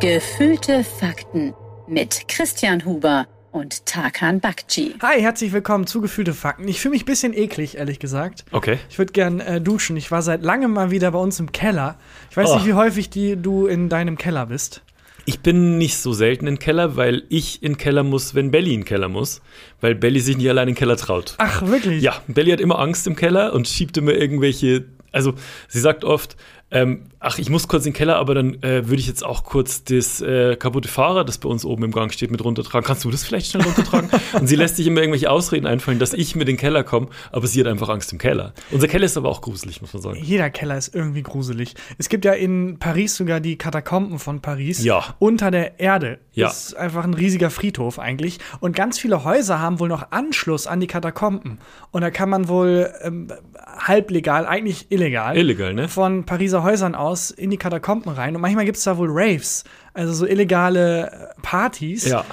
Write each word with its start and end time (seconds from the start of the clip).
Gefühlte 0.00 0.82
Fakten 0.82 1.52
mit 1.86 2.26
Christian 2.28 2.84
Huber 2.86 3.26
und 3.52 3.84
Tarkan 3.84 4.40
Bakci. 4.40 4.94
Hi, 5.02 5.20
herzlich 5.20 5.52
willkommen 5.52 5.86
zu 5.86 6.00
Gefühlte 6.00 6.32
Fakten. 6.32 6.66
Ich 6.68 6.80
fühle 6.80 6.92
mich 6.92 7.02
ein 7.02 7.06
bisschen 7.06 7.34
eklig, 7.34 7.76
ehrlich 7.76 7.98
gesagt. 7.98 8.44
Okay. 8.50 8.78
Ich 8.88 8.98
würde 8.98 9.12
gern 9.12 9.40
äh, 9.40 9.60
duschen. 9.60 9.96
Ich 9.98 10.10
war 10.10 10.22
seit 10.22 10.42
langem 10.42 10.72
mal 10.72 10.90
wieder 10.90 11.10
bei 11.10 11.18
uns 11.18 11.38
im 11.38 11.52
Keller. 11.52 11.96
Ich 12.30 12.36
weiß 12.36 12.48
Oh. 12.50 12.54
nicht, 12.56 12.66
wie 12.66 12.72
häufig 12.74 13.10
die, 13.10 13.36
du 13.36 13.66
in 13.66 13.88
deinem 13.90 14.16
Keller 14.16 14.46
bist. 14.46 14.82
Ich 15.26 15.40
bin 15.40 15.76
nicht 15.76 15.98
so 15.98 16.12
selten 16.14 16.46
im 16.46 16.58
Keller, 16.58 16.96
weil 16.96 17.24
ich 17.28 17.62
in 17.62 17.72
den 17.72 17.78
Keller 17.78 18.02
muss, 18.02 18.34
wenn 18.34 18.50
Belly 18.50 18.72
in 18.72 18.80
den 18.80 18.86
Keller 18.86 19.08
muss, 19.10 19.42
weil 19.82 19.94
Belly 19.94 20.20
sich 20.20 20.36
nicht 20.38 20.48
allein 20.48 20.68
in 20.68 20.74
den 20.74 20.78
Keller 20.78 20.96
traut. 20.96 21.34
Ach, 21.38 21.60
wirklich? 21.66 22.02
Ja, 22.02 22.22
Belly 22.26 22.52
hat 22.52 22.60
immer 22.60 22.78
Angst 22.78 23.06
im 23.06 23.16
Keller 23.16 23.52
und 23.52 23.68
schiebt 23.68 23.98
immer 23.98 24.12
irgendwelche. 24.12 24.86
Also, 25.12 25.34
sie 25.68 25.80
sagt 25.80 26.04
oft, 26.04 26.36
ähm, 26.72 27.02
ach, 27.18 27.38
ich 27.38 27.50
muss 27.50 27.66
kurz 27.66 27.84
in 27.84 27.92
den 27.92 27.96
Keller, 27.96 28.16
aber 28.16 28.34
dann 28.34 28.62
äh, 28.62 28.86
würde 28.86 28.96
ich 28.96 29.06
jetzt 29.06 29.24
auch 29.24 29.44
kurz 29.44 29.82
das 29.84 30.20
äh, 30.20 30.56
kaputte 30.56 30.88
Fahrrad, 30.88 31.28
das 31.28 31.38
bei 31.38 31.48
uns 31.48 31.64
oben 31.64 31.84
im 31.84 31.90
Gang 31.90 32.12
steht, 32.12 32.30
mit 32.30 32.44
runtertragen. 32.44 32.86
Kannst 32.86 33.04
du 33.04 33.10
das 33.10 33.24
vielleicht 33.24 33.50
schnell 33.50 33.64
runtertragen? 33.64 34.08
und 34.40 34.46
sie 34.46 34.56
lässt 34.56 34.76
sich 34.76 34.86
immer 34.86 35.00
irgendwelche 35.00 35.30
Ausreden 35.30 35.66
einfallen, 35.66 35.98
dass 35.98 36.12
ich 36.12 36.36
mit 36.36 36.48
in 36.48 36.56
den 36.56 36.60
Keller 36.60 36.84
komme, 36.84 37.08
aber 37.32 37.46
sie 37.46 37.60
hat 37.60 37.66
einfach 37.66 37.88
Angst 37.88 38.12
im 38.12 38.18
Keller. 38.18 38.54
Unser 38.70 38.88
Keller 38.88 39.04
ist 39.04 39.16
aber 39.16 39.28
auch 39.28 39.40
gruselig, 39.40 39.80
muss 39.80 39.92
man 39.92 40.02
sagen. 40.02 40.20
Jeder 40.22 40.48
Keller 40.50 40.78
ist 40.78 40.94
irgendwie 40.94 41.22
gruselig. 41.22 41.74
Es 41.98 42.08
gibt 42.08 42.24
ja 42.24 42.32
in 42.32 42.78
Paris 42.78 43.16
sogar 43.16 43.40
die 43.40 43.56
Katakomben 43.56 44.18
von 44.18 44.40
Paris. 44.40 44.82
Ja. 44.84 45.14
Unter 45.18 45.50
der 45.50 45.80
Erde. 45.80 46.18
Ja. 46.32 46.46
Das 46.46 46.66
ist 46.66 46.74
einfach 46.74 47.04
ein 47.04 47.14
riesiger 47.14 47.50
Friedhof 47.50 47.98
eigentlich. 47.98 48.38
Und 48.60 48.76
ganz 48.76 48.98
viele 48.98 49.24
Häuser 49.24 49.58
haben 49.58 49.80
wohl 49.80 49.88
noch 49.88 50.12
Anschluss 50.12 50.66
an 50.66 50.80
die 50.80 50.86
Katakomben. 50.86 51.58
Und 51.90 52.02
da 52.02 52.10
kann 52.10 52.30
man 52.30 52.48
wohl 52.48 52.92
ähm, 53.02 53.28
halblegal, 53.66 54.46
eigentlich 54.46 54.86
illegal, 54.90 55.36
Illegal, 55.36 55.74
ne? 55.74 55.88
von 55.88 56.24
Pariser 56.24 56.59
Häusern 56.62 56.94
aus 56.94 57.30
in 57.30 57.50
die 57.50 57.56
Katakomben 57.56 58.12
rein. 58.12 58.34
Und 58.36 58.42
manchmal 58.42 58.64
gibt 58.64 58.76
es 58.78 58.84
da 58.84 58.96
wohl 58.98 59.08
Raves, 59.10 59.64
also 59.94 60.12
so 60.12 60.26
illegale 60.26 61.10
äh, 61.10 61.40
Partys, 61.42 62.04
Ja. 62.06 62.24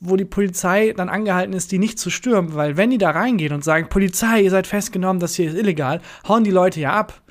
wo 0.00 0.16
die 0.16 0.24
Polizei 0.24 0.92
dann 0.96 1.08
angehalten 1.08 1.52
ist, 1.54 1.72
die 1.72 1.78
nicht 1.78 1.98
zu 1.98 2.10
stürmen. 2.10 2.54
Weil 2.54 2.76
wenn 2.76 2.90
die 2.90 2.98
da 2.98 3.10
reingehen 3.10 3.52
und 3.54 3.62
sagen, 3.64 3.88
Polizei, 3.88 4.42
ihr 4.42 4.50
seid 4.50 4.66
festgenommen, 4.66 5.20
das 5.20 5.34
hier 5.36 5.48
ist 5.50 5.56
illegal, 5.56 6.00
hauen 6.28 6.44
die 6.44 6.50
Leute 6.50 6.80
ja 6.80 6.92
ab 6.92 7.21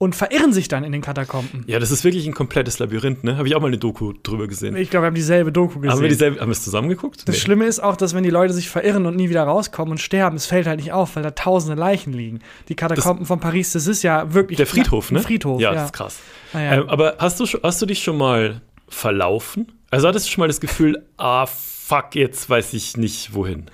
und 0.00 0.14
verirren 0.14 0.52
sich 0.52 0.68
dann 0.68 0.84
in 0.84 0.92
den 0.92 1.02
Katakomben. 1.02 1.64
Ja, 1.66 1.80
das 1.80 1.90
ist 1.90 2.04
wirklich 2.04 2.24
ein 2.24 2.32
komplettes 2.32 2.78
Labyrinth, 2.78 3.24
ne? 3.24 3.36
Habe 3.36 3.48
ich 3.48 3.56
auch 3.56 3.60
mal 3.60 3.66
eine 3.66 3.78
Doku 3.78 4.12
drüber 4.22 4.46
gesehen. 4.46 4.76
Ich 4.76 4.90
glaube, 4.90 5.02
wir 5.02 5.06
haben 5.08 5.14
dieselbe 5.16 5.50
Doku 5.50 5.80
gesehen. 5.80 5.90
Haben 5.90 6.02
wir, 6.02 6.08
dieselbe, 6.08 6.40
haben 6.40 6.48
wir 6.48 6.52
es 6.52 6.62
zusammen 6.62 6.88
geguckt? 6.88 7.28
das 7.28 7.36
Schlimme 7.38 7.66
ist 7.66 7.80
auch, 7.80 7.96
dass 7.96 8.14
wenn 8.14 8.22
die 8.22 8.30
Leute 8.30 8.54
sich 8.54 8.70
verirren 8.70 9.06
und 9.06 9.16
nie 9.16 9.28
wieder 9.28 9.42
rauskommen 9.42 9.92
und 9.92 9.98
sterben, 9.98 10.36
es 10.36 10.46
fällt 10.46 10.68
halt 10.68 10.78
nicht 10.78 10.92
auf, 10.92 11.16
weil 11.16 11.24
da 11.24 11.32
tausende 11.32 11.78
Leichen 11.78 12.12
liegen. 12.12 12.38
Die 12.68 12.76
Katakomben 12.76 13.26
von 13.26 13.40
Paris, 13.40 13.72
das 13.72 13.88
ist 13.88 14.04
ja 14.04 14.32
wirklich 14.32 14.56
Der 14.56 14.68
Friedhof, 14.68 15.10
ne? 15.10 15.20
Friedhof, 15.20 15.60
ja, 15.60 15.70
ja. 15.70 15.74
das 15.74 15.86
ist 15.86 15.92
krass. 15.92 16.18
Ah, 16.52 16.60
ja. 16.60 16.74
Ähm, 16.74 16.88
aber 16.88 17.16
hast 17.18 17.40
du, 17.40 17.44
hast 17.44 17.82
du 17.82 17.86
dich 17.86 18.02
schon 18.02 18.18
mal 18.18 18.60
verlaufen? 18.88 19.72
Also 19.90 20.06
hattest 20.06 20.26
du 20.26 20.30
schon 20.30 20.42
mal 20.42 20.48
das 20.48 20.60
Gefühl, 20.60 21.04
ah, 21.16 21.46
fuck, 21.46 22.14
jetzt 22.14 22.48
weiß 22.48 22.72
ich 22.74 22.96
nicht 22.96 23.34
wohin. 23.34 23.66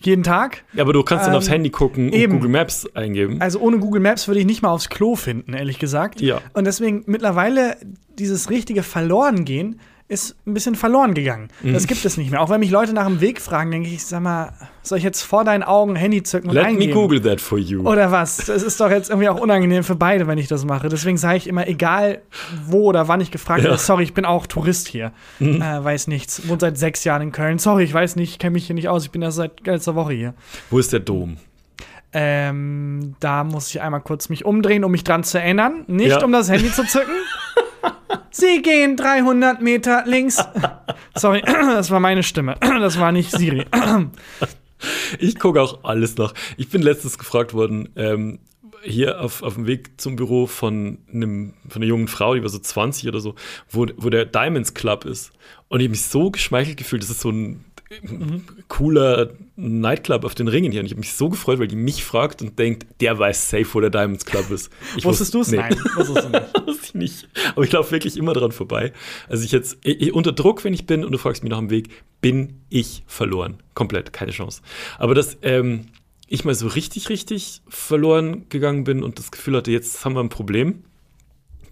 Jeden 0.00 0.22
Tag. 0.22 0.64
Ja, 0.74 0.82
aber 0.84 0.92
du 0.92 1.02
kannst 1.02 1.24
dann 1.26 1.32
Ähm, 1.34 1.38
aufs 1.38 1.50
Handy 1.50 1.70
gucken 1.70 2.12
eben. 2.12 2.32
und 2.34 2.38
Google 2.38 2.52
Maps 2.52 2.86
eingeben. 2.94 3.40
Also 3.40 3.58
ohne 3.60 3.78
Google 3.78 4.00
Maps 4.00 4.28
würde 4.28 4.40
ich 4.40 4.46
nicht 4.46 4.62
mal 4.62 4.70
aufs 4.70 4.88
Klo 4.88 5.16
finden, 5.16 5.54
ehrlich 5.54 5.78
gesagt. 5.78 6.20
Ja. 6.20 6.40
Und 6.52 6.66
deswegen 6.66 7.02
mittlerweile 7.06 7.76
dieses 8.18 8.48
richtige 8.50 8.82
Verlorengehen 8.82 9.80
ist 10.10 10.36
ein 10.46 10.54
bisschen 10.54 10.74
verloren 10.74 11.12
gegangen. 11.12 11.48
Mhm. 11.62 11.74
Das 11.74 11.86
gibt 11.86 12.02
es 12.02 12.16
nicht 12.16 12.30
mehr. 12.30 12.40
Auch 12.40 12.48
wenn 12.48 12.60
mich 12.60 12.70
Leute 12.70 12.94
nach 12.94 13.06
dem 13.06 13.20
Weg 13.20 13.42
fragen, 13.42 13.70
denke 13.70 13.90
ich, 13.90 14.06
sag 14.06 14.22
mal, 14.22 14.54
soll 14.82 14.96
ich 14.96 15.04
jetzt 15.04 15.20
vor 15.22 15.44
deinen 15.44 15.62
Augen 15.62 15.96
Handy 15.96 16.22
zücken 16.22 16.48
und 16.48 16.54
Let 16.54 16.64
eingeben? 16.64 16.88
me 16.88 16.94
Google 16.94 17.20
that 17.20 17.42
for 17.42 17.58
you. 17.58 17.82
Oder 17.86 18.10
was? 18.10 18.38
Das 18.38 18.62
ist 18.62 18.80
doch 18.80 18.90
jetzt 18.90 19.10
irgendwie 19.10 19.28
auch 19.28 19.38
unangenehm 19.38 19.84
für 19.84 19.96
beide, 19.96 20.26
wenn 20.26 20.38
ich 20.38 20.48
das 20.48 20.64
mache. 20.64 20.88
Deswegen 20.88 21.18
sage 21.18 21.36
ich 21.36 21.46
immer, 21.46 21.68
egal 21.68 22.22
wo 22.66 22.84
oder 22.84 23.06
wann 23.06 23.20
ich 23.20 23.30
gefragt 23.30 23.58
Ja. 23.60 23.66
Mhm. 23.68 23.70
werde, 23.72 23.82
sorry, 23.82 24.04
ich 24.04 24.14
bin 24.14 24.24
auch 24.24 24.46
Tourist 24.46 24.88
hier. 24.88 25.12
Äh, 25.40 25.58
weiß 25.60 26.06
nichts. 26.06 26.48
Wohnt 26.48 26.62
seit 26.62 26.78
sechs 26.78 27.04
Jahren 27.04 27.20
in 27.20 27.32
Köln. 27.32 27.58
Sorry, 27.58 27.84
ich 27.84 27.92
weiß 27.92 28.16
nicht, 28.16 28.30
ich 28.30 28.38
kenne 28.38 28.52
mich 28.52 28.64
hier 28.66 28.74
nicht 28.74 28.88
aus. 28.88 29.04
Ich 29.04 29.10
bin 29.10 29.20
erst 29.20 29.36
seit 29.36 29.66
letzter 29.66 29.94
Woche 29.94 30.14
hier. 30.14 30.32
Wo 30.70 30.78
ist 30.78 30.90
der 30.90 31.00
Dom? 31.00 31.36
Ähm, 32.14 33.14
da 33.20 33.44
muss 33.44 33.68
ich 33.68 33.82
einmal 33.82 34.00
kurz 34.00 34.30
mich 34.30 34.46
umdrehen, 34.46 34.84
um 34.84 34.90
mich 34.90 35.04
dran 35.04 35.22
zu 35.24 35.38
erinnern. 35.38 35.84
Nicht 35.86 36.08
Ja. 36.12 36.24
um 36.24 36.32
das 36.32 36.48
Handy 36.50 36.72
zu 36.72 36.84
zücken. 36.86 37.12
Sie 38.30 38.62
gehen 38.62 38.96
300 38.96 39.60
Meter 39.60 40.04
links. 40.06 40.42
Sorry, 41.14 41.42
das 41.42 41.90
war 41.90 42.00
meine 42.00 42.22
Stimme. 42.22 42.56
Das 42.60 42.98
war 42.98 43.12
nicht 43.12 43.30
Siri. 43.30 43.66
Ich 45.18 45.38
gucke 45.40 45.60
auch 45.60 45.82
alles 45.82 46.16
nach. 46.18 46.34
Ich 46.56 46.68
bin 46.68 46.82
letztens 46.82 47.18
gefragt 47.18 47.52
worden, 47.52 47.88
ähm, 47.96 48.38
hier 48.82 49.20
auf, 49.20 49.42
auf 49.42 49.54
dem 49.54 49.66
Weg 49.66 50.00
zum 50.00 50.16
Büro 50.16 50.46
von, 50.46 50.98
einem, 51.12 51.54
von 51.68 51.82
einer 51.82 51.88
jungen 51.88 52.08
Frau, 52.08 52.34
die 52.34 52.42
war 52.42 52.48
so 52.48 52.60
20 52.60 53.08
oder 53.08 53.20
so, 53.20 53.34
wo, 53.68 53.86
wo 53.96 54.08
der 54.08 54.24
Diamonds 54.24 54.74
Club 54.74 55.04
ist. 55.04 55.32
Und 55.68 55.80
ich 55.80 55.86
habe 55.86 55.90
mich 55.90 56.04
so 56.04 56.30
geschmeichelt 56.30 56.76
gefühlt. 56.76 57.02
Das 57.02 57.10
ist 57.10 57.20
so 57.20 57.30
ein 57.30 57.64
cooler 58.68 59.30
Nightclub 59.60 60.24
auf 60.24 60.36
den 60.36 60.46
Ringen 60.46 60.70
hier. 60.70 60.80
Und 60.80 60.86
ich 60.86 60.92
habe 60.92 61.00
mich 61.00 61.12
so 61.12 61.28
gefreut, 61.28 61.58
weil 61.58 61.66
die 61.66 61.76
mich 61.76 62.04
fragt 62.04 62.42
und 62.42 62.58
denkt, 62.58 62.86
der 63.00 63.18
weiß 63.18 63.50
safe, 63.50 63.66
wo 63.72 63.80
der 63.80 63.90
Diamonds 63.90 64.24
Club 64.24 64.50
ist. 64.50 64.70
Ich 64.96 65.04
Wusstest 65.04 65.34
du 65.34 65.40
es? 65.40 65.50
nee. 65.50 65.56
Nein, 65.56 65.76
wusstest 65.96 66.24
du 66.24 66.28
nicht. 66.28 66.66
Wusste 66.66 66.84
ich 66.84 66.94
nicht. 66.94 67.28
Aber 67.56 67.64
ich 67.64 67.72
laufe 67.72 67.90
wirklich 67.90 68.16
immer 68.16 68.34
dran 68.34 68.52
vorbei. 68.52 68.92
Also 69.28 69.44
ich 69.44 69.50
jetzt, 69.50 69.78
ich, 69.82 70.14
unter 70.14 70.30
Druck, 70.30 70.62
wenn 70.62 70.74
ich 70.74 70.86
bin 70.86 71.04
und 71.04 71.10
du 71.10 71.18
fragst 71.18 71.42
mich 71.42 71.50
nach 71.50 71.58
dem 71.58 71.70
Weg, 71.70 71.90
bin 72.20 72.60
ich 72.68 73.02
verloren. 73.08 73.58
Komplett, 73.74 74.12
keine 74.12 74.30
Chance. 74.30 74.62
Aber 74.96 75.16
dass 75.16 75.36
ähm, 75.42 75.86
ich 76.28 76.44
mal 76.44 76.54
so 76.54 76.68
richtig, 76.68 77.08
richtig 77.08 77.62
verloren 77.68 78.46
gegangen 78.50 78.84
bin 78.84 79.02
und 79.02 79.18
das 79.18 79.32
Gefühl 79.32 79.56
hatte, 79.56 79.72
jetzt 79.72 80.04
haben 80.04 80.14
wir 80.14 80.20
ein 80.20 80.28
Problem. 80.28 80.84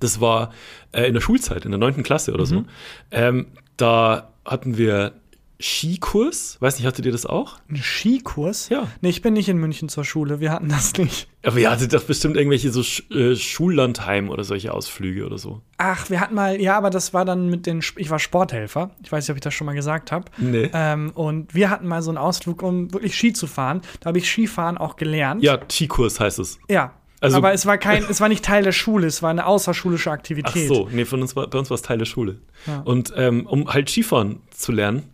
Das 0.01 0.21
war 0.21 0.53
äh, 0.93 1.05
in 1.07 1.15
der 1.15 1.21
Schulzeit, 1.21 1.65
in 1.65 1.71
der 1.71 1.79
neunten 1.79 2.03
Klasse 2.03 2.33
oder 2.35 2.47
so. 2.47 2.65
Ähm, 3.13 3.47
da 3.77 4.33
hatten 4.45 4.77
wir 4.77 5.13
Skikurs. 5.61 6.56
Weiß 6.61 6.77
nicht, 6.78 6.87
hattet 6.87 7.06
ihr 7.06 7.12
das 7.12 7.27
auch? 7.27 7.59
Ein 7.71 7.77
Skikurs? 7.77 8.69
Ja. 8.69 8.89
Nee, 9.00 9.11
ich 9.11 9.22
bin 9.22 9.34
nicht 9.34 9.49
in 9.49 9.59
München 9.59 9.89
zur 9.89 10.05
Schule. 10.05 10.41
Wir 10.41 10.53
hatten 10.53 10.69
das 10.69 10.93
nicht. 10.97 11.28
Aber 11.44 11.59
ihr 11.59 11.71
hattet 11.71 11.93
doch 11.93 12.03
bestimmt 12.03 12.37
irgendwelche 12.37 12.71
so 12.71 12.83
Sch 12.83 13.03
äh, 13.11 13.37
Schullandheim 13.37 14.28
oder 14.31 14.44
solche 14.44 14.72
Ausflüge 14.75 15.25
oder 15.27 15.39
so. 15.39 15.62
Ach, 15.78 16.11
wir 16.11 16.21
hatten 16.21 16.34
mal, 16.34 16.61
ja, 16.61 16.77
aber 16.77 16.91
das 16.91 17.15
war 17.15 17.25
dann 17.25 17.49
mit 17.49 17.67
den, 17.67 17.83
ich 17.97 18.11
war 18.11 18.19
Sporthelfer. 18.19 18.91
Ich 19.03 19.12
weiß 19.12 19.25
nicht, 19.25 19.31
ob 19.31 19.37
ich 19.37 19.43
das 19.43 19.55
schon 19.55 19.67
mal 19.67 19.75
gesagt 19.75 20.12
habe. 20.12 20.25
Nee. 20.39 20.71
Ähm, 20.72 21.11
und 21.15 21.55
wir 21.55 21.71
hatten 21.71 21.87
mal 21.87 22.03
so 22.03 22.11
einen 22.11 22.19
Ausflug, 22.19 22.62
um 22.62 22.93
wirklich 22.93 23.15
Ski 23.17 23.33
zu 23.33 23.47
fahren. 23.47 23.83
Da 24.00 24.09
habe 24.09 24.19
ich 24.19 24.28
Skifahren 24.31 24.78
auch 24.78 24.97
gelernt. 24.97 25.43
Ja, 25.43 25.59
Skikurs 25.71 26.21
heißt 26.21 26.38
es. 26.38 26.59
Ja. 26.69 26.94
Also- 27.21 27.38
aber 27.38 27.53
es 27.55 27.65
war 27.65 27.78
kein, 27.78 28.05
es 28.11 28.21
war 28.21 28.28
nicht 28.28 28.44
Teil 28.44 28.62
der 28.62 28.73
Schule, 28.73 29.06
es 29.06 29.23
war 29.23 29.31
eine 29.31 29.47
außerschulische 29.47 30.11
Ach 30.11 30.15
Aktivität. 30.15 30.69
so, 30.69 30.88
nee, 30.93 31.06
von 31.06 31.23
uns 31.23 31.34
war, 31.34 31.47
bei 31.49 31.59
uns 31.59 31.71
war 31.71 31.77
es 31.77 31.83
Teil 31.83 31.97
der 31.97 32.05
Schule. 32.05 32.41
Ja. 32.67 32.81
Und 32.83 33.12
ähm, 33.17 33.47
um 33.47 33.73
halt 33.73 33.88
Skifahren 33.88 34.41
zu 34.50 34.71
lernen, 34.71 35.05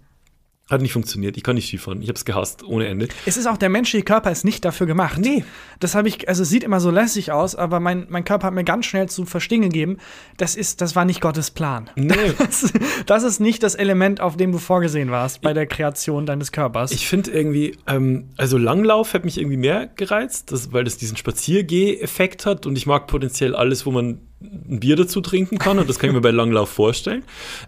hat 0.71 0.81
nicht 0.81 0.93
funktioniert. 0.93 1.37
Ich 1.37 1.43
kann 1.43 1.57
nicht 1.57 1.67
Skifahren. 1.69 2.03
Ich 2.03 2.09
habe 2.09 2.17
es 2.17 2.25
gehasst, 2.25 2.63
ohne 2.65 2.87
Ende. 2.87 3.09
Es 3.27 3.37
ist 3.37 3.47
auch, 3.47 3.57
der 3.57 3.69
menschliche 3.69 4.05
Körper 4.05 4.31
ist 4.31 4.45
nicht 4.45 4.65
dafür 4.65 4.87
gemacht. 4.87 5.19
Nee. 5.19 5.45
Das 5.81 5.95
habe 5.95 6.09
ich, 6.09 6.29
also 6.29 6.43
es 6.43 6.49
sieht 6.49 6.65
immer 6.65 6.81
so 6.81 6.91
lässig 6.91 7.33
aus, 7.33 7.55
aber 7.55 7.81
mein, 7.81 8.07
mein 8.09 8.25
Körper 8.25 8.47
hat 8.47 8.55
mir 8.55 8.65
ganz 8.65 8.87
schnell 8.87 9.09
zu 9.09 9.25
verstehen 9.25 9.63
gegeben, 9.63 9.99
das 10.37 10.57
ist, 10.57 10.81
das 10.81 10.97
war 10.97 11.05
nicht 11.05 11.21
Gottes 11.21 11.51
Plan. 11.51 11.91
Nee. 11.97 12.15
Das, 12.43 12.73
das 13.07 13.23
ist 13.23 13.41
nicht 13.41 13.63
das 13.63 13.75
Element, 13.75 14.21
auf 14.21 14.37
dem 14.37 14.53
du 14.53 14.59
vorgesehen 14.59 15.11
warst 15.11 15.43
bei 15.43 15.53
der 15.53 15.67
Kreation 15.67 16.27
deines 16.27 16.51
Körpers. 16.51 16.91
Ich 16.91 17.07
finde 17.07 17.31
irgendwie, 17.31 17.77
ähm, 17.87 18.31
also 18.37 18.59
Langlauf 18.59 19.15
hat 19.15 19.25
mich 19.25 19.39
irgendwie 19.39 19.57
mehr 19.57 19.87
gereizt, 19.87 20.51
das, 20.51 20.73
weil 20.73 20.85
das 20.85 20.97
diesen 20.97 21.17
Spaziergeh-Effekt 21.17 22.47
hat 22.47 22.67
und 22.67 22.77
ich 22.77 22.87
mag 22.87 23.07
potenziell 23.07 23.55
alles, 23.55 23.87
wo 23.87 23.91
man 23.91 24.21
ein 24.43 24.81
Bier 24.81 24.97
dazu 24.97 25.21
trinken 25.21 25.59
kann 25.59 25.79
und 25.79 25.89
das 25.89 25.99
kann 25.99 26.11
ich 26.11 26.15
mir 26.15 26.21
bei 26.21 26.31
Langlauf 26.31 26.69
vorstellen. 26.69 27.25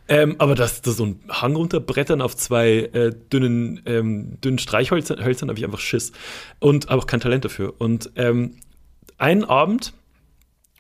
Ähm, 0.09 0.37
aber 0.39 0.55
dass 0.55 0.83
da 0.83 0.91
so 0.91 1.07
ein 1.07 1.21
Hang 1.29 1.57
runterbrettern 1.57 2.21
auf 2.21 2.37
zwei 2.37 2.91
äh, 2.93 3.13
dünnen, 3.33 3.81
ähm, 3.87 4.41
dünnen 4.41 4.59
Streichhölzern 4.59 5.25
Hölzern 5.25 5.49
habe 5.49 5.59
ich 5.59 5.65
einfach 5.65 5.81
Schiss 5.81 6.13
und 6.61 6.89
aber 6.89 7.03
auch 7.03 7.07
kein 7.07 7.21
Talent 7.21 7.45
dafür. 7.45 7.75
Und 7.79 8.11
ähm, 8.17 8.57
einen 9.19 9.45
Abend, 9.45 9.93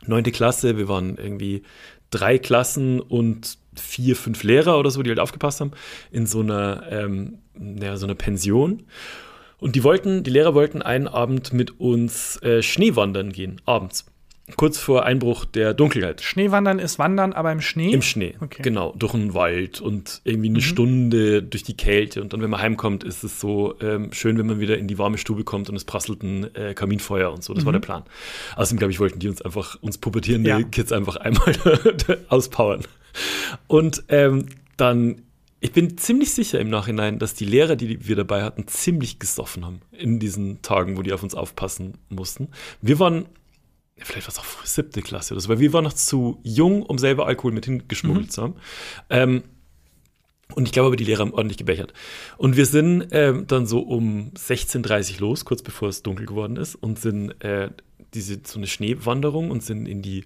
neunte 0.06 0.32
Klasse, 0.32 0.76
wir 0.76 0.88
waren 0.88 1.16
irgendwie 1.16 1.62
drei 2.10 2.38
Klassen 2.38 3.00
und 3.00 3.58
vier, 3.74 4.16
fünf 4.16 4.42
Lehrer 4.42 4.78
oder 4.78 4.90
so, 4.90 5.02
die 5.02 5.10
halt 5.10 5.20
aufgepasst 5.20 5.60
haben, 5.60 5.72
in 6.10 6.26
so 6.26 6.40
einer, 6.40 6.84
ähm, 6.90 7.38
ja, 7.80 7.96
so 7.96 8.06
einer 8.06 8.14
Pension. 8.14 8.84
Und 9.58 9.76
die 9.76 9.84
wollten, 9.84 10.22
die 10.22 10.30
Lehrer 10.30 10.54
wollten 10.54 10.82
einen 10.82 11.08
Abend 11.08 11.52
mit 11.52 11.80
uns 11.80 12.40
äh, 12.42 12.62
Schneewandern 12.62 13.32
gehen, 13.32 13.60
abends. 13.64 14.06
Kurz 14.56 14.76
vor 14.78 15.04
Einbruch 15.06 15.46
der 15.46 15.72
Dunkelheit. 15.72 16.20
Schneewandern 16.20 16.78
ist 16.78 16.98
Wandern, 16.98 17.32
aber 17.32 17.50
im 17.50 17.62
Schnee. 17.62 17.90
Im 17.92 18.02
Schnee, 18.02 18.34
Okay. 18.40 18.60
genau, 18.60 18.92
durch 18.94 19.14
einen 19.14 19.32
Wald 19.32 19.80
und 19.80 20.20
irgendwie 20.24 20.50
eine 20.50 20.60
Stunde 20.60 21.42
durch 21.42 21.62
die 21.62 21.76
Kälte. 21.76 22.20
Und 22.20 22.34
dann, 22.34 22.42
wenn 22.42 22.50
man 22.50 22.60
heimkommt, 22.60 23.04
ist 23.04 23.24
es 23.24 23.40
so 23.40 23.74
ähm, 23.80 24.12
schön, 24.12 24.36
wenn 24.36 24.44
man 24.46 24.60
wieder 24.60 24.76
in 24.76 24.86
die 24.86 24.98
warme 24.98 25.16
Stube 25.16 25.44
kommt 25.44 25.70
und 25.70 25.76
es 25.76 25.84
prasselt 25.86 26.22
ein 26.22 26.54
äh, 26.54 26.74
Kaminfeuer 26.74 27.32
und 27.32 27.42
so. 27.42 27.54
Das 27.54 27.64
war 27.64 27.72
der 27.72 27.78
Plan. 27.80 28.02
Außerdem, 28.56 28.78
glaube 28.80 28.92
ich, 28.92 29.00
wollten 29.00 29.18
die 29.18 29.28
uns 29.28 29.40
einfach, 29.40 29.78
uns 29.80 29.96
pubertierende 29.96 30.50
Ja. 30.50 30.62
Kids 30.62 30.92
einfach 30.92 31.16
einmal 31.16 31.54
auspowern. 32.28 32.82
Und 33.66 34.04
ähm, 34.08 34.46
dann, 34.76 35.22
ich 35.60 35.72
bin 35.72 35.96
ziemlich 35.96 36.32
sicher 36.34 36.60
im 36.60 36.68
Nachhinein, 36.68 37.18
dass 37.18 37.32
die 37.32 37.46
Lehrer, 37.46 37.76
die 37.76 38.06
wir 38.06 38.16
dabei 38.16 38.42
hatten, 38.42 38.66
ziemlich 38.68 39.18
gesoffen 39.18 39.64
haben 39.64 39.80
in 39.92 40.18
diesen 40.18 40.60
Tagen, 40.60 40.98
wo 40.98 41.02
die 41.02 41.14
auf 41.14 41.22
uns 41.22 41.34
aufpassen 41.34 41.94
mussten. 42.10 42.48
Wir 42.82 42.98
waren 42.98 43.24
vielleicht 43.98 44.26
war 44.26 44.32
es 44.32 44.38
auch 44.38 44.64
siebte 44.64 45.02
Klasse 45.02 45.34
oder 45.34 45.40
so, 45.40 45.48
weil 45.48 45.60
wir 45.60 45.72
waren 45.72 45.84
noch 45.84 45.92
zu 45.92 46.40
jung, 46.42 46.82
um 46.82 46.98
selber 46.98 47.26
Alkohol 47.26 47.52
mit 47.52 47.64
hingeschmuggelt 47.64 48.32
zu 48.32 48.42
haben. 48.42 48.54
Ähm, 49.10 49.42
Und 50.54 50.66
ich 50.66 50.72
glaube 50.72 50.88
aber, 50.88 50.96
die 50.96 51.04
Lehrer 51.04 51.20
haben 51.20 51.32
ordentlich 51.32 51.56
gebechert. 51.56 51.94
Und 52.36 52.56
wir 52.56 52.66
sind 52.66 53.08
ähm, 53.12 53.46
dann 53.46 53.66
so 53.66 53.80
um 53.80 54.30
16.30 54.36 55.14
Uhr 55.14 55.20
los, 55.20 55.44
kurz 55.44 55.62
bevor 55.62 55.88
es 55.88 56.02
dunkel 56.02 56.26
geworden 56.26 56.56
ist, 56.56 56.74
und 56.74 56.98
sind 56.98 57.42
äh, 57.42 57.70
diese 58.12 58.40
so 58.44 58.58
eine 58.58 58.66
Schneewanderung 58.66 59.50
und 59.50 59.62
sind 59.62 59.86
in 59.86 60.02
die, 60.02 60.24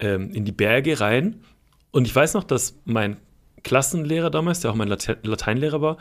ähm, 0.00 0.32
in 0.32 0.44
die 0.44 0.52
Berge 0.52 1.00
rein. 1.00 1.40
Und 1.92 2.06
ich 2.06 2.14
weiß 2.14 2.34
noch, 2.34 2.44
dass 2.44 2.74
mein 2.84 3.16
Klassenlehrer 3.62 4.30
damals, 4.30 4.60
der 4.60 4.70
auch 4.70 4.74
mein 4.74 4.88
Late 4.88 5.18
Lateinlehrer 5.22 5.80
war, 5.80 5.96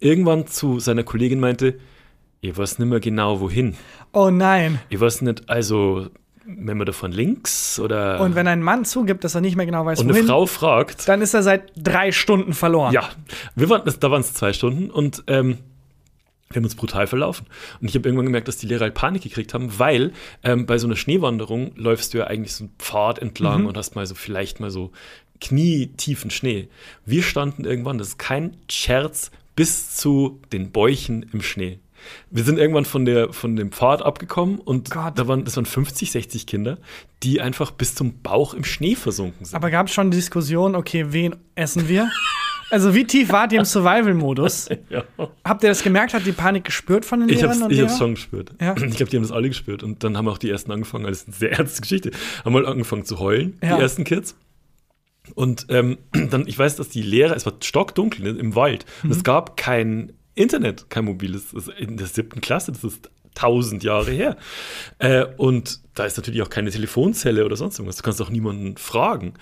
irgendwann 0.00 0.46
zu 0.46 0.80
seiner 0.80 1.02
Kollegin 1.04 1.40
meinte, 1.40 1.78
ich 2.40 2.56
weiß 2.56 2.78
nicht 2.78 2.88
mehr 2.88 3.00
genau 3.00 3.40
wohin. 3.40 3.76
Oh 4.12 4.30
nein. 4.30 4.80
Ich 4.88 4.98
weiß 4.98 5.22
nicht, 5.22 5.48
also 5.50 6.08
wenn 6.58 6.76
man 6.76 6.86
da 6.86 6.92
von 6.92 7.12
links 7.12 7.78
oder 7.78 8.20
Und 8.20 8.34
wenn 8.34 8.46
ein 8.46 8.62
Mann 8.62 8.84
zugibt, 8.84 9.24
dass 9.24 9.34
er 9.34 9.40
nicht 9.40 9.56
mehr 9.56 9.66
genau 9.66 9.86
weiß, 9.86 10.00
und 10.00 10.06
eine 10.06 10.14
wohin, 10.14 10.26
Frau 10.26 10.46
fragt, 10.46 11.08
dann 11.08 11.22
ist 11.22 11.34
er 11.34 11.42
seit 11.42 11.72
drei 11.76 12.12
Stunden 12.12 12.52
verloren. 12.52 12.92
ja, 12.92 13.08
wir 13.54 13.68
waren, 13.68 13.82
da 13.84 14.10
waren 14.10 14.20
es 14.20 14.34
zwei 14.34 14.52
Stunden 14.52 14.90
und 14.90 15.24
ähm, 15.26 15.58
wir 16.50 16.56
haben 16.56 16.64
uns 16.64 16.74
brutal 16.74 17.06
verlaufen. 17.06 17.46
Und 17.80 17.88
ich 17.88 17.94
habe 17.94 18.08
irgendwann 18.08 18.26
gemerkt, 18.26 18.48
dass 18.48 18.56
die 18.56 18.66
Lehrer 18.66 18.82
halt 18.82 18.94
Panik 18.94 19.22
gekriegt 19.22 19.54
haben, 19.54 19.78
weil 19.78 20.12
ähm, 20.42 20.66
bei 20.66 20.78
so 20.78 20.88
einer 20.88 20.96
Schneewanderung 20.96 21.72
läufst 21.76 22.12
du 22.12 22.18
ja 22.18 22.26
eigentlich 22.26 22.54
so 22.54 22.64
einen 22.64 22.72
Pfad 22.78 23.20
entlang 23.20 23.66
und 23.66 23.76
hast 23.76 23.94
mal 23.94 24.04
so 24.04 24.16
vielleicht 24.16 24.58
mal 24.58 24.70
so 24.70 24.90
knietiefen 25.40 26.30
Schnee. 26.30 26.68
Wir 27.06 27.22
standen 27.22 27.64
irgendwann, 27.64 27.98
das 27.98 28.08
ist 28.08 28.18
kein 28.18 28.56
Scherz, 28.68 29.30
bis 29.54 29.94
zu 29.96 30.40
den 30.52 30.72
Bäuchen 30.72 31.24
im 31.32 31.40
Schnee. 31.40 31.78
Wir 32.30 32.44
sind 32.44 32.58
irgendwann 32.58 32.84
von, 32.84 33.04
der, 33.04 33.32
von 33.32 33.56
dem 33.56 33.72
Pfad 33.72 34.02
abgekommen 34.02 34.58
und 34.58 34.90
Gott. 34.90 35.18
da 35.18 35.26
waren, 35.28 35.44
das 35.44 35.56
waren 35.56 35.66
50, 35.66 36.10
60 36.12 36.46
Kinder, 36.46 36.78
die 37.22 37.40
einfach 37.40 37.70
bis 37.70 37.94
zum 37.94 38.20
Bauch 38.22 38.54
im 38.54 38.64
Schnee 38.64 38.94
versunken 38.94 39.44
sind. 39.44 39.54
Aber 39.56 39.70
gab 39.70 39.86
es 39.88 39.92
schon 39.94 40.10
Diskussion, 40.10 40.74
okay, 40.74 41.06
wen 41.10 41.36
essen 41.54 41.88
wir? 41.88 42.10
Also 42.72 42.94
wie 42.94 43.04
tief 43.04 43.30
wart 43.32 43.52
ihr 43.52 43.58
im 43.58 43.64
Survival-Modus? 43.64 44.68
ja. 44.90 45.02
Habt 45.44 45.64
ihr 45.64 45.70
das 45.70 45.82
gemerkt? 45.82 46.14
Hat 46.14 46.24
die 46.24 46.30
Panik 46.32 46.64
gespürt 46.64 47.04
von 47.04 47.18
den 47.20 47.28
Ich 47.28 47.36
Lehrern 47.40 47.50
hab's, 47.50 47.62
und 47.62 47.72
ich 47.72 47.80
hab's 47.80 47.98
schon 47.98 48.14
gespürt. 48.14 48.52
Ja. 48.60 48.74
Ich 48.88 48.96
glaube, 48.96 49.10
die 49.10 49.16
haben 49.16 49.24
das 49.24 49.32
alle 49.32 49.48
gespürt. 49.48 49.82
Und 49.82 50.04
dann 50.04 50.16
haben 50.16 50.28
auch 50.28 50.38
die 50.38 50.48
ersten 50.50 50.70
angefangen, 50.70 51.04
als 51.04 51.24
eine 51.26 51.34
sehr 51.34 51.50
ernste 51.52 51.80
Geschichte, 51.82 52.12
haben 52.44 52.52
mal 52.52 52.64
angefangen 52.66 53.04
zu 53.04 53.18
heulen, 53.18 53.58
Ja. 53.60 53.74
die 53.76 53.82
ersten 53.82 54.04
Kids. 54.04 54.36
Und 55.34 55.66
ähm, 55.68 55.98
dann, 56.30 56.46
ich 56.46 56.56
weiß, 56.58 56.76
dass 56.76 56.88
die 56.88 57.02
Lehrer, 57.02 57.34
es 57.34 57.44
war 57.44 57.54
stockdunkel 57.60 58.32
ne, 58.32 58.38
im 58.38 58.54
Wald. 58.54 58.86
Und 59.02 59.08
Mhm. 59.10 59.16
es 59.16 59.24
gab 59.24 59.56
kein 59.56 60.12
Internet, 60.34 60.90
kein 60.90 61.04
mobiles. 61.04 61.52
In 61.78 61.96
der 61.96 62.06
siebten 62.06 62.40
Klasse, 62.40 62.72
das 62.72 62.84
ist 62.84 63.10
tausend 63.34 63.84
Jahre 63.84 64.10
her. 64.10 64.36
Äh, 64.98 65.26
und 65.36 65.80
da 65.94 66.04
ist 66.04 66.16
natürlich 66.16 66.42
auch 66.42 66.50
keine 66.50 66.70
Telefonzelle 66.70 67.44
oder 67.44 67.56
sonst 67.56 67.78
irgendwas. 67.78 67.96
Du 67.96 68.02
kannst 68.02 68.20
auch 68.22 68.30
niemanden 68.30 68.76
fragen. 68.76 69.34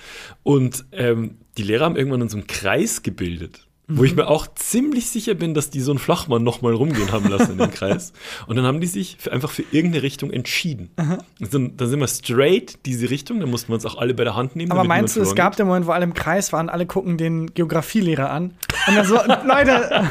Und 0.43 0.85
ähm, 0.93 1.39
die 1.57 1.63
Lehrer 1.63 1.85
haben 1.85 1.97
irgendwann 1.97 2.21
dann 2.21 2.29
so 2.29 2.37
einen 2.37 2.47
Kreis 2.47 3.03
gebildet. 3.03 3.68
Wo 3.91 4.01
Mhm. 4.03 4.05
ich 4.07 4.17
mir 4.17 4.29
auch 4.29 4.47
ziemlich 4.55 5.09
sicher 5.09 5.33
bin, 5.35 5.55
dass 5.55 5.71
die 5.71 5.81
so 5.81 5.93
einen 5.93 5.99
Flachmann 5.99 6.43
nochmal 6.45 6.75
rumgehen 6.75 7.11
haben 7.11 7.29
lassen 7.31 7.53
in 7.53 7.59
den 7.59 7.71
Kreis. 7.71 8.13
Und 8.47 8.57
dann 8.57 8.67
haben 8.67 8.81
die 8.81 8.87
sich 8.87 9.17
für, 9.19 9.33
einfach 9.33 9.51
für 9.51 9.65
irgendeine 9.71 10.03
Richtung 10.03 10.31
entschieden. 10.31 10.91
Und 11.41 11.55
dann, 11.55 11.77
dann 11.77 11.89
sind 11.89 11.99
wir 11.99 12.07
straight 12.09 12.79
diese 12.85 13.09
Richtung, 13.09 13.41
dann 13.41 13.51
mussten 13.51 13.69
wir 13.69 13.75
uns 13.77 13.87
auch 13.87 13.97
alle 13.97 14.13
bei 14.13 14.25
der 14.25 14.37
Hand 14.37 14.57
nehmen. 14.57 14.73
Aber 14.73 14.85
meinst 14.85 15.17
du, 15.17 15.23
es 15.23 15.35
gab 15.35 15.57
den 15.57 15.67
Moment, 15.67 15.87
wo 15.87 15.93
alle 15.93 16.05
im 16.05 16.13
Kreis 16.13 16.53
waren, 16.53 16.69
alle 16.69 16.85
gucken 16.85 17.17
den 17.17 17.55
Geografielehrer 17.55 18.31
an? 18.31 18.55
Und 18.89 18.95
dann 18.97 19.07
so, 19.07 19.15
Leute, 19.47 20.05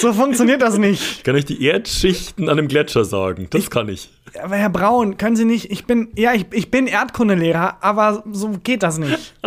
so 0.00 0.12
funktioniert 0.14 0.62
das 0.62 0.78
nicht. 0.78 1.02
Ich 1.18 1.22
kann 1.22 1.34
euch 1.36 1.44
die 1.44 1.62
Erdschichten 1.62 2.48
an 2.48 2.58
einem 2.58 2.68
Gletscher 2.68 3.04
sagen. 3.04 3.48
Das 3.50 3.68
kann 3.70 3.88
ich. 3.90 4.10
Aber 4.42 4.56
Herr 4.56 4.70
Braun, 4.70 5.18
können 5.18 5.36
Sie 5.36 5.44
nicht, 5.44 5.70
ich 5.70 5.84
bin, 5.84 6.08
ja, 6.16 6.32
ich, 6.32 6.46
ich 6.52 6.70
bin 6.70 6.86
Erdkundelehrer, 6.86 7.78
aber 7.82 8.24
so 8.32 8.52
geht 8.62 8.82
das 8.82 8.96
nicht. 8.98 9.34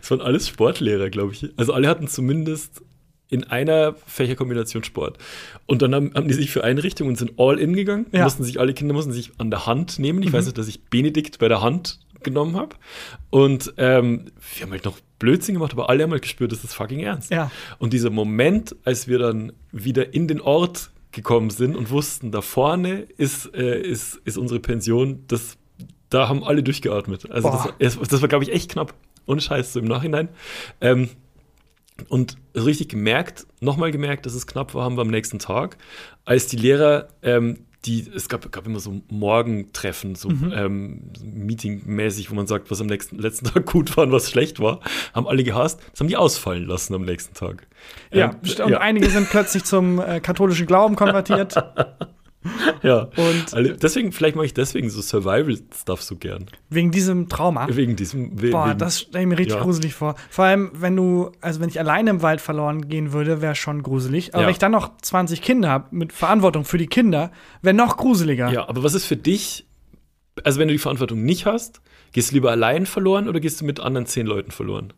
Das 0.00 0.10
waren 0.10 0.20
alles 0.20 0.48
Sportlehrer, 0.48 1.10
glaube 1.10 1.32
ich. 1.32 1.50
Also 1.56 1.72
alle 1.72 1.88
hatten 1.88 2.08
zumindest 2.08 2.82
in 3.28 3.44
einer 3.44 3.94
Fächerkombination 4.06 4.84
Sport. 4.84 5.18
Und 5.66 5.80
dann 5.80 5.94
haben, 5.94 6.12
haben 6.14 6.28
die 6.28 6.34
sich 6.34 6.50
für 6.50 6.64
eine 6.64 6.84
Richtung 6.84 7.08
und 7.08 7.16
sind 7.16 7.32
all 7.38 7.58
in 7.58 7.74
gegangen. 7.74 8.06
Ja. 8.12 8.24
Mussten 8.24 8.44
sich, 8.44 8.60
alle 8.60 8.74
Kinder 8.74 8.94
mussten 8.94 9.12
sich 9.12 9.32
an 9.38 9.50
der 9.50 9.66
Hand 9.66 9.98
nehmen. 9.98 10.22
Ich 10.22 10.32
weiß 10.32 10.44
nicht, 10.44 10.58
dass 10.58 10.68
ich 10.68 10.84
Benedikt 10.84 11.38
bei 11.38 11.48
der 11.48 11.62
Hand 11.62 11.98
genommen 12.22 12.56
habe. 12.56 12.76
Und 13.30 13.72
ähm, 13.78 14.26
wir 14.54 14.66
haben 14.66 14.72
halt 14.72 14.84
noch 14.84 14.98
Blödsinn 15.18 15.54
gemacht, 15.54 15.72
aber 15.72 15.88
alle 15.88 16.02
haben 16.02 16.10
halt 16.10 16.22
gespürt, 16.22 16.52
das 16.52 16.62
ist 16.62 16.74
fucking 16.74 17.00
ernst. 17.00 17.30
Ja. 17.30 17.50
Und 17.78 17.92
dieser 17.92 18.10
Moment, 18.10 18.76
als 18.84 19.08
wir 19.08 19.18
dann 19.18 19.52
wieder 19.70 20.12
in 20.14 20.28
den 20.28 20.40
Ort 20.40 20.90
gekommen 21.12 21.50
sind 21.50 21.76
und 21.76 21.90
wussten, 21.90 22.32
da 22.32 22.40
vorne 22.40 23.06
ist, 23.16 23.54
äh, 23.54 23.80
ist, 23.80 24.20
ist 24.24 24.36
unsere 24.36 24.60
Pension, 24.60 25.24
das, 25.28 25.56
da 26.12 26.28
haben 26.28 26.44
alle 26.44 26.62
durchgeatmet. 26.62 27.30
Also 27.30 27.50
das, 27.78 27.96
Boah. 27.96 28.06
das 28.06 28.20
war, 28.20 28.28
glaube 28.28 28.44
ich, 28.44 28.52
echt 28.52 28.70
knapp. 28.70 28.94
Ohne 29.26 29.40
Scheiß, 29.40 29.72
so 29.72 29.80
im 29.80 29.86
Nachhinein. 29.86 30.28
Ähm, 30.80 31.08
und 32.08 32.36
so 32.54 32.64
richtig 32.64 32.88
gemerkt, 32.88 33.46
nochmal 33.60 33.90
gemerkt, 33.92 34.26
dass 34.26 34.34
es 34.34 34.46
knapp 34.46 34.74
war, 34.74 34.84
haben 34.84 34.96
wir 34.96 35.02
am 35.02 35.08
nächsten 35.08 35.38
Tag, 35.38 35.76
als 36.24 36.46
die 36.46 36.56
Lehrer, 36.56 37.08
ähm, 37.22 37.66
die, 37.84 38.06
es 38.14 38.28
gab, 38.28 38.50
gab 38.52 38.66
immer 38.66 38.78
so 38.78 39.02
Morgentreffen, 39.08 40.14
so 40.14 40.28
ähm, 40.30 41.10
so 41.16 41.26
Meeting-mäßig, 41.26 42.30
wo 42.30 42.34
man 42.34 42.46
sagt, 42.46 42.70
was 42.70 42.80
am 42.80 42.86
nächsten, 42.86 43.18
letzten 43.18 43.46
Tag 43.52 43.66
gut 43.66 43.96
war 43.96 44.04
und 44.04 44.12
was 44.12 44.30
schlecht 44.30 44.60
war, 44.60 44.80
haben 45.14 45.26
alle 45.26 45.44
gehasst. 45.44 45.80
Das 45.90 46.00
haben 46.00 46.08
die 46.08 46.16
ausfallen 46.16 46.66
lassen 46.66 46.94
am 46.94 47.02
nächsten 47.02 47.34
Tag. 47.34 47.66
Ja, 48.12 48.30
Ähm, 48.30 48.64
und 48.64 48.70
ja. 48.70 48.78
einige 48.78 49.08
sind 49.10 49.28
plötzlich 49.30 49.64
zum 49.64 50.00
äh, 50.00 50.20
katholischen 50.20 50.66
Glauben 50.66 50.96
konvertiert. 50.96 51.54
Ja. 52.82 53.08
Und- 53.16 53.52
Alle, 53.54 53.74
deswegen, 53.76 54.10
vielleicht 54.12 54.34
mache 54.34 54.46
ich 54.46 54.54
deswegen 54.54 54.90
so 54.90 55.00
Survival-Stuff 55.00 56.02
so 56.02 56.16
gern. 56.16 56.46
Wegen 56.68 56.90
diesem 56.90 57.28
Trauma. 57.28 57.68
Wegen 57.70 57.94
diesem. 57.96 58.40
we- 58.42 58.50
Boah, 58.50 58.70
wegen, 58.70 58.78
das 58.78 59.00
stelle 59.02 59.22
ich 59.22 59.28
mir 59.28 59.38
richtig 59.38 59.56
Ja. 59.56 59.62
gruselig 59.62 59.94
vor. 59.94 60.16
Vor 60.30 60.44
allem, 60.46 60.70
wenn 60.74 60.96
du, 60.96 61.30
also 61.40 61.60
wenn 61.60 61.68
ich 61.68 61.78
alleine 61.78 62.10
im 62.10 62.22
Wald 62.22 62.40
verloren 62.40 62.88
gehen 62.88 63.12
würde, 63.12 63.40
wäre 63.40 63.54
schon 63.54 63.82
gruselig. 63.82 64.34
Aber 64.34 64.42
Ja. 64.42 64.46
wenn 64.48 64.52
ich 64.52 64.58
dann 64.58 64.72
noch 64.72 64.96
20 65.00 65.42
Kinder 65.42 65.68
habe 65.70 65.94
mit 65.94 66.12
Verantwortung 66.12 66.64
für 66.64 66.78
die 66.78 66.88
Kinder, 66.88 67.30
wäre 67.62 67.74
noch 67.74 67.96
gruseliger. 67.96 68.50
Ja, 68.50 68.68
aber 68.68 68.82
was 68.82 68.94
ist 68.94 69.06
für 69.06 69.16
dich, 69.16 69.66
also 70.42 70.58
wenn 70.58 70.68
du 70.68 70.74
die 70.74 70.78
Verantwortung 70.78 71.22
nicht 71.22 71.46
hast, 71.46 71.80
gehst 72.12 72.30
du 72.30 72.34
lieber 72.34 72.50
allein 72.50 72.86
verloren 72.86 73.28
oder 73.28 73.38
gehst 73.40 73.60
du 73.60 73.64
mit 73.64 73.78
anderen 73.80 74.06
zehn 74.06 74.26
Leuten 74.26 74.50
verloren? 74.50 74.92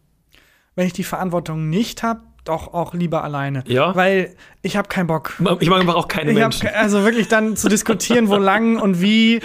Wenn 0.74 0.86
ich 0.86 0.92
die 0.94 1.04
Verantwortung 1.04 1.68
nicht 1.68 2.02
habe, 2.02 2.22
doch 2.44 2.72
auch 2.74 2.94
lieber 2.94 3.24
alleine. 3.24 3.64
Ja? 3.66 3.94
Weil 3.96 4.34
ich 4.62 4.76
habe 4.76 4.88
keinen 4.88 5.06
Bock. 5.06 5.34
Ich 5.60 5.68
mag 5.70 5.80
einfach 5.80 5.94
auch 5.94 6.08
keine 6.08 6.30
Ich 6.32 6.36
hab, 6.36 6.50
Menschen. 6.52 6.68
ke- 6.68 6.76
also 6.76 7.02
wirklich 7.04 7.28
dann 7.28 7.56
zu 7.56 7.68
diskutieren, 7.68 8.28
wo 8.28 8.36
lang 8.38 8.78
und 8.80 9.00
wie. 9.00 9.40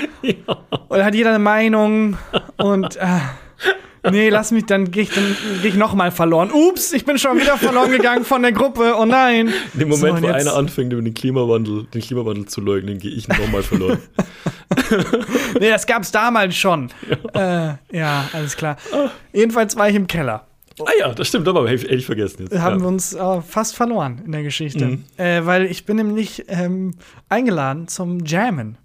Oder 0.89 1.05
hat 1.05 1.15
jeder 1.15 1.29
eine 1.29 1.39
Meinung 1.39 2.17
und 2.57 2.95
äh, 2.97 3.07
nee, 4.11 4.29
lass 4.29 4.51
mich, 4.51 4.65
dann 4.65 4.91
gehe 4.91 5.03
ich, 5.03 5.09
dann 5.11 5.35
geh 5.61 5.69
ich 5.69 5.75
noch 5.75 5.93
mal 5.93 6.11
verloren. 6.11 6.51
Ups, 6.51 6.91
ich 6.93 7.05
bin 7.05 7.17
schon 7.17 7.37
wieder 7.39 7.57
verloren 7.57 7.91
gegangen 7.91 8.25
von 8.25 8.41
der 8.41 8.51
Gruppe. 8.51 8.95
Oh 8.99 9.05
nein. 9.05 9.51
In 9.73 9.79
dem 9.79 9.89
Moment, 9.89 9.99
So, 10.01 10.15
und 10.17 10.23
wo 10.23 10.27
jetzt- 10.27 10.47
einer 10.47 10.55
anfängt, 10.57 10.91
über 10.93 11.01
den 11.01 11.13
Klimawandel, 11.13 11.85
den 11.93 12.01
Klimawandel 12.01 12.45
zu 12.47 12.61
leugnen, 12.61 12.99
gehe 12.99 13.11
ich 13.11 13.27
nochmal 13.27 13.63
verloren. 13.63 13.99
Nee, 15.59 15.69
das 15.69 15.85
gab's 15.87 16.11
damals 16.11 16.55
schon. 16.55 16.89
Ja, 17.33 17.69
äh, 17.91 17.97
ja 17.97 18.29
alles 18.33 18.55
klar. 18.55 18.77
Jedenfalls 19.33 19.75
war 19.75 19.89
ich 19.89 19.95
im 19.95 20.05
Keller. 20.07 20.45
Ah 20.85 20.91
ja, 20.99 21.13
das 21.13 21.27
stimmt, 21.27 21.47
aber 21.47 21.67
hätte 21.69 21.87
ich 21.87 22.05
vergessen 22.05 22.43
jetzt. 22.43 22.59
haben 22.59 22.77
ja. 22.77 22.81
wir 22.81 22.87
uns 22.87 23.13
äh, 23.13 23.41
fast 23.41 23.75
verloren 23.75 24.21
in 24.25 24.31
der 24.31 24.43
Geschichte. 24.43 24.85
Mhm. 24.85 25.03
Äh, 25.17 25.45
weil 25.45 25.65
ich 25.65 25.85
bin 25.85 25.97
nämlich 25.97 26.45
ähm, 26.47 26.95
eingeladen 27.29 27.87
zum 27.87 28.25
Jammen. 28.25 28.77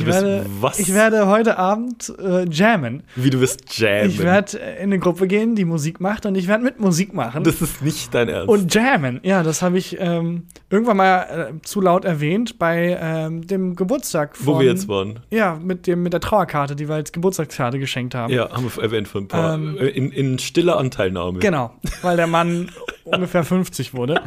Ich 0.00 0.06
werde, 0.06 0.46
was? 0.60 0.78
ich 0.78 0.92
werde 0.92 1.26
heute 1.26 1.58
Abend 1.58 2.12
äh, 2.18 2.48
jammen. 2.48 3.02
Wie 3.16 3.30
du 3.30 3.40
wirst 3.40 3.78
jammen. 3.78 4.10
Ich 4.10 4.18
werde 4.18 4.58
in 4.58 4.84
eine 4.84 4.98
Gruppe 4.98 5.26
gehen, 5.26 5.54
die 5.54 5.64
Musik 5.64 6.00
macht 6.00 6.26
und 6.26 6.34
ich 6.34 6.48
werde 6.48 6.64
mit 6.64 6.80
Musik 6.80 7.14
machen. 7.14 7.44
das 7.44 7.62
ist 7.62 7.82
nicht 7.82 8.14
dein 8.14 8.28
Ernst. 8.28 8.48
und 8.48 8.74
jammen. 8.74 9.20
Ja, 9.22 9.42
das 9.42 9.62
habe 9.62 9.78
ich 9.78 9.96
ähm, 9.98 10.46
irgendwann 10.70 10.96
mal 10.96 11.50
äh, 11.56 11.62
zu 11.62 11.80
laut 11.80 12.04
erwähnt 12.04 12.58
bei 12.58 12.98
ähm, 13.00 13.46
dem 13.46 13.76
Geburtstag 13.76 14.36
von, 14.36 14.46
wo 14.46 14.60
wir 14.60 14.66
jetzt 14.66 14.88
waren. 14.88 15.20
Ja, 15.30 15.58
mit, 15.62 15.86
dem, 15.86 16.02
mit 16.02 16.12
der 16.12 16.20
Trauerkarte, 16.20 16.76
die 16.76 16.88
wir 16.88 16.96
als 16.96 17.12
Geburtstagskarte 17.12 17.78
geschenkt 17.78 18.14
haben. 18.14 18.32
Ja, 18.32 18.50
haben 18.50 18.64
wir 18.64 18.82
erwähnt 18.82 19.08
vor 19.08 19.20
ein 19.20 19.28
paar. 19.28 19.54
Ähm, 19.54 19.76
äh, 19.78 19.86
in, 19.88 20.10
in 20.12 20.38
stiller 20.38 20.78
Anteilnahme. 20.78 21.38
Genau, 21.38 21.72
weil 22.02 22.16
der 22.16 22.26
Mann 22.26 22.70
ungefähr 23.06 23.44
50 23.44 23.94
wurde. 23.94 24.22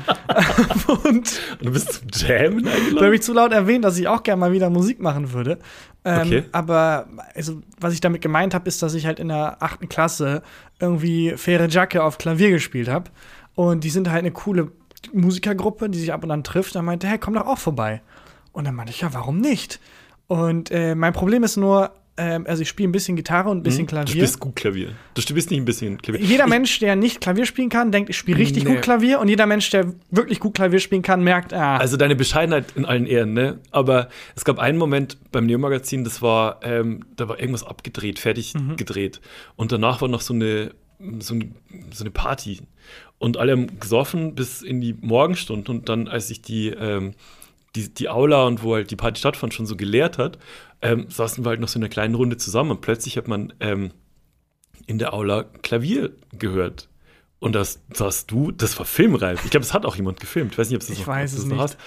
und 1.03 1.39
du 1.62 1.71
bist 1.71 1.93
zum 1.93 2.07
Jammen 2.13 2.67
da 2.95 3.05
habe 3.05 3.15
ich 3.15 3.21
zu 3.21 3.33
laut 3.33 3.51
erwähnt, 3.51 3.86
dass 3.86 3.98
ich 3.98 4.07
auch 4.07 4.24
gerne 4.24 4.39
mal 4.39 4.51
wieder 4.51 4.69
Musik 4.69 5.00
machen 5.00 5.33
würde. 5.33 5.59
Ähm, 6.05 6.27
Okay. 6.27 6.43
Aber 6.51 7.07
also, 7.36 7.62
was 7.79 7.93
ich 7.93 8.01
damit 8.01 8.21
gemeint 8.21 8.53
habe, 8.53 8.67
ist, 8.67 8.81
dass 8.81 8.93
ich 8.93 9.05
halt 9.05 9.19
in 9.19 9.29
der 9.29 9.62
achten 9.62 9.89
Klasse 9.89 10.41
irgendwie 10.79 11.33
faire 11.36 11.67
Jacke 11.67 12.03
auf 12.03 12.17
Klavier 12.17 12.50
gespielt 12.50 12.88
habe. 12.88 13.09
Und 13.55 13.83
die 13.83 13.89
sind 13.89 14.09
halt 14.09 14.19
eine 14.19 14.31
coole 14.31 14.71
Musikergruppe, 15.13 15.89
die 15.89 16.00
sich 16.00 16.13
ab 16.13 16.24
und 16.24 16.31
an 16.31 16.43
trifft. 16.43 16.75
Da 16.75 16.81
meinte, 16.81 17.07
hey, 17.07 17.17
komm 17.17 17.33
doch 17.33 17.45
auch 17.45 17.57
vorbei. 17.57 18.01
Und 18.51 18.65
dann 18.65 18.75
meinte 18.75 18.91
ich, 18.91 19.01
ja, 19.01 19.13
warum 19.13 19.39
nicht? 19.39 19.79
Und 20.27 20.71
äh, 20.71 20.95
mein 20.95 21.13
Problem 21.13 21.43
ist 21.43 21.57
nur, 21.57 21.91
ähm, 22.19 22.45
also 22.47 22.61
ich 22.61 22.67
spiele 22.69 22.89
ein 22.89 22.91
bisschen 22.91 23.15
Gitarre 23.15 23.49
und 23.49 23.57
ein 23.59 23.63
bisschen 23.63 23.88
Du 23.88 23.91
Klavier. 23.91 24.11
spielst 24.11 24.39
gut 24.39 24.55
Klavier. 24.55 24.89
Du 25.13 25.21
spielst 25.21 25.49
nicht 25.49 25.59
ein 25.59 25.65
bisschen 25.65 25.97
Klavier. 26.01 26.21
Jeder 26.21 26.45
Mensch, 26.47 26.77
der 26.79 26.95
nicht 26.95 27.21
Klavier 27.21 27.45
spielen 27.45 27.69
kann, 27.69 27.91
denkt, 27.91 28.09
ich 28.09 28.17
spiele 28.17 28.38
richtig 28.38 28.65
Nee. 28.65 28.73
gut 28.75 28.81
Klavier. 28.81 29.19
Und 29.19 29.29
jeder 29.29 29.45
Mensch, 29.45 29.69
der 29.69 29.93
wirklich 30.11 30.39
gut 30.39 30.53
Klavier 30.53 30.79
spielen 30.79 31.01
kann, 31.01 31.23
merkt, 31.23 31.53
ah, 31.53 31.77
Also 31.77 31.97
deine 31.97 32.15
Bescheidenheit 32.15 32.65
in 32.75 32.85
allen 32.85 33.05
Ehren, 33.05 33.33
ne? 33.33 33.59
Aber 33.71 34.09
es 34.35 34.43
gab 34.45 34.59
einen 34.59 34.77
Moment 34.77 35.17
beim 35.31 35.45
Neo-Magazin, 35.45 36.03
das 36.03 36.21
war, 36.21 36.59
ähm, 36.63 37.05
da 37.15 37.27
war 37.29 37.39
irgendwas 37.39 37.63
abgedreht, 37.63 38.19
fertig 38.19 38.53
Mhm. 38.53 38.75
gedreht. 38.75 39.21
Und 39.55 39.71
danach 39.71 40.01
war 40.01 40.07
noch 40.09 40.21
so 40.21 40.33
eine 40.33 40.71
so, 41.19 41.33
ein, 41.33 41.55
so 41.93 42.03
eine 42.03 42.11
Party. 42.11 42.59
Und 43.19 43.38
alle 43.38 43.53
haben 43.53 43.79
gesoffen 43.79 44.35
bis 44.35 44.61
in 44.61 44.81
die 44.81 44.93
Morgenstunden. 44.99 45.73
Und 45.73 45.88
dann, 45.88 46.09
als 46.09 46.29
ich 46.29 46.41
die, 46.41 46.69
ähm, 46.69 47.13
die, 47.88 47.93
die 47.93 48.09
Aula 48.09 48.45
und 48.45 48.63
wo 48.63 48.75
halt 48.75 48.91
die 48.91 48.95
Party 48.95 49.19
stattfand, 49.19 49.53
schon 49.53 49.65
so 49.65 49.75
geleert 49.75 50.17
hat, 50.17 50.38
ähm, 50.81 51.05
saßen 51.09 51.43
wir 51.45 51.50
halt 51.50 51.59
noch 51.59 51.67
so 51.67 51.77
in 51.79 51.83
einer 51.83 51.89
kleinen 51.89 52.15
Runde 52.15 52.38
zusammen. 52.38 52.71
Und 52.71 52.81
plötzlich 52.81 53.17
hat 53.17 53.27
man 53.27 53.53
ähm, 53.59 53.91
in 54.88 54.98
der 55.00 55.13
Aula 55.13 55.43
Klavier 55.62 56.12
gehört. 56.38 56.88
Und 57.41 57.55
das 57.55 57.81
saßt 57.93 58.29
du, 58.29 58.51
das 58.51 58.77
war 58.79 58.86
filmreif. 58.86 59.45
Ich 59.45 59.51
glaube, 59.51 59.63
das 59.65 59.74
hat 59.74 59.86
auch 59.86 59.95
jemand 59.95 60.19
gefilmt. 60.19 60.51
Ich 60.51 60.57
weiß 60.57 60.69
nicht, 60.69 60.75
ob 60.75 60.81
es 60.81 60.88
das 60.89 60.98
Ich 60.98 61.07
noch, 61.07 61.13
weiß 61.13 61.31
es 61.33 61.45
nicht. 61.45 61.57
hast. 61.57 61.77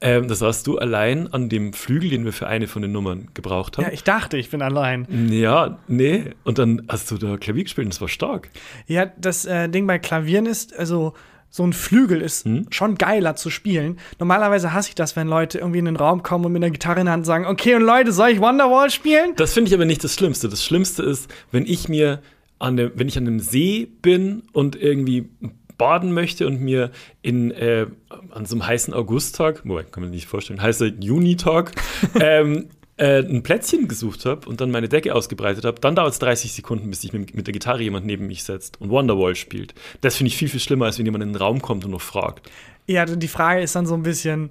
Ähm, 0.00 0.26
das 0.26 0.38
saßt 0.38 0.66
du 0.66 0.78
allein 0.78 1.30
an 1.34 1.50
dem 1.50 1.74
Flügel, 1.74 2.08
den 2.08 2.24
wir 2.24 2.32
für 2.32 2.46
eine 2.46 2.66
von 2.66 2.80
den 2.80 2.92
Nummern 2.92 3.28
gebraucht 3.34 3.76
haben. 3.76 3.84
Ja, 3.84 3.92
ich 3.92 4.04
dachte, 4.04 4.38
ich 4.38 4.48
bin 4.48 4.62
allein. 4.62 5.06
Ja, 5.30 5.78
nee. 5.86 6.30
Und 6.44 6.56
dann 6.56 6.86
hast 6.88 7.10
du 7.10 7.18
da 7.18 7.36
Klavier 7.36 7.64
gespielt 7.64 7.84
und 7.84 7.92
das 7.92 8.00
war 8.00 8.08
stark. 8.08 8.48
Ja, 8.86 9.04
das 9.04 9.44
äh, 9.44 9.68
Ding 9.68 9.86
bei 9.86 9.98
Klavieren 9.98 10.46
ist, 10.46 10.74
also 10.78 11.12
so 11.52 11.64
ein 11.64 11.74
Flügel 11.74 12.22
ist 12.22 12.46
Hm? 12.46 12.66
schon 12.70 12.96
geiler 12.96 13.36
zu 13.36 13.50
spielen. 13.50 13.98
Normalerweise 14.18 14.72
hasse 14.72 14.88
ich 14.88 14.94
das, 14.94 15.14
wenn 15.16 15.28
Leute 15.28 15.58
irgendwie 15.58 15.78
in 15.80 15.84
den 15.84 15.96
Raum 15.96 16.22
kommen 16.22 16.46
und 16.46 16.52
mit 16.52 16.64
einer 16.64 16.72
Gitarre 16.72 17.00
in 17.00 17.06
der 17.06 17.12
Hand 17.12 17.26
sagen, 17.26 17.44
okay, 17.46 17.74
und 17.74 17.82
Leute, 17.82 18.10
soll 18.10 18.30
ich 18.30 18.40
Wonderwall 18.40 18.90
spielen? 18.90 19.34
Das 19.36 19.52
finde 19.52 19.68
ich 19.68 19.74
aber 19.74 19.84
nicht 19.84 20.02
das 20.02 20.14
Schlimmste. 20.14 20.48
Das 20.48 20.64
Schlimmste 20.64 21.02
ist, 21.02 21.30
wenn 21.52 21.66
ich 21.66 21.88
mir 21.90 22.22
an 22.58 22.76
dem, 22.78 22.92
wenn 22.94 23.06
ich 23.06 23.18
an 23.18 23.26
einem 23.26 23.38
See 23.40 23.86
bin 24.00 24.44
und 24.52 24.80
irgendwie 24.80 25.28
baden 25.76 26.12
möchte 26.12 26.46
und 26.46 26.60
mir 26.60 26.90
in 27.20 27.50
äh, 27.50 27.86
an 28.30 28.46
so 28.46 28.54
einem 28.54 28.66
heißen 28.66 28.94
Augusttag, 28.94 29.64
Moment, 29.66 29.92
kann 29.92 30.02
man 30.02 30.10
sich 30.10 30.22
nicht 30.22 30.28
vorstellen, 30.28 30.62
heißer 30.62 30.86
Junitag, 30.86 31.72
ähm, 32.20 32.68
äh, 32.96 33.20
ein 33.20 33.42
Plätzchen 33.42 33.88
gesucht 33.88 34.24
habe 34.26 34.48
und 34.48 34.60
dann 34.60 34.70
meine 34.70 34.88
Decke 34.88 35.14
ausgebreitet 35.14 35.64
habe, 35.64 35.80
dann 35.80 35.94
dauert 35.94 36.12
es 36.12 36.18
30 36.18 36.52
Sekunden, 36.52 36.90
bis 36.90 37.00
sich 37.00 37.12
mit, 37.12 37.34
mit 37.34 37.46
der 37.46 37.52
Gitarre 37.52 37.82
jemand 37.82 38.06
neben 38.06 38.26
mich 38.26 38.44
setzt 38.44 38.80
und 38.80 38.90
Wonderwall 38.90 39.34
spielt. 39.34 39.74
Das 40.00 40.16
finde 40.16 40.28
ich 40.28 40.36
viel, 40.36 40.48
viel 40.48 40.60
schlimmer, 40.60 40.86
als 40.86 40.98
wenn 40.98 41.06
jemand 41.06 41.24
in 41.24 41.30
den 41.30 41.36
Raum 41.36 41.62
kommt 41.62 41.84
und 41.84 41.90
noch 41.90 42.00
fragt. 42.00 42.50
Ja, 42.86 43.04
die 43.06 43.28
Frage 43.28 43.62
ist 43.62 43.74
dann 43.74 43.86
so 43.86 43.94
ein 43.94 44.02
bisschen, 44.02 44.50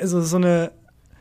also 0.00 0.20
so 0.20 0.36
eine, 0.36 0.70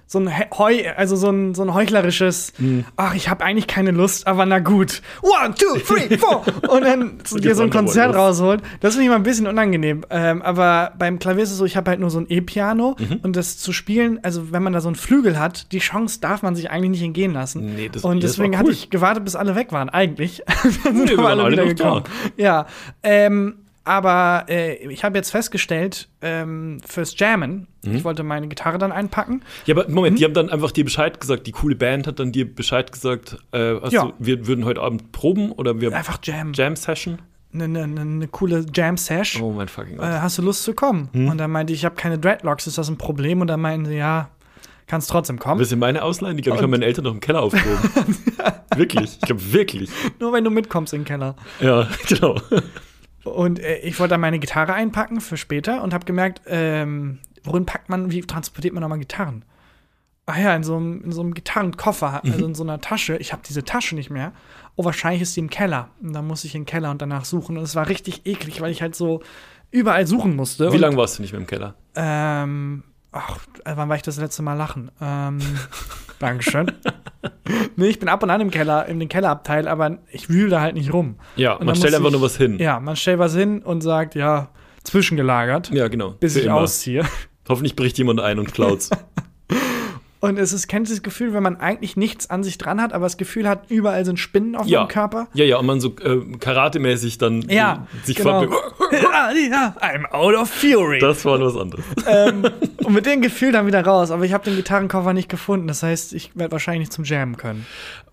so 0.05 0.19
ein 0.19 0.29
Heu, 0.57 0.83
also 0.95 1.15
so 1.15 1.29
ein, 1.31 1.55
so 1.55 1.63
ein 1.63 1.73
heuchlerisches, 1.73 2.53
Mhm. 2.59 2.85
ach, 2.97 3.15
ich 3.15 3.29
habe 3.29 3.43
eigentlich 3.43 3.67
keine 3.67 3.91
Lust, 3.91 4.27
aber 4.27 4.45
na 4.45 4.59
gut. 4.59 5.01
One, 5.21 5.55
two, 5.55 5.79
three, 5.79 6.17
four. 6.17 6.43
Und 6.69 6.83
dann 6.83 7.17
dir 7.41 7.55
so 7.55 7.63
ein 7.63 7.69
Konzert 7.69 8.13
rausholt. 8.15 8.61
Das 8.81 8.93
finde 8.93 9.05
ich 9.05 9.09
mal 9.09 9.15
ein 9.15 9.23
bisschen 9.23 9.47
unangenehm. 9.47 10.05
Ähm, 10.09 10.41
aber 10.41 10.93
beim 10.99 11.17
Klavier 11.19 11.43
ist 11.43 11.51
es 11.51 11.57
so, 11.57 11.65
ich 11.65 11.75
habe 11.77 11.89
halt 11.89 11.99
nur 11.99 12.09
so 12.09 12.19
ein 12.19 12.25
E-Piano 12.29 12.95
Mhm. 12.99 13.19
und 13.23 13.35
das 13.35 13.57
zu 13.57 13.73
spielen, 13.73 14.19
also 14.23 14.51
wenn 14.51 14.61
man 14.61 14.73
da 14.73 14.81
so 14.81 14.87
einen 14.89 14.95
Flügel 14.95 15.39
hat, 15.39 15.71
die 15.71 15.79
Chance 15.79 16.19
darf 16.19 16.43
man 16.43 16.55
sich 16.55 16.69
eigentlich 16.69 16.91
nicht 16.91 17.03
entgehen 17.03 17.33
lassen. 17.33 17.73
Nee, 17.75 17.89
das- 17.91 18.03
und 18.03 18.21
deswegen 18.21 18.53
war 18.53 18.59
hatte 18.59 18.67
cool. 18.69 18.73
ich 18.73 18.89
gewartet, 18.89 19.23
bis 19.25 19.35
alle 19.35 19.55
weg 19.55 19.71
waren, 19.71 19.89
eigentlich. 19.89 20.43
dann 20.83 20.95
sind 20.97 21.09
wir 21.09 21.19
aber 21.19 21.29
alle 21.43 21.55
noch 21.55 21.65
gekommen. 21.65 22.03
Ja, 22.37 22.67
ähm, 23.01 23.55
aber 23.85 24.45
äh, 24.49 24.75
ich 24.87 25.03
habe 25.03 25.17
jetzt 25.17 25.31
festgestellt, 25.31 26.09
ähm, 26.21 26.79
fürs 26.85 27.17
Jammen, 27.19 27.67
Mhm. 27.85 27.95
ich 27.95 28.03
wollte 28.05 28.23
meine 28.23 28.47
Gitarre 28.47 28.77
dann 28.77 28.91
einpacken. 28.93 29.41
Ja, 29.65 29.75
aber? 29.75 29.89
Moment, 29.89 30.17
die 30.17 30.23
haben 30.23 30.33
dann 30.33 30.49
einfach 30.49 30.71
dir 30.71 30.85
Bescheid 30.85 31.19
gesagt, 31.19 31.47
die 31.47 31.51
coole 31.51 31.75
Band 31.75 32.07
hat 32.07 32.19
dann 32.19 32.31
dir 32.31 32.53
Bescheid 32.53 32.91
gesagt, 32.91 33.37
äh, 33.51 33.75
hast 33.81 33.91
Ja. 33.91 34.13
wir 34.19 34.47
würden 34.47 34.63
heute 34.63 34.81
Abend 34.81 35.11
proben 35.11 35.51
oder 35.51 35.81
wir 35.81 35.93
Einfach 35.93 36.19
Jam. 36.23 36.53
Jam-Session? 36.53 37.19
Eine 37.53 37.67
ne, 37.67 37.85
ne, 37.87 38.27
coole 38.29 38.65
Jam-Sash. 38.73 39.41
Oh 39.41 39.51
mein 39.51 39.67
fucking 39.67 39.97
Gott. 39.97 40.07
Äh, 40.07 40.19
hast 40.21 40.37
du 40.37 40.41
Lust 40.41 40.63
zu 40.63 40.73
kommen? 40.73 41.09
Hm? 41.13 41.27
Und 41.27 41.37
dann 41.37 41.51
meinte 41.51 41.73
ich, 41.73 41.79
ich 41.79 41.85
habe 41.85 41.95
keine 41.95 42.17
Dreadlocks, 42.17 42.65
ist 42.67 42.77
das 42.77 42.89
ein 42.89 42.97
Problem? 42.97 43.41
Und 43.41 43.47
dann 43.47 43.59
meinten 43.61 43.85
sie, 43.85 43.95
ja, 43.97 44.29
kannst 44.87 45.09
trotzdem 45.11 45.37
kommen. 45.39 45.59
Willst 45.59 45.71
du 45.71 45.75
meine 45.75 46.01
ausleihen? 46.03 46.35
Die, 46.37 46.41
glaube 46.41 46.57
ich, 46.57 46.63
haben 46.63 46.71
meine 46.71 46.85
Eltern 46.85 47.03
noch 47.03 47.11
im 47.13 47.19
Keller 47.19 47.41
aufgehoben. 47.41 47.89
wirklich, 48.75 49.17
ich 49.17 49.21
glaube 49.21 49.53
wirklich. 49.53 49.89
Nur 50.19 50.33
wenn 50.33 50.43
du 50.43 50.49
mitkommst 50.49 50.93
in 50.93 51.01
den 51.01 51.05
Keller. 51.05 51.35
Ja, 51.59 51.87
genau. 52.07 52.39
Und 53.23 53.59
äh, 53.59 53.77
ich 53.79 53.99
wollte 53.99 54.11
dann 54.11 54.21
meine 54.21 54.39
Gitarre 54.39 54.73
einpacken 54.73 55.21
für 55.21 55.37
später 55.37 55.81
und 55.83 55.93
habe 55.93 56.05
gemerkt, 56.05 56.41
ähm, 56.47 57.19
worin 57.43 57.65
packt 57.65 57.89
man, 57.89 58.11
wie 58.11 58.21
transportiert 58.21 58.73
man 58.73 58.81
nochmal 58.81 58.99
Gitarren? 58.99 59.45
Ach 60.25 60.37
ja, 60.37 60.55
in 60.55 60.63
so 60.63 60.77
einem, 60.77 61.03
in 61.03 61.11
so 61.11 61.21
einem 61.21 61.33
Gitarrenkoffer, 61.33 62.21
Mhm. 62.23 62.31
also 62.31 62.45
in 62.45 62.55
so 62.55 62.63
einer 62.63 62.79
Tasche. 62.79 63.17
Ich 63.17 63.33
habe 63.33 63.41
diese 63.47 63.63
Tasche 63.65 63.95
nicht 63.95 64.09
mehr. 64.09 64.31
Oh, 64.75 64.85
wahrscheinlich 64.85 65.21
ist 65.21 65.35
die 65.35 65.41
im 65.41 65.49
Keller. 65.49 65.89
Und 66.01 66.13
dann 66.13 66.25
muss 66.25 66.43
ich 66.45 66.55
in 66.55 66.61
den 66.61 66.65
Keller 66.67 66.91
und 66.91 67.01
danach 67.01 67.25
suchen. 67.25 67.57
Und 67.57 67.63
es 67.63 67.75
war 67.75 67.89
richtig 67.89 68.25
eklig, 68.25 68.61
weil 68.61 68.71
ich 68.71 68.81
halt 68.81 68.95
so 68.95 69.21
überall 69.71 70.07
suchen 70.07 70.35
musste. 70.35 70.71
Wie 70.71 70.77
lange 70.77 70.95
warst 70.97 71.17
du 71.17 71.21
nicht 71.23 71.31
mehr 71.33 71.41
im 71.41 71.47
Keller? 71.47 71.75
Ähm, 71.95 72.83
ach, 73.13 73.37
äh, 73.65 73.73
wann 73.75 73.87
war 73.89 73.95
ich 73.95 74.01
das 74.01 74.17
letzte 74.17 74.41
Mal 74.43 74.53
lachen? 74.55 74.91
Ähm, 75.01 75.39
Dankeschön. 76.19 76.71
nee, 77.75 77.87
ich 77.87 77.99
bin 77.99 78.09
ab 78.09 78.21
und 78.23 78.29
an 78.29 78.41
im 78.41 78.51
Keller, 78.51 78.85
in 78.87 78.99
den 78.99 79.09
Kellerabteil, 79.09 79.67
aber 79.67 79.99
ich 80.11 80.29
wühle 80.29 80.49
da 80.49 80.61
halt 80.61 80.75
nicht 80.75 80.91
rum. 80.93 81.15
Ja, 81.35 81.53
Und 81.53 81.65
man 81.65 81.75
stellt 81.75 81.93
einfach 81.95 82.07
ich- 82.07 82.13
nur 82.13 82.21
was 82.21 82.37
hin. 82.37 82.59
Ja, 82.59 82.79
man 82.79 82.95
stellt 82.95 83.19
was 83.19 83.33
hin 83.35 83.61
und 83.61 83.81
sagt, 83.81 84.15
ja, 84.15 84.49
zwischengelagert, 84.83 85.69
Ja, 85.71 85.87
genau. 85.87 86.11
bis 86.11 86.33
Für 86.33 86.39
ich 86.39 86.45
immer. 86.45 86.55
ausziehe. 86.55 87.05
Hoffentlich 87.47 87.75
bricht 87.75 87.97
jemand 87.97 88.19
ein 88.19 88.39
und 88.39 88.53
klaut's. 88.53 88.89
Und 90.23 90.39
es 90.39 90.53
ist, 90.53 90.69
kennt 90.69 90.89
das 90.89 91.03
Gefühl, 91.03 91.33
wenn 91.33 91.43
man 91.43 91.57
eigentlich 91.57 91.97
nichts 91.97 92.29
an 92.29 92.43
sich 92.45 92.57
dran 92.57 92.81
hat, 92.81 92.93
aber 92.93 93.07
das 93.07 93.17
Gefühl 93.17 93.45
hat, 93.45 93.69
überall 93.69 94.05
sind 94.05 94.17
Spinnen 94.17 94.55
auf 94.55 94.65
ja. 94.67 94.79
meinem 94.79 94.87
Körper? 94.87 95.27
Ja, 95.33 95.43
ja, 95.43 95.57
und 95.57 95.65
man 95.65 95.81
so 95.81 95.93
äh, 95.97 96.21
karatemäßig 96.39 97.17
dann 97.17 97.41
Ja, 97.49 97.85
äh, 98.01 98.05
sich 98.05 98.15
genau. 98.15 98.43
ja, 98.93 99.31
ja, 99.33 99.75
I'm 99.81 100.09
out 100.11 100.33
of 100.33 100.49
fury. 100.49 100.99
Das 100.99 101.25
war 101.25 101.41
was 101.41 101.57
anderes. 101.57 101.83
ähm, 102.07 102.45
und 102.85 102.93
mit 102.93 103.05
dem 103.05 103.21
Gefühl 103.21 103.51
dann 103.51 103.67
wieder 103.67 103.83
raus. 103.83 104.11
Aber 104.11 104.23
ich 104.23 104.31
habe 104.31 104.45
den 104.45 104.55
Gitarrenkoffer 104.55 105.11
nicht 105.11 105.27
gefunden. 105.27 105.67
Das 105.67 105.83
heißt, 105.83 106.13
ich 106.13 106.33
werde 106.37 106.53
wahrscheinlich 106.53 106.79
nicht 106.87 106.93
zum 106.93 107.03
Jammen 107.03 107.35
können. 107.35 107.65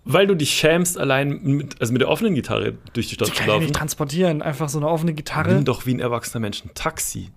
Weil 0.03 0.27
du 0.27 0.35
dich 0.35 0.51
schämst, 0.51 0.97
allein 0.97 1.39
mit, 1.43 1.79
also 1.79 1.93
mit 1.93 2.01
der 2.01 2.09
offenen 2.09 2.35
Gitarre 2.35 2.73
durch 2.91 3.07
die 3.07 3.15
Stadt 3.15 3.29
Die 3.29 3.31
zu 3.31 3.37
kann 3.37 3.45
ich 3.45 3.53
laufen. 3.53 3.63
nicht 3.67 3.75
transportieren. 3.75 4.41
Einfach 4.41 4.67
so 4.67 4.79
eine 4.79 4.89
offene 4.89 5.13
Gitarre 5.13 5.53
Nimm 5.53 5.63
doch 5.63 5.85
wie 5.85 5.93
ein 5.93 6.01
erwachsener 6.01 6.41
Mensch 6.41 6.61
ein 6.65 6.71
Taxi. 6.73 7.29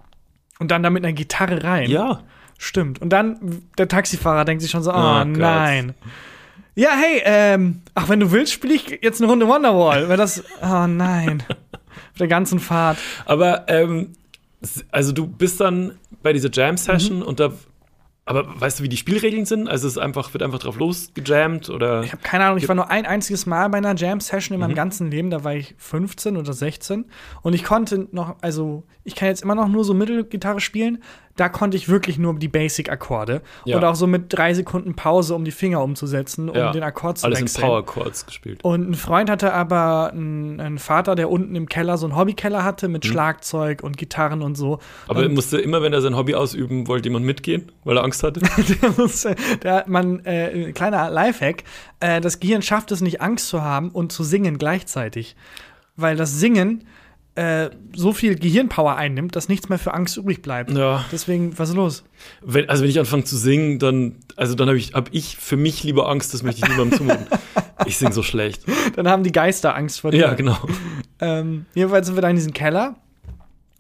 und 0.58 0.72
dann 0.72 0.82
da 0.82 0.90
mit 0.90 1.04
einer 1.04 1.12
Gitarre 1.12 1.62
rein. 1.62 1.88
Ja. 1.88 2.24
Stimmt. 2.58 3.00
Und 3.02 3.10
dann 3.10 3.62
der 3.78 3.88
Taxifahrer 3.88 4.44
denkt 4.44 4.62
sich 4.62 4.70
schon 4.70 4.82
so, 4.82 4.90
oh, 4.92 4.94
Oh 4.96 5.24
Gott. 5.24 5.36
nein. 5.36 5.94
Ja, 6.76 6.90
hey, 6.96 7.22
ähm, 7.24 7.82
ach, 7.94 8.08
wenn 8.08 8.18
du 8.20 8.32
willst, 8.32 8.52
spiele 8.52 8.74
ich 8.74 8.98
jetzt 9.02 9.20
eine 9.20 9.30
Runde 9.30 9.46
Wonderwall. 9.46 10.08
Weil 10.08 10.16
das, 10.16 10.42
oh 10.62 10.86
nein. 10.86 11.42
Auf 11.48 12.18
der 12.18 12.28
ganzen 12.28 12.58
Fahrt. 12.58 12.98
Aber, 13.26 13.64
ähm, 13.68 14.12
also 14.90 15.12
du 15.12 15.26
bist 15.26 15.60
dann 15.60 15.92
bei 16.22 16.32
dieser 16.32 16.50
Jam-Session 16.50 17.18
Mhm. 17.18 17.22
und 17.22 17.40
da. 17.40 17.52
Aber 18.26 18.46
weißt 18.58 18.78
du, 18.78 18.82
wie 18.84 18.88
die 18.88 18.96
Spielregeln 18.96 19.44
sind? 19.44 19.68
Also 19.68 19.86
es 19.86 19.98
einfach, 19.98 20.32
wird 20.32 20.42
einfach 20.42 20.58
drauf 20.58 20.78
losgejammt 20.78 21.68
oder. 21.68 22.02
Ich 22.02 22.12
habe 22.12 22.22
keine 22.22 22.44
Ahnung, 22.44 22.56
ich 22.58 22.66
war 22.68 22.74
nur 22.74 22.90
ein 22.90 23.04
einziges 23.04 23.44
Mal 23.44 23.68
bei 23.68 23.78
einer 23.78 23.94
Jam-Session 23.94 24.54
in 24.54 24.60
Mhm. 24.60 24.66
meinem 24.68 24.74
ganzen 24.74 25.10
Leben. 25.10 25.28
Da 25.30 25.44
war 25.44 25.54
ich 25.54 25.74
15 25.76 26.36
oder 26.38 26.52
16. 26.54 27.04
Und 27.42 27.52
ich 27.54 27.64
konnte 27.64 28.08
noch, 28.12 28.36
also 28.40 28.84
ich 29.04 29.14
kann 29.14 29.28
jetzt 29.28 29.42
immer 29.42 29.54
noch 29.54 29.68
nur 29.68 29.84
so 29.84 29.92
Mittelgitarre 29.92 30.60
spielen. 30.60 31.02
Da 31.36 31.48
konnte 31.48 31.76
ich 31.76 31.88
wirklich 31.88 32.16
nur 32.16 32.38
die 32.38 32.46
Basic-Akkorde. 32.46 33.42
Ja. 33.64 33.76
Und 33.76 33.84
auch 33.84 33.96
so 33.96 34.06
mit 34.06 34.26
drei 34.32 34.54
Sekunden 34.54 34.94
Pause, 34.94 35.34
um 35.34 35.44
die 35.44 35.50
Finger 35.50 35.82
umzusetzen, 35.82 36.48
um 36.48 36.54
Ja. 36.56 36.70
den 36.70 36.84
Akkord 36.84 37.18
zu 37.18 37.26
Alles 37.26 37.40
in 37.40 37.46
wechseln. 37.46 37.62
Power 37.62 37.84
Chords 37.84 38.24
gespielt. 38.24 38.62
Und 38.62 38.88
ein 38.88 38.94
Freund 38.94 39.28
hatte 39.28 39.52
aber 39.52 40.10
einen, 40.12 40.60
einen 40.60 40.78
Vater, 40.78 41.16
der 41.16 41.28
unten 41.30 41.56
im 41.56 41.68
Keller 41.68 41.98
so 41.98 42.06
einen 42.06 42.16
Hobbykeller 42.16 42.62
hatte 42.62 42.86
Mhm. 42.86 42.92
mit 42.92 43.04
Schlagzeug 43.06 43.82
und 43.82 43.96
Gitarren 43.96 44.42
und 44.42 44.54
so. 44.54 44.78
Aber 45.08 45.22
er 45.22 45.26
und 45.28 45.34
musste 45.34 45.58
immer, 45.58 45.82
wenn 45.82 45.92
er 45.92 46.00
sein 46.02 46.16
Hobby 46.16 46.36
ausüben 46.36 46.86
wollte, 46.86 47.08
jemand 47.08 47.26
mitgehen, 47.26 47.72
weil 47.82 47.96
er 47.98 48.04
Angst 48.04 48.13
hatte. 48.22 48.40
der 48.82 48.90
musste, 48.96 49.34
der, 49.62 49.84
man, 49.86 50.24
äh, 50.24 50.72
kleiner 50.72 51.10
Lifehack, 51.10 51.64
äh, 52.00 52.20
das 52.20 52.40
Gehirn 52.40 52.62
schafft 52.62 52.92
es 52.92 53.00
nicht, 53.00 53.20
Angst 53.20 53.48
zu 53.48 53.62
haben 53.62 53.90
und 53.90 54.12
zu 54.12 54.24
singen 54.24 54.58
gleichzeitig. 54.58 55.36
Weil 55.96 56.16
das 56.16 56.38
Singen 56.38 56.84
äh, 57.36 57.70
so 57.94 58.12
viel 58.12 58.36
Gehirnpower 58.36 58.96
einnimmt, 58.96 59.34
dass 59.34 59.48
nichts 59.48 59.68
mehr 59.68 59.78
für 59.78 59.92
Angst 59.92 60.16
übrig 60.16 60.40
bleibt. 60.40 60.70
Ja. 60.70 61.04
Deswegen, 61.10 61.58
was 61.58 61.70
ist 61.70 61.74
los? 61.74 62.04
Wenn, 62.42 62.68
also 62.68 62.82
wenn 62.82 62.90
ich 62.90 62.98
anfange 62.98 63.24
zu 63.24 63.36
singen, 63.36 63.78
dann, 63.78 64.16
also 64.36 64.54
dann 64.54 64.68
habe 64.68 64.78
ich, 64.78 64.94
hab 64.94 65.12
ich 65.12 65.36
für 65.36 65.56
mich 65.56 65.82
lieber 65.82 66.08
Angst, 66.08 66.32
das 66.32 66.42
möchte 66.42 66.60
ich 66.62 66.68
niemandem 66.68 66.98
zumuten. 66.98 67.26
ich 67.86 67.98
singe 67.98 68.12
so 68.12 68.22
schlecht. 68.22 68.62
Dann 68.94 69.08
haben 69.08 69.24
die 69.24 69.32
Geister 69.32 69.74
Angst 69.74 70.00
vor 70.00 70.12
dir. 70.12 70.20
Ja, 70.20 70.34
genau. 70.34 70.58
Ähm, 71.20 71.66
jedenfalls 71.74 72.06
sind 72.06 72.16
wir 72.16 72.22
da 72.22 72.30
in 72.30 72.36
diesem 72.36 72.52
Keller 72.52 72.96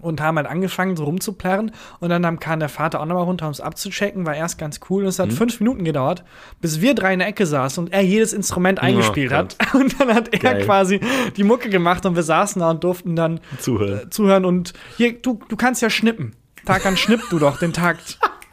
und 0.04 0.20
haben 0.20 0.36
halt 0.36 0.46
angefangen, 0.46 0.96
so 0.96 1.04
rumzuplärren. 1.04 1.72
Und 2.00 2.10
dann 2.10 2.38
kam- 2.40 2.60
der 2.60 2.68
Vater 2.68 3.00
auch 3.00 3.06
nochmal 3.06 3.24
runter, 3.24 3.46
um 3.46 3.52
es 3.52 3.60
abzuchecken. 3.60 4.26
War 4.26 4.34
erst 4.36 4.58
ganz 4.58 4.80
cool. 4.90 5.02
Und 5.02 5.08
es 5.08 5.18
hat 5.18 5.28
Mhm. 5.30 5.32
fünf 5.36 5.60
Minuten 5.60 5.84
gedauert, 5.84 6.22
bis 6.60 6.80
wir 6.80 6.94
drei 6.94 7.12
in 7.12 7.18
der 7.18 7.28
Ecke 7.28 7.46
saßen 7.46 7.82
und 7.84 7.92
er 7.92 8.02
jedes 8.02 8.32
Instrument 8.32 8.80
eingespielt 8.80 9.32
Oh 9.32 9.36
hat. 9.36 9.56
Und 9.74 10.00
dann 10.00 10.14
hat 10.14 10.28
er 10.32 10.38
Geil. 10.38 10.64
quasi 10.64 11.00
die 11.36 11.42
Mucke 11.44 11.68
gemacht 11.68 12.06
und 12.06 12.14
wir 12.16 12.22
saßen 12.22 12.60
da 12.60 12.70
und 12.70 12.84
durften 12.84 13.16
dann 13.16 13.40
Zuhören. 13.58 14.10
zuhören. 14.10 14.44
Und 14.44 14.72
hier, 14.96 15.14
du, 15.20 15.40
du 15.48 15.56
kannst 15.56 15.82
ja 15.82 15.90
schnippen. 15.90 16.36
Tarkan, 16.64 16.96
schnipp 16.96 17.20
du 17.30 17.38
doch 17.38 17.58
den 17.58 17.72
Takt. 17.72 18.18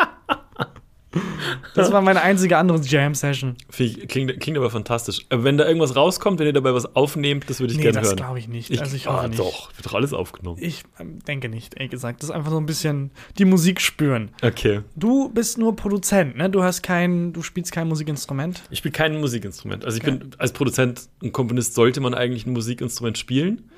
Das 1.75 1.91
war 1.91 2.01
meine 2.01 2.21
einzige 2.21 2.57
andere 2.57 2.79
Jam-Session. 2.79 3.55
Klingt, 3.71 4.39
klingt 4.39 4.57
aber 4.57 4.69
fantastisch. 4.69 5.25
Äh, 5.29 5.37
Wenn 5.43 5.57
da 5.57 5.65
irgendwas 5.67 5.95
rauskommt, 5.95 6.39
wenn 6.39 6.47
ihr 6.47 6.53
dabei 6.53 6.73
was 6.73 6.95
aufnehmt, 6.95 7.49
das 7.49 7.59
würde 7.59 7.73
ich 7.73 7.77
Nee, 7.77 7.83
gerne 7.83 7.99
das 7.99 8.07
hören. 8.09 8.17
glaube 8.17 8.39
ich 8.39 8.47
nicht. 8.47 8.69
Ich, 8.69 8.79
also 8.79 8.95
ich 8.95 9.07
ah, 9.07 9.27
nicht. 9.27 9.39
doch, 9.39 9.69
wird 9.75 9.85
doch 9.85 9.93
alles 9.93 10.13
aufgenommen. 10.13 10.57
Ich 10.61 10.83
ähm, 10.99 11.19
denke 11.27 11.49
nicht, 11.49 11.75
ehrlich 11.75 11.91
gesagt. 11.91 12.21
Das 12.23 12.29
ist 12.29 12.35
einfach 12.35 12.51
so 12.51 12.57
ein 12.57 12.65
bisschen 12.65 13.11
die 13.37 13.45
Musik 13.45 13.81
spüren. 13.81 14.31
Okay. 14.41 14.81
Du 14.95 15.29
bist 15.29 15.57
nur 15.57 15.75
Produzent, 15.75 16.37
ne? 16.37 16.49
Du 16.49 16.63
hast 16.63 16.81
kein, 16.81 17.33
du 17.33 17.41
spielst 17.41 17.71
kein 17.71 17.87
Musikinstrument. 17.87 18.63
Ich 18.69 18.79
spiele 18.79 18.93
kein 18.93 19.19
Musikinstrument. 19.19 19.83
Also 19.85 19.97
ich 19.97 20.03
bin 20.03 20.31
als 20.37 20.53
Produzent 20.53 21.09
und 21.21 21.31
Komponist 21.33 21.73
sollte 21.75 21.99
man 22.01 22.13
eigentlich 22.13 22.45
ein 22.45 22.53
Musikinstrument 22.53 23.17
spielen. 23.17 23.69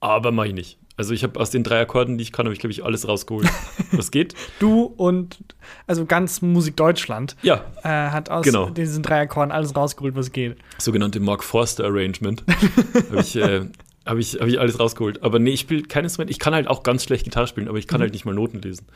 aber 0.00 0.30
mach 0.30 0.44
ich 0.44 0.54
nicht. 0.54 0.78
Also 0.98 1.12
ich 1.12 1.22
habe 1.24 1.38
aus 1.38 1.50
den 1.50 1.62
drei 1.62 1.80
Akkorden, 1.80 2.16
die 2.16 2.22
ich 2.22 2.32
kann, 2.32 2.46
habe 2.46 2.54
ich, 2.54 2.58
glaube 2.60 2.72
ich, 2.72 2.82
alles 2.84 3.06
rausgeholt. 3.06 3.46
Was 3.92 4.10
geht? 4.10 4.34
Du 4.58 4.82
und 4.84 5.38
also 5.86 6.06
ganz 6.06 6.40
Musik 6.40 6.76
Deutschland 6.76 7.36
Ja, 7.42 7.64
äh, 7.82 7.88
hat 7.88 8.30
aus 8.30 8.44
Genau. 8.44 8.70
diesen 8.70 9.02
drei 9.02 9.20
Akkorden 9.20 9.52
alles 9.52 9.76
rausgeholt, 9.76 10.16
was 10.16 10.32
geht. 10.32 10.56
sogenannte 10.78 11.20
Mark 11.20 11.44
Forster 11.44 11.84
Arrangement. 11.84 12.44
habe 13.10 13.20
ich, 13.20 13.36
äh, 13.36 13.66
hab 14.06 14.16
ich, 14.16 14.34
hab 14.40 14.46
ich 14.48 14.58
alles 14.58 14.80
rausgeholt. 14.80 15.22
Aber 15.22 15.38
nee, 15.38 15.50
ich 15.50 15.60
spiele 15.60 15.82
kein 15.82 16.04
Instrument. 16.04 16.30
Ich 16.30 16.38
kann 16.38 16.54
halt 16.54 16.66
auch 16.66 16.82
ganz 16.82 17.04
schlecht 17.04 17.24
Gitarre 17.24 17.46
spielen, 17.46 17.68
aber 17.68 17.78
ich 17.78 17.86
kann 17.86 18.00
halt 18.00 18.12
nicht 18.12 18.24
mal 18.24 18.34
Noten 18.34 18.60
lesen. 18.62 18.86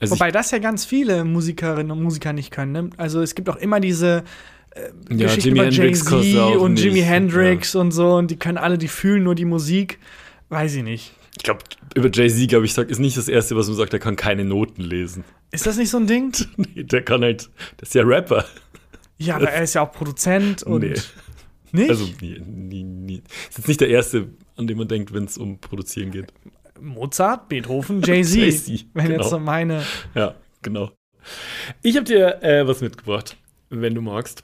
Also 0.00 0.14
Wobei 0.14 0.30
das 0.30 0.50
ja 0.50 0.58
ganz 0.58 0.84
viele 0.84 1.24
Musikerinnen 1.24 1.90
und 1.90 2.02
Musiker 2.02 2.32
nicht 2.32 2.50
können. 2.50 2.72
Ne? 2.72 2.90
Also 2.98 3.20
es 3.22 3.34
gibt 3.34 3.48
auch 3.48 3.56
immer 3.56 3.80
diese 3.80 4.22
ich, 5.08 5.18
ja, 5.18 5.26
Geschichten 5.26 5.48
Jimi 5.56 5.60
über 5.60 5.68
Jay-Z 5.70 6.56
und 6.56 6.74
nicht. 6.74 6.84
Jimi 6.84 7.00
Hendrix 7.00 7.74
und 7.74 7.90
so 7.90 8.14
und 8.16 8.30
die 8.30 8.36
können 8.36 8.58
alle, 8.58 8.78
die 8.78 8.86
fühlen 8.88 9.24
nur 9.24 9.34
die 9.34 9.46
Musik. 9.46 9.98
Weiß 10.50 10.74
ich 10.74 10.82
nicht. 10.84 11.14
Ich 11.38 11.44
glaube, 11.44 11.60
über 11.94 12.10
Jay-Z, 12.12 12.48
glaube 12.48 12.66
ich, 12.66 12.74
sagt, 12.74 12.90
ist 12.90 12.98
nicht 12.98 13.16
das 13.16 13.28
Erste, 13.28 13.56
was 13.56 13.68
man 13.68 13.76
sagt, 13.76 13.92
der 13.92 14.00
kann 14.00 14.16
keine 14.16 14.44
Noten 14.44 14.82
lesen. 14.82 15.24
Ist 15.52 15.66
das 15.66 15.76
nicht 15.76 15.88
so 15.88 15.96
ein 15.98 16.06
Ding? 16.06 16.34
Nee, 16.56 16.82
der 16.82 17.02
kann 17.02 17.22
halt, 17.22 17.48
das 17.76 17.90
ist 17.90 17.94
ja 17.94 18.02
Rapper. 18.02 18.44
Ja, 19.18 19.36
aber 19.36 19.48
er 19.50 19.62
ist 19.62 19.74
ja 19.74 19.82
auch 19.82 19.92
Produzent 19.92 20.64
und 20.64 20.82
Nee. 20.82 20.94
nicht? 21.72 21.90
Also, 21.90 22.08
nie, 22.20 22.40
nie, 22.40 22.82
nie. 22.82 23.22
Ist 23.48 23.58
jetzt 23.58 23.68
nicht 23.68 23.80
der 23.80 23.88
Erste, 23.88 24.28
an 24.56 24.66
den 24.66 24.76
man 24.78 24.88
denkt, 24.88 25.12
wenn 25.14 25.24
es 25.24 25.38
um 25.38 25.58
Produzieren 25.60 26.10
geht. 26.10 26.32
Mozart, 26.80 27.48
Beethoven, 27.48 28.02
Jay-Z. 28.04 28.36
Jay-Z, 28.36 28.86
wenn 28.94 29.06
genau. 29.06 29.18
jetzt 29.20 29.30
so 29.30 29.38
meine. 29.38 29.84
Ja, 30.14 30.34
genau. 30.62 30.90
Ich 31.82 31.94
habe 31.96 32.04
dir 32.04 32.42
äh, 32.42 32.66
was 32.66 32.80
mitgebracht, 32.80 33.36
wenn 33.70 33.94
du 33.94 34.00
magst. 34.02 34.42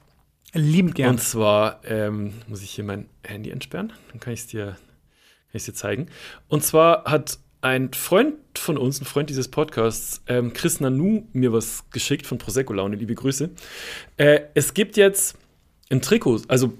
Liebend 0.52 0.94
gern. 0.94 1.10
Und 1.10 1.20
zwar 1.20 1.80
ähm, 1.84 2.34
muss 2.46 2.62
ich 2.62 2.70
hier 2.70 2.84
mein 2.84 3.08
Handy 3.24 3.50
entsperren, 3.50 3.92
dann 4.12 4.20
kann 4.20 4.32
ich 4.32 4.40
es 4.40 4.46
dir, 4.46 4.76
kann 5.54 5.58
ich's 5.58 5.66
dir 5.66 5.74
zeigen. 5.74 6.06
Und 6.48 6.64
zwar 6.64 7.04
hat 7.04 7.38
ein 7.60 7.92
Freund 7.92 8.34
von 8.56 8.76
uns, 8.76 9.00
ein 9.00 9.04
Freund 9.04 9.30
dieses 9.30 9.48
Podcasts, 9.48 10.22
ähm, 10.26 10.52
Chris 10.52 10.80
Nanu, 10.80 11.28
mir 11.32 11.52
was 11.52 11.84
geschickt 11.90 12.26
von 12.26 12.38
Prosecco 12.38 12.72
Laune, 12.72 12.96
liebe 12.96 13.14
Grüße. 13.14 13.50
Äh, 14.16 14.40
es 14.54 14.74
gibt 14.74 14.96
jetzt 14.96 15.38
ein 15.90 16.02
Trikot, 16.02 16.42
also 16.48 16.72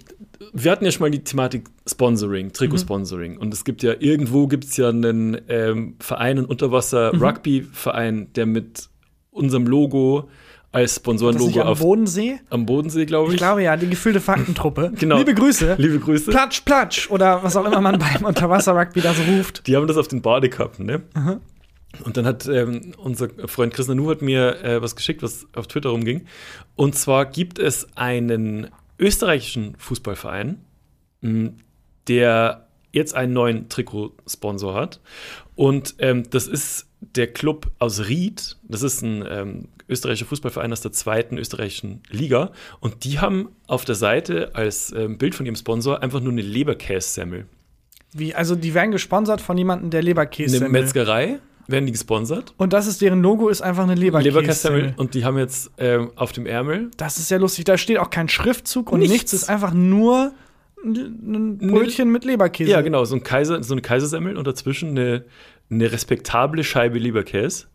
wir 0.52 0.73
hatten 0.73 0.85
ja 0.85 0.90
schon 0.90 1.02
mal 1.02 1.11
die 1.11 1.23
Thematik 1.23 1.69
Sponsoring, 1.87 2.52
Trikotsponsoring. 2.52 3.38
Und 3.38 3.54
es 3.54 3.64
gibt 3.64 3.83
ja, 3.83 3.95
irgendwo 3.99 4.49
gibt 4.49 4.64
es 4.64 4.76
ja 4.76 4.88
einen 4.88 5.40
ähm, 5.49 5.95
Verein, 6.00 6.38
einen 6.38 6.47
Unterwasser-Rugby-Verein, 6.47 8.33
der 8.35 8.47
mit 8.47 8.88
unserem 9.31 9.66
Logo 9.66 10.28
als 10.75 10.97
Sponsorenlogo 10.97 11.61
am 11.61 11.69
auf, 11.69 11.81
Bodensee? 11.81 12.40
am 12.50 12.66
Bodensee, 12.66 13.07
glaube 13.07 13.28
ich. 13.28 13.35
Ich 13.35 13.38
glaube 13.38 13.62
ja, 13.62 13.76
die 13.76 13.88
gefühlte 13.88 14.21
Faktentruppe. 14.21 14.93
Genau. 14.99 15.19
Liebe 15.19 15.35
Grüße. 15.35 15.76
Liebe 15.78 15.99
Grüße. 15.99 16.31
Platsch, 16.31 16.62
platsch. 16.62 17.11
Oder 17.11 17.43
was 17.43 17.57
auch 17.57 17.64
immer 17.64 17.81
man 17.81 17.99
beim 17.99 18.25
Unterwasser-Rugby 18.25 19.00
da 19.00 19.14
so 19.14 19.23
ruft. 19.23 19.66
Die 19.66 19.76
haben 19.76 19.87
das 19.87 19.97
auf 19.97 20.09
den 20.09 20.23
Badekappen, 20.23 20.87
ne? 20.87 21.02
Und 22.04 22.16
dann 22.16 22.26
hat 22.26 22.47
ähm, 22.47 22.93
unser 22.97 23.28
Freund 23.47 23.73
Chris 23.73 23.87
Nanu 23.88 24.11
hat 24.11 24.23
mir 24.23 24.62
äh, 24.64 24.83
was 24.83 24.97
geschickt, 24.97 25.23
was 25.23 25.47
auf 25.54 25.66
Twitter 25.69 25.90
rumging. 25.90 26.26
Und 26.75 26.97
zwar 26.97 27.26
gibt 27.26 27.59
es 27.59 27.87
einen 27.97 28.69
österreichischen 28.99 29.76
Fußballverein, 29.78 30.59
mh, 31.21 31.50
der 32.09 32.66
jetzt 32.93 33.14
einen 33.14 33.33
neuen 33.33 33.69
Trikotsponsor 33.69 34.75
hat. 34.75 35.00
Und 35.54 35.95
ähm, 35.99 36.25
das 36.31 36.47
ist 36.47 36.87
der 37.00 37.33
Club 37.33 37.71
aus 37.78 38.09
Ried. 38.09 38.57
Das 38.69 38.83
ist 38.83 39.02
ein 39.02 39.25
ähm, 39.28 39.69
österreichischer 39.88 40.26
Fußballverein 40.26 40.73
aus 40.73 40.81
der 40.81 40.93
zweiten 40.93 41.38
österreichischen 41.38 42.03
Liga. 42.11 42.53
Und 42.81 43.05
die 43.05 43.19
haben 43.19 43.49
auf 43.67 43.85
der 43.85 43.95
Seite 43.95 44.55
als 44.55 44.93
ähm, 44.93 45.19
Bild 45.19 45.35
von 45.35 45.47
ihrem 45.47 45.57
Sponsor 45.57 46.03
einfach 46.03 46.21
nur 46.21 46.33
eine 46.33 46.43
Leberkässemmel. 46.43 47.47
Wie, 48.12 48.35
also 48.35 48.55
die 48.55 48.75
werden 48.75 48.93
gesponsert 48.93 49.41
von 49.41 49.58
jemandem, 49.58 49.91
der 49.91 50.02
Leberkäse 50.02 50.56
Eine 50.56 50.69
Metzgerei 50.69 51.41
werden 51.67 51.87
die 51.87 51.93
gesponsert. 51.93 52.54
Und 52.56 52.73
das 52.73 52.87
ist 52.87 53.00
deren 53.00 53.23
Logo, 53.23 53.49
ist 53.49 53.63
einfach 53.63 53.85
eine 53.85 53.95
Leberkäse. 53.95 54.28
Leberkässemmel 54.28 54.95
und 54.97 55.15
die 55.15 55.25
haben 55.25 55.39
jetzt 55.39 55.71
ähm, 55.78 56.13
auf 56.17 56.32
dem 56.32 56.47
Ärmel 56.47 56.91
Das 56.97 57.19
ist 57.19 57.30
ja 57.30 57.39
lustig. 57.39 57.65
Da 57.65 57.78
steht 57.78 57.99
auch 57.99 58.11
kein 58.11 58.28
Schriftzug 58.28 58.93
und 58.93 59.00
Nichts. 59.00 59.13
nichts. 59.13 59.32
ist 59.32 59.49
einfach 59.49 59.73
nur 59.73 60.32
ein 60.85 61.58
Brötchen 61.58 62.11
mit 62.11 62.25
Leberkäse. 62.25 62.71
ja 62.71 62.82
genau 62.82 63.04
so 63.04 63.17
ein 63.17 63.23
Kaiser 63.23 63.63
so 63.63 63.75
eine 63.75 63.80
Kaisersemmel 63.80 64.37
und 64.37 64.47
dazwischen 64.47 64.91
eine, 64.91 65.25
eine 65.71 65.91
respektable 65.91 66.63
Scheibe 66.63 66.99
Leberkäse 66.99 67.67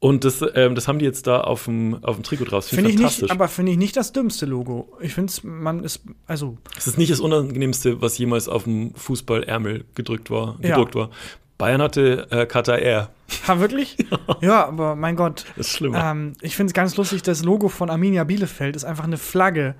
und 0.00 0.24
das 0.24 0.44
ähm, 0.54 0.74
das 0.74 0.86
haben 0.86 0.98
die 0.98 1.04
jetzt 1.04 1.26
da 1.26 1.40
auf 1.40 1.64
dem 1.64 2.02
auf 2.04 2.16
dem 2.16 2.22
Trikot 2.22 2.44
draus 2.44 2.68
Finde 2.68 2.90
ich 2.90 2.96
fantastisch 2.96 3.22
nicht, 3.22 3.32
aber 3.32 3.48
finde 3.48 3.72
ich 3.72 3.78
nicht 3.78 3.96
das 3.96 4.12
dümmste 4.12 4.46
Logo. 4.46 4.96
Ich 5.00 5.14
finde 5.14 5.30
es, 5.30 5.42
man 5.42 5.82
ist, 5.82 6.02
also, 6.26 6.56
es 6.76 6.86
ist 6.86 6.98
nicht 6.98 7.10
das 7.10 7.20
unangenehmste 7.20 8.00
was 8.00 8.16
jemals 8.16 8.48
auf 8.48 8.64
dem 8.64 8.94
Fußballärmel 8.94 9.84
gedrückt 9.94 10.30
war 10.30 10.56
Ja. 10.62 10.76
gedruckt 10.76 10.94
war 10.94 11.10
Bayern 11.58 11.82
hatte 11.82 12.28
äh, 12.30 12.46
Katar 12.46 12.78
Air 12.78 13.10
ha, 13.46 13.58
wirklich? 13.60 13.96
ja. 14.40 14.66
aber 14.66 14.94
mein 14.94 15.16
Gott. 15.16 15.44
das 15.56 15.66
ist 15.66 15.72
schlimmer 15.72 16.12
Ähm, 16.12 16.34
ich 16.40 16.56
finde 16.56 16.70
es 16.70 16.74
ganz 16.74 16.96
lustig, 16.96 17.22
das 17.22 17.42
Logo 17.42 17.68
von 17.68 17.90
Arminia 17.90 18.24
Bielefeld 18.24 18.76
ist 18.76 18.84
einfach 18.84 19.04
eine 19.04 19.18
Flagge. 19.18 19.74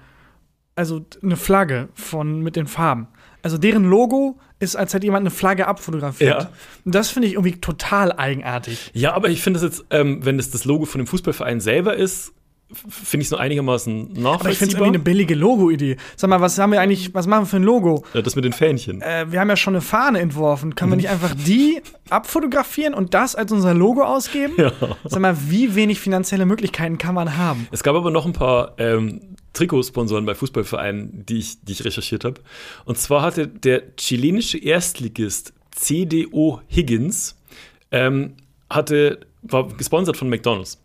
Also 0.74 1.04
eine 1.22 1.37
Flagge 1.37 1.88
von, 1.94 2.40
mit 2.40 2.57
den 2.57 2.66
Farben. 2.66 3.09
Also 3.48 3.58
deren 3.58 3.84
Logo 3.84 4.38
ist, 4.61 4.76
als 4.76 4.92
hätte 4.92 5.06
jemand 5.06 5.22
eine 5.22 5.30
Flagge 5.30 5.66
abfotografiert. 5.66 6.42
Ja. 6.42 6.50
Und 6.84 6.94
das 6.94 7.08
finde 7.11 7.28
ich 7.28 7.34
irgendwie 7.34 7.61
total 7.61 8.12
eigenartig. 8.12 8.90
ja 8.92 9.14
aber 9.14 9.30
ich 9.30 9.40
finde 9.40 9.58
es 9.58 9.64
jetzt 9.64 9.84
ähm, 9.90 10.24
wenn 10.24 10.38
es 10.38 10.50
das 10.50 10.66
Logo 10.66 10.84
von 10.84 10.98
dem 10.98 11.06
Fußballverein 11.06 11.61
selber 11.61 11.96
ist 11.96 12.32
finde 12.70 13.22
ich 13.22 13.28
es 13.28 13.30
nur 13.30 13.40
einigermaßen 13.40 13.87
Aber 13.90 14.04
ich 14.04 14.12
finde 14.12 14.18
es 14.18 14.22
nachvollziehbar 14.22 14.70
irgendwie 14.72 14.87
eine 14.88 14.98
billige 14.98 15.34
Logo-Idee. 15.34 15.96
Sag 16.16 16.28
mal, 16.28 16.42
was 16.42 16.58
haben 16.58 16.72
wir 16.72 16.80
eigentlich, 16.82 17.14
was 17.14 17.26
machen 17.26 17.44
wir 17.44 17.46
für 17.46 17.56
ein 17.56 17.62
Logo? 17.62 18.04
ja, 18.12 18.20
das 18.20 18.37
mit 18.37 18.44
den 18.44 18.52
Fähnchen 18.52 19.00
Äh, 19.00 19.26
wir 19.30 19.40
haben 19.40 19.48
ja 19.48 19.56
schon 19.56 19.74
eine 19.74 19.80
Fahne 19.80 20.20
entworfen. 20.20 20.74
Können 20.74 20.92
wir 20.92 20.96
nicht 20.96 21.08
einfach 21.08 21.34
die 21.34 21.80
abfotografieren 22.11 22.92
und 22.92 23.14
das 23.14 23.34
als 23.34 23.52
unser 23.52 23.72
Logo 23.72 24.02
ausgeben? 24.02 24.52
ja. 24.58 24.72
Sag 25.04 25.20
mal, 25.20 25.34
wie 25.48 25.74
wenig 25.74 25.98
finanzielle 25.98 26.44
Möglichkeiten 26.44 26.98
kann 26.98 27.14
man 27.14 27.38
haben? 27.38 27.66
Es 27.70 27.82
gab 27.82 27.96
aber 27.96 28.11
noch 28.11 28.26
ein 28.26 28.34
paar 28.34 28.74
ähm, 28.76 29.37
Trikotsponsoren 29.59 30.25
bei 30.25 30.35
Fußballvereinen, 30.35 31.27
die 31.27 31.38
ich, 31.38 31.64
die 31.64 31.73
ich 31.73 31.85
recherchiert 31.85 32.25
habe. 32.25 32.40
Und 32.85 32.97
zwar 32.99 33.23
hatte 33.23 33.49
der 33.49 33.97
chilenische 33.97 34.59
Erstligist 34.59 35.53
CDO 35.73 36.61
Higgins 36.68 37.37
ähm, 37.90 38.35
hatte, 38.71 39.21
war 39.42 39.68
gesponsert 39.68 40.16
von 40.16 40.29
McDonalds. 40.29 40.81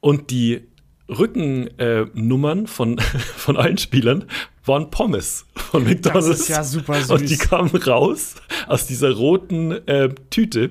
Und 0.00 0.30
die 0.30 0.62
Rückennummern 1.08 2.64
äh, 2.64 2.66
von, 2.66 2.98
von 3.36 3.56
allen 3.56 3.76
Spielern 3.78 4.24
waren 4.64 4.90
Pommes 4.90 5.44
von 5.54 5.84
McDonalds. 5.84 6.26
Das 6.28 6.40
ist 6.40 6.48
ja 6.48 6.64
super 6.64 7.00
süß. 7.00 7.10
Und 7.10 7.28
die 7.28 7.36
kamen 7.36 7.76
raus 7.76 8.36
aus 8.66 8.86
dieser 8.86 9.12
roten 9.12 9.72
äh, 9.86 10.14
Tüte. 10.30 10.70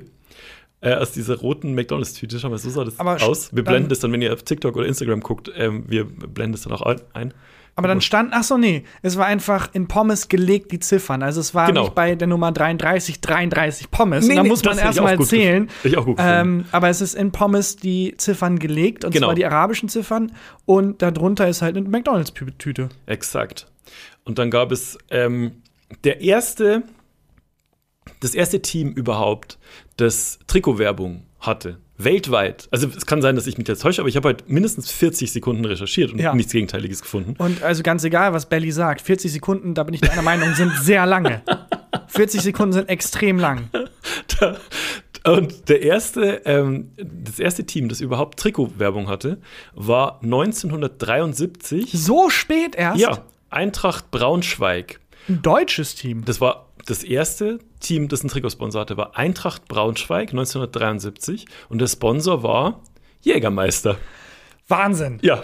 Äh, 0.83 0.95
aus 0.95 1.11
dieser 1.13 1.37
roten 1.39 1.73
McDonalds-Tüte. 1.75 2.39
Schau 2.39 2.49
mal, 2.49 2.57
so 2.57 2.69
sah 2.69 2.83
das 2.83 2.99
Aber 2.99 3.21
aus. 3.23 3.55
Wir 3.55 3.63
blenden 3.63 3.87
das 3.89 3.99
dann, 3.99 4.11
wenn 4.11 4.21
ihr 4.21 4.33
auf 4.33 4.43
TikTok 4.43 4.75
oder 4.75 4.85
Instagram 4.85 5.21
guckt, 5.21 5.49
ähm, 5.55 5.85
wir 5.87 6.03
blenden 6.05 6.51
das 6.53 6.61
dann 6.63 6.73
auch 6.73 6.81
ein-. 7.13 7.33
Aber 7.75 7.87
dann 7.87 8.01
stand, 8.01 8.33
ach 8.33 8.43
so, 8.43 8.57
nee, 8.57 8.83
es 9.01 9.17
war 9.17 9.25
einfach 9.25 9.69
in 9.73 9.87
Pommes 9.87 10.29
gelegt, 10.29 10.71
die 10.71 10.79
Ziffern. 10.79 11.23
Also 11.23 11.39
es 11.41 11.55
war 11.55 11.67
Genau. 11.67 11.83
nicht 11.83 11.95
bei 11.95 12.13
der 12.13 12.27
Nummer 12.27 12.51
33, 12.51 13.19
33 13.19 13.89
Pommes. 13.89 14.25
Nee, 14.25 14.33
und 14.33 14.37
da 14.37 14.43
nee, 14.43 14.49
muss 14.49 14.63
man 14.63 14.77
erstmal 14.77 15.17
zählen. 15.21 15.69
ich 15.83 15.97
auch 15.97 16.05
gut 16.05 16.17
ähm, 16.19 16.65
aber 16.71 16.89
es 16.89 17.01
ist 17.01 17.15
in 17.15 17.31
Pommes 17.31 17.75
die 17.77 18.13
Ziffern 18.17 18.59
gelegt, 18.59 19.05
und 19.05 19.11
Genau. 19.11 19.27
zwar 19.27 19.35
die 19.35 19.45
arabischen 19.45 19.89
Ziffern. 19.89 20.33
Und 20.65 21.01
darunter 21.01 21.47
ist 21.47 21.63
halt 21.63 21.75
eine 21.75 21.87
McDonalds-Tüte. 21.89 22.89
Exakt. 23.07 23.65
Und 24.23 24.37
dann 24.37 24.51
gab 24.51 24.71
es 24.71 24.97
ähm, 25.09 25.53
der 26.03 26.21
erste, 26.21 26.83
das 28.19 28.33
erste 28.35 28.61
Team 28.61 28.91
überhaupt, 28.91 29.57
das 29.97 30.39
Trikotwerbung 30.47 31.23
hatte. 31.39 31.77
Weltweit. 31.97 32.67
Also 32.71 32.87
es 32.87 33.05
kann 33.05 33.21
sein, 33.21 33.35
dass 33.35 33.45
ich 33.47 33.57
mich 33.57 33.67
jetzt 33.67 33.81
täusche, 33.81 34.01
aber 34.01 34.09
ich 34.09 34.15
habe 34.15 34.27
halt 34.29 34.49
mindestens 34.49 34.91
40 34.91 35.31
Sekunden 35.31 35.63
recherchiert 35.65 36.11
und 36.11 36.19
Ja. 36.19 36.33
nichts 36.33 36.51
Gegenteiliges 36.51 37.01
gefunden. 37.01 37.35
Und 37.37 37.61
also 37.63 37.83
ganz 37.83 38.03
egal, 38.03 38.33
was 38.33 38.47
Belly 38.49 38.71
sagt, 38.71 39.01
40 39.01 39.31
Sekunden, 39.31 39.73
da 39.75 39.83
bin 39.83 39.93
ich 39.93 40.01
deiner 40.01 40.21
Meinung, 40.23 40.53
sind 40.55 40.71
sehr 40.81 41.05
lange. 41.05 41.43
40 42.07 42.41
Sekunden 42.41 42.73
sind 42.73 42.89
extrem 42.89 43.37
lang. 43.39 43.69
Und 45.25 45.69
der 45.69 45.81
erste, 45.83 46.41
ähm, 46.45 46.91
das 46.97 47.39
erste 47.39 47.65
Team, 47.65 47.87
das 47.87 48.01
überhaupt 48.01 48.39
Trikotwerbung 48.39 49.07
hatte, 49.07 49.39
war 49.73 50.19
1973. 50.21 51.91
So 51.93 52.29
spät 52.29 52.75
erst? 52.75 52.99
Ja, 52.99 53.19
Eintracht 53.49 54.11
Braunschweig. 54.11 54.99
Ein 55.29 55.41
deutsches 55.41 55.95
Team. 55.95 56.25
Das 56.25 56.41
war 56.41 56.69
das 56.85 57.03
erste 57.03 57.59
Team, 57.83 58.07
das 58.07 58.21
einen 58.21 58.29
Trikotsponsor 58.29 58.81
hatte, 58.81 58.97
war 58.97 59.15
Eintracht 59.15 59.67
Braunschweig 59.67 60.29
1973 60.31 61.45
und 61.69 61.79
der 61.79 61.87
Sponsor 61.87 62.41
war 62.41 62.81
Jägermeister. 63.21 63.97
Wahnsinn. 64.67 65.19
Ja, 65.21 65.43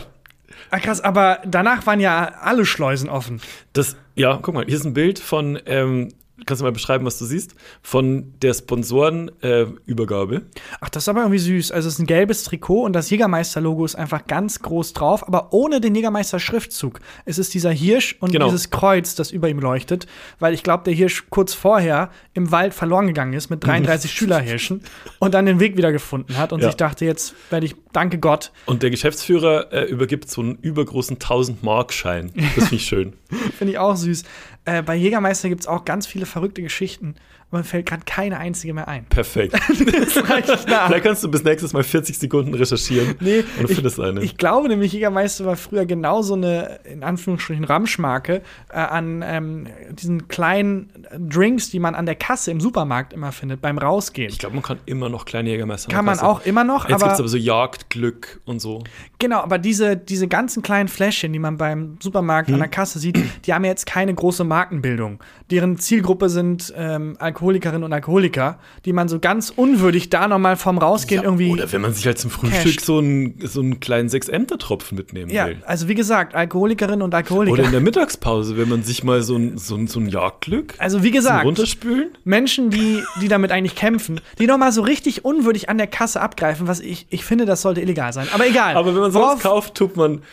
Ah, 0.72 0.80
krass, 0.80 1.02
aber 1.02 1.40
danach 1.46 1.86
waren 1.88 2.00
ja 2.00 2.34
alle 2.42 2.66
Schleusen 2.66 3.10
offen. 3.10 3.42
das, 3.74 3.96
ja, 4.16 4.38
guck 4.42 4.54
mal, 4.54 4.66
hier 4.66 4.76
ist 4.76 4.86
ein 4.86 4.94
Bild 4.94 5.20
von 5.20 5.60
ähm, 5.66 6.10
kannst 6.46 6.62
du 6.62 6.66
mal 6.66 6.72
beschreiben, 6.72 7.06
was 7.06 7.18
du 7.20 7.26
siehst, 7.26 7.56
von 7.82 8.34
der 8.42 8.54
Sponsorenübergabe. 8.54 10.42
Ach, 10.82 10.90
das 10.90 11.04
ist 11.04 11.10
aber 11.10 11.22
irgendwie 11.22 11.40
süß. 11.40 11.72
Also 11.72 11.88
es 11.88 11.96
ist 11.96 12.00
ein 12.00 12.06
gelbes 12.06 12.44
Trikot 12.44 12.84
und 12.84 12.94
das 12.94 13.10
Jägermeister-Logo 13.10 13.86
ist 13.86 13.96
einfach 13.96 14.26
ganz 14.28 14.60
groß 14.62 14.94
drauf, 14.94 15.28
aber 15.28 15.54
ohne 15.54 15.82
den 15.82 15.96
Jägermeister-Schriftzug. 15.96 17.00
Es 17.26 17.38
ist 17.38 17.54
dieser 17.54 17.72
Hirsch 17.72 18.16
und 18.20 18.32
Genau. 18.32 18.46
dieses 18.46 18.70
Kreuz, 18.70 19.16
das 19.16 19.32
über 19.32 19.50
ihm 19.50 19.60
leuchtet, 19.60 20.08
weil 20.40 20.54
ich 20.54 20.64
glaube, 20.64 20.84
der 20.84 20.94
Hirsch 20.94 21.26
kurz 21.30 21.54
vorher 21.54 22.10
im 22.34 22.52
Wald 22.52 22.74
verloren 22.74 23.08
gegangen 23.08 23.34
ist 23.34 23.50
mit 23.50 23.64
33 23.66 24.12
Schülerhirschen 24.14 24.82
und 25.20 25.34
dann 25.34 25.46
den 25.46 25.60
Weg 25.60 25.78
wieder 25.78 25.92
gefunden 25.92 26.38
hat 26.38 26.54
und 26.54 26.62
Ja. 26.62 26.68
sich 26.68 26.76
dachte, 26.76 27.06
jetzt 27.06 27.34
werde 27.50 27.66
ich, 27.66 27.76
danke 27.94 28.20
Gott, 28.20 28.52
Und 28.66 28.84
der 28.84 28.90
Geschäftsführer 28.90 29.72
äh, 29.74 29.86
übergibt 29.86 30.30
so 30.30 30.42
einen 30.42 30.56
übergroßen 30.56 31.18
1000-Mark-Schein. 31.18 32.32
Das 32.56 32.66
finde 32.66 32.76
ich 32.76 32.86
schön. 32.86 33.14
finde 33.58 33.74
ich 33.74 33.80
auch 33.80 33.96
süß. 33.96 34.24
Äh, 34.70 34.84
bei 34.84 34.96
Jägermeister 34.96 35.50
gibt 35.50 35.62
es 35.62 35.68
auch 35.68 35.84
ganz 35.84 36.06
viele 36.06 36.28
verrückte 36.28 36.62
Geschichten, 36.62 37.16
aber 37.52 37.60
mir 37.60 37.64
fällt 37.64 37.86
gerade 37.88 38.04
keine 38.06 38.38
einzige 38.38 38.74
mehr 38.74 38.88
ein. 38.88 39.06
Perfekt. 39.06 39.58
Vielleicht 39.64 41.04
kannst 41.04 41.24
du 41.24 41.32
bis 41.32 41.44
nächstes 41.44 41.74
Mal 41.74 41.84
40 41.84 42.18
Sekunden 42.18 42.54
recherchieren 42.54 43.16
Nee, 43.20 43.40
und 43.58 43.64
du 43.64 43.70
ich, 43.70 43.76
findest 43.76 44.00
eine. 44.00 44.22
ich 44.22 44.38
glaube 44.38 44.68
nämlich, 44.68 44.94
Jägermeister 44.94 45.46
war 45.46 45.56
früher 45.56 45.86
genau 45.86 46.22
so 46.22 46.36
eine, 46.36 46.80
in 46.84 47.04
Anführungsstrichen, 47.04 47.64
Ramschmarke 47.64 48.42
äh, 48.70 48.78
an 48.78 49.24
ähm, 49.26 49.68
diesen 49.92 50.28
kleinen 50.28 50.90
Drinks, 51.18 51.70
die 51.70 51.80
man 51.80 51.96
an 51.96 52.06
der 52.06 52.16
Kasse 52.16 52.52
im 52.52 52.60
Supermarkt 52.62 53.14
immer 53.14 53.32
findet, 53.32 53.62
beim 53.62 53.78
Rausgehen. 53.78 54.30
Ich 54.30 54.40
glaube, 54.40 54.56
man 54.56 54.64
kann 54.64 54.80
immer 54.86 55.10
noch 55.10 55.26
kleine 55.26 55.50
Jägermeister 55.50 55.92
Kann 55.92 56.06
man 56.06 56.20
auch 56.20 56.46
immer 56.46 56.64
noch, 56.64 56.84
Jetzt 56.88 56.90
gibt 56.98 57.04
aber, 57.04 57.14
es 57.14 57.20
aber 57.20 57.28
so 57.30 57.38
Jagdglück 57.38 58.42
und 58.46 58.60
so. 58.60 58.84
genau, 59.20 59.40
aber 59.42 59.58
diese, 59.58 59.98
diese 59.98 60.28
ganzen 60.28 60.62
kleinen 60.64 60.88
Fläschchen, 60.88 61.34
die 61.34 61.40
man 61.40 61.58
beim 61.58 61.98
Supermarkt 62.02 62.48
Hm. 62.50 62.56
an 62.56 62.60
der 62.62 62.70
Kasse 62.70 63.00
sieht, 63.00 63.20
die 63.46 63.54
haben 63.54 63.64
ja 63.64 63.72
jetzt 63.72 63.86
keine 63.86 64.14
große 64.14 64.44
Markenbildung. 64.44 65.20
Deren 65.52 65.78
Zielgruppe 65.78 66.30
sind 66.30 66.74
ähm, 66.78 67.18
Alkoholikerinnen 67.40 67.86
und 67.86 67.94
Alkoholiker, 67.94 68.60
die 68.84 68.92
man 68.92 69.08
so 69.08 69.20
ganz 69.20 69.50
unwürdig 69.50 70.10
da 70.10 70.28
nochmal 70.28 70.58
vom 70.58 70.78
Rausgehen 70.78 71.24
irgendwie. 71.24 71.52
Oder 71.52 71.72
wenn 71.72 71.80
man 71.80 71.94
sich 71.94 72.06
halt 72.06 72.20
zum 72.20 72.30
Frühstück 72.30 72.76
casht. 72.76 72.86
so 72.86 72.98
einen, 72.98 73.36
so 73.48 73.62
einen 73.62 73.80
kleinen 73.80 74.10
6-Emter-Tropfen 74.10 74.98
mitnehmen 74.98 75.32
ja, 75.32 75.48
will. 75.48 75.64
also 75.66 75.88
wie 75.88 75.96
gesagt, 75.96 76.36
Alkoholikerinnen 76.36 77.02
und 77.02 77.16
Alkoholiker. 77.16 77.54
Oder 77.54 77.64
in 77.64 77.72
der 77.72 77.80
Mittagspause, 77.80 78.58
wenn 78.58 78.68
man 78.68 78.84
sich 78.84 79.06
mal 79.06 79.22
so 79.24 79.38
ein, 79.38 79.58
so 79.58 79.76
ein, 79.76 79.88
so 79.88 80.02
ein 80.02 80.10
Jagdglück 80.10 80.74
also 80.80 81.02
wie 81.02 81.12
gesagt, 81.12 81.46
runterspülen. 81.46 82.10
Menschen, 82.26 82.72
die, 82.72 83.04
die 83.22 83.30
damit 83.30 83.54
eigentlich 83.54 83.76
kämpfen, 83.76 84.20
die 84.38 84.46
noch 84.46 84.58
mal 84.58 84.74
so 84.74 84.82
richtig 84.82 85.24
unwürdig 85.24 85.70
an 85.70 85.78
der 85.78 85.88
Kasse 85.88 86.20
abgreifen, 86.20 86.68
was 86.68 86.82
ich, 86.82 87.08
ich 87.10 87.24
finde, 87.24 87.46
das 87.46 87.62
sollte 87.62 87.80
illegal 87.80 88.12
sein. 88.12 88.28
Aber 88.34 88.46
egal. 88.46 88.76
Aber 88.76 88.94
wenn 88.94 89.02
man 89.02 89.12
sowas 89.14 89.40
kauft, 89.40 89.76
tut 89.76 89.96
man 89.96 90.24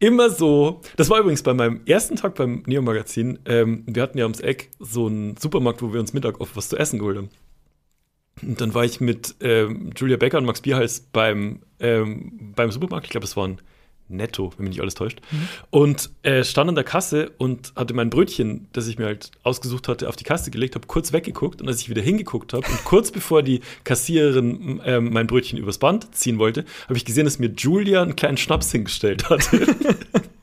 immer 0.00 0.30
so. 0.30 0.80
Das 0.96 1.08
war 1.08 1.20
übrigens 1.20 1.44
bei 1.44 1.54
meinem 1.54 1.82
ersten 1.86 2.16
Tag 2.16 2.34
beim 2.34 2.64
Neo-Magazin. 2.66 3.38
Ähm, 3.44 3.84
wir 3.86 4.02
hatten 4.02 4.18
ja 4.18 4.24
ums 4.24 4.40
Eck 4.40 4.70
so 4.80 5.06
einen 5.06 5.36
Supermarkt, 5.36 5.82
wo 5.82 5.92
wir 5.92 6.00
uns 6.00 6.12
Mittag 6.12 6.40
auf 6.40 6.56
was 6.56 6.68
zu 6.68 6.76
essen 6.76 6.98
geholt 6.98 7.18
haben. 7.18 7.28
Und 8.42 8.60
dann 8.60 8.74
war 8.74 8.84
ich 8.84 9.00
mit 9.00 9.36
ähm, 9.40 9.90
Julia 9.94 10.16
Becker 10.16 10.38
und 10.38 10.46
Max 10.46 10.62
Bierhals 10.62 11.00
beim, 11.00 11.60
ähm, 11.78 12.52
beim 12.56 12.72
Supermarkt. 12.72 13.06
Ich 13.06 13.10
glaube, 13.10 13.26
es 13.26 13.36
war 13.36 13.46
ein 13.46 13.60
Netto, 14.10 14.52
wenn 14.56 14.64
mich 14.64 14.70
nicht 14.70 14.80
alles 14.80 14.94
täuscht. 14.94 15.20
Und 15.70 16.10
äh, 16.22 16.44
stand 16.44 16.68
an 16.68 16.74
der 16.74 16.84
Kasse 16.84 17.30
und 17.38 17.72
hatte 17.76 17.94
mein 17.94 18.10
Brötchen, 18.10 18.68
das 18.72 18.86
ich 18.86 18.98
mir 18.98 19.06
halt 19.06 19.30
ausgesucht 19.42 19.88
hatte, 19.88 20.08
auf 20.08 20.16
die 20.16 20.24
Kasse 20.24 20.50
gelegt, 20.50 20.74
habe 20.74 20.86
kurz 20.86 21.12
weggeguckt 21.12 21.60
und 21.60 21.68
als 21.68 21.80
ich 21.80 21.90
wieder 21.90 22.02
hingeguckt 22.02 22.52
habe 22.52 22.66
und 22.66 22.84
kurz 22.84 23.10
bevor 23.10 23.42
die 23.42 23.60
Kassiererin 23.84 24.80
ähm, 24.84 25.12
mein 25.12 25.26
Brötchen 25.26 25.58
übers 25.58 25.78
Band 25.78 26.14
ziehen 26.14 26.38
wollte, 26.38 26.64
habe 26.84 26.96
ich 26.96 27.04
gesehen, 27.04 27.24
dass 27.24 27.38
mir 27.38 27.50
Julia 27.56 28.02
einen 28.02 28.16
kleinen 28.16 28.36
Schnaps 28.36 28.72
hingestellt 28.72 29.30
hatte. 29.30 29.66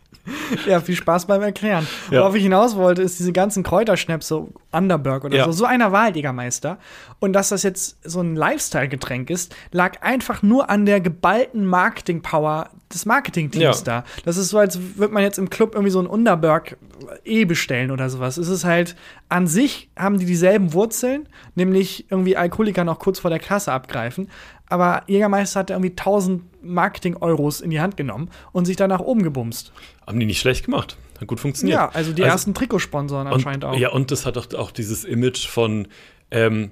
Ja, 0.68 0.80
viel 0.82 0.96
Spaß 0.96 1.26
beim 1.28 1.42
Erklären. 1.42 1.88
Ja. 2.12 2.22
Worauf 2.22 2.36
ich 2.36 2.44
hinaus 2.44 2.76
wollte, 2.76 3.02
ist 3.02 3.20
diese 3.20 3.32
ganzen 3.34 3.64
Kräuterschnäpse, 3.64 4.48
Underberg 4.72 5.24
oder 5.24 5.38
Ja. 5.38 5.46
so. 5.46 5.52
So 5.52 5.66
einer 5.66 5.92
war 5.92 6.04
halt 6.04 6.16
Jägermeister. 6.16 6.78
Und 7.20 7.34
dass 7.34 7.50
das 7.50 7.64
jetzt 7.64 7.98
so 8.04 8.22
ein 8.22 8.36
Lifestyle-Getränk 8.36 9.30
ist, 9.30 9.56
lag 9.72 10.02
einfach 10.02 10.44
nur 10.44 10.70
an 10.70 10.86
der 10.86 11.02
geballten 11.02 11.66
Marketing-Power 11.66 12.70
des 12.94 13.06
Marketing-Teams 13.06 13.80
Ja. 13.80 13.84
da. 13.84 14.04
Das 14.26 14.38
ist 14.38 14.50
so, 14.50 14.58
als 14.60 14.80
würde 14.98 15.14
man 15.14 15.24
jetzt 15.24 15.38
im 15.38 15.50
Club 15.50 15.74
irgendwie 15.74 15.92
so 15.92 16.00
ein 16.00 16.08
Underberg 16.08 16.78
eh 17.26 17.46
bestellen 17.46 17.92
oder 17.92 18.10
sowas. 18.10 18.38
Es 18.38 18.48
ist 18.48 18.66
halt, 18.66 18.96
an 19.30 19.48
sich 19.48 19.90
haben 19.98 20.20
die 20.20 20.26
dieselben 20.26 20.74
Wurzeln, 20.74 21.28
nämlich 21.56 22.06
irgendwie 22.10 22.38
Alkoholiker 22.38 22.84
noch 22.84 23.00
kurz 23.00 23.20
vor 23.20 23.30
der 23.30 23.40
Klasse 23.40 23.72
abgreifen. 23.72 24.30
Aber 24.70 25.04
Jägermeister 25.08 25.62
hat 25.62 25.70
irgendwie 25.70 25.92
1000 25.92 26.44
Marketing-Euros 26.64 27.62
in 27.62 27.70
die 27.70 27.80
Hand 27.80 27.98
genommen 27.98 28.30
und 28.52 28.66
sich 28.66 28.76
da 28.76 28.88
nach 28.88 29.00
oben 29.00 29.24
gebumst. 29.24 29.72
Haben 30.06 30.20
die 30.20 30.26
nicht 30.26 30.40
schlecht 30.40 30.66
gemacht. 30.66 30.98
Hat 31.20 31.28
gut 31.28 31.40
funktioniert. 31.40 31.78
Ja, 31.78 31.90
also 31.90 32.14
die 32.14 32.22
ersten 32.22 32.54
Trikotsponsoren 32.54 33.28
anscheinend 33.28 33.64
und, 33.64 33.72
auch. 33.72 33.78
Ja, 33.78 33.90
und 33.90 34.12
das 34.12 34.26
hat 34.26 34.38
auch, 34.38 34.54
auch 34.54 34.72
dieses 34.72 35.04
Image 35.04 35.48
von, 35.48 35.88
ähm, 36.32 36.72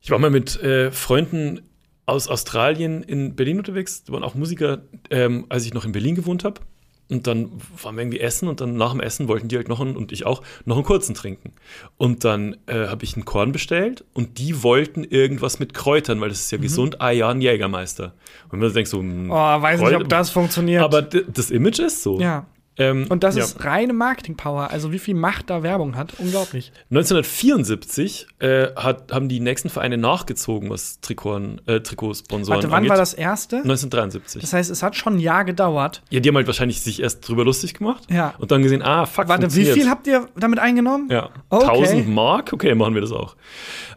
ich 0.00 0.10
war 0.10 0.18
mal 0.18 0.30
mit 0.30 0.60
äh, 0.62 0.90
Freunden 0.90 1.60
aus 2.06 2.28
Australien 2.28 3.02
in 3.02 3.36
Berlin 3.36 3.58
unterwegs, 3.58 4.04
die 4.04 4.12
waren 4.12 4.24
auch 4.24 4.34
Musiker, 4.34 4.82
ähm, 5.10 5.46
als 5.48 5.64
ich 5.64 5.74
noch 5.74 5.84
in 5.84 5.92
Berlin 5.92 6.14
gewohnt 6.14 6.44
habe. 6.44 6.60
Und 7.10 7.26
dann 7.26 7.50
waren 7.82 7.96
wir 7.96 8.02
irgendwie 8.02 8.20
essen 8.20 8.48
und 8.48 8.60
dann 8.62 8.76
nach 8.76 8.92
dem 8.92 9.00
Essen 9.00 9.28
wollten 9.28 9.48
die 9.48 9.56
halt 9.56 9.68
noch 9.68 9.80
einen, 9.80 9.96
und 9.96 10.12
ich 10.12 10.24
auch 10.24 10.42
noch 10.64 10.76
einen 10.76 10.84
kurzen 10.84 11.14
trinken. 11.14 11.52
Und 11.98 12.24
dann 12.24 12.56
äh, 12.66 12.86
habe 12.86 13.04
ich 13.04 13.14
einen 13.16 13.26
Korn 13.26 13.52
bestellt 13.52 14.04
und 14.14 14.38
die 14.38 14.62
wollten 14.62 15.04
irgendwas 15.04 15.58
mit 15.58 15.74
Kräutern, 15.74 16.20
weil 16.22 16.30
das 16.30 16.40
ist 16.40 16.52
ja 16.52 16.58
gesund. 16.58 17.00
Ah 17.02 17.10
ja, 17.10 17.28
ein 17.28 17.42
Jägermeister. 17.42 18.14
Und 18.50 18.60
man 18.60 18.72
denkt 18.72 18.88
so, 18.88 18.98
hm, 19.00 19.24
Mhm. 19.24 19.30
Oh, 19.30 19.34
weiß 19.34 19.80
nicht, 19.80 19.94
ob 19.94 20.08
das 20.08 20.30
funktioniert. 20.30 20.82
aber 20.82 21.02
das 21.02 21.50
Image 21.50 21.80
ist 21.80 22.02
so. 22.02 22.18
ja. 22.20 22.46
Ähm, 22.78 23.06
Und 23.10 23.22
das 23.22 23.36
ja. 23.36 23.44
ist 23.44 23.62
reine 23.64 23.92
Marketing-Power. 23.92 24.70
Also 24.70 24.92
wie 24.92 24.98
viel 24.98 25.14
Macht 25.14 25.50
da 25.50 25.62
Werbung 25.62 25.94
hat. 25.96 26.14
Unglaublich. 26.18 26.72
1974 26.90 28.26
äh, 28.38 28.68
hat, 28.76 29.12
haben 29.12 29.28
die 29.28 29.40
nächsten 29.40 29.68
Vereine 29.68 29.98
nachgezogen, 29.98 30.70
was 30.70 31.00
Trikoten, 31.00 31.60
äh, 31.66 31.80
Trikotsponsoren 31.80 32.56
Warte, 32.56 32.70
wann 32.70 32.78
angeht. 32.78 32.90
war 32.90 32.96
das 32.96 33.14
erste? 33.14 33.56
1973. 33.56 34.40
Das 34.40 34.52
heißt, 34.52 34.70
es 34.70 34.82
hat 34.82 34.96
schon 34.96 35.16
ein 35.16 35.18
Jahr 35.18 35.44
gedauert. 35.44 36.02
ja, 36.10 36.20
die 36.20 36.28
haben 36.28 36.36
halt 36.36 36.46
wahrscheinlich 36.46 36.80
sich 36.80 37.02
erst 37.02 37.28
drüber 37.28 37.44
lustig 37.44 37.74
gemacht 37.74 38.04
Ja. 38.10 38.34
und 38.38 38.50
dann 38.50 38.62
gesehen, 38.62 38.82
ah, 38.82 39.06
fuck, 39.06 39.28
Warte, 39.28 39.54
wie 39.54 39.66
viel 39.66 39.88
habt 39.88 40.06
ihr 40.06 40.28
damit 40.36 40.58
eingenommen? 40.58 41.08
Ja, 41.10 41.30
Okay. 41.50 41.66
1000 41.68 42.08
Mark, 42.08 42.52
okay, 42.52 42.74
machen 42.74 42.94
wir 42.94 43.00
das 43.02 43.12
auch. 43.12 43.36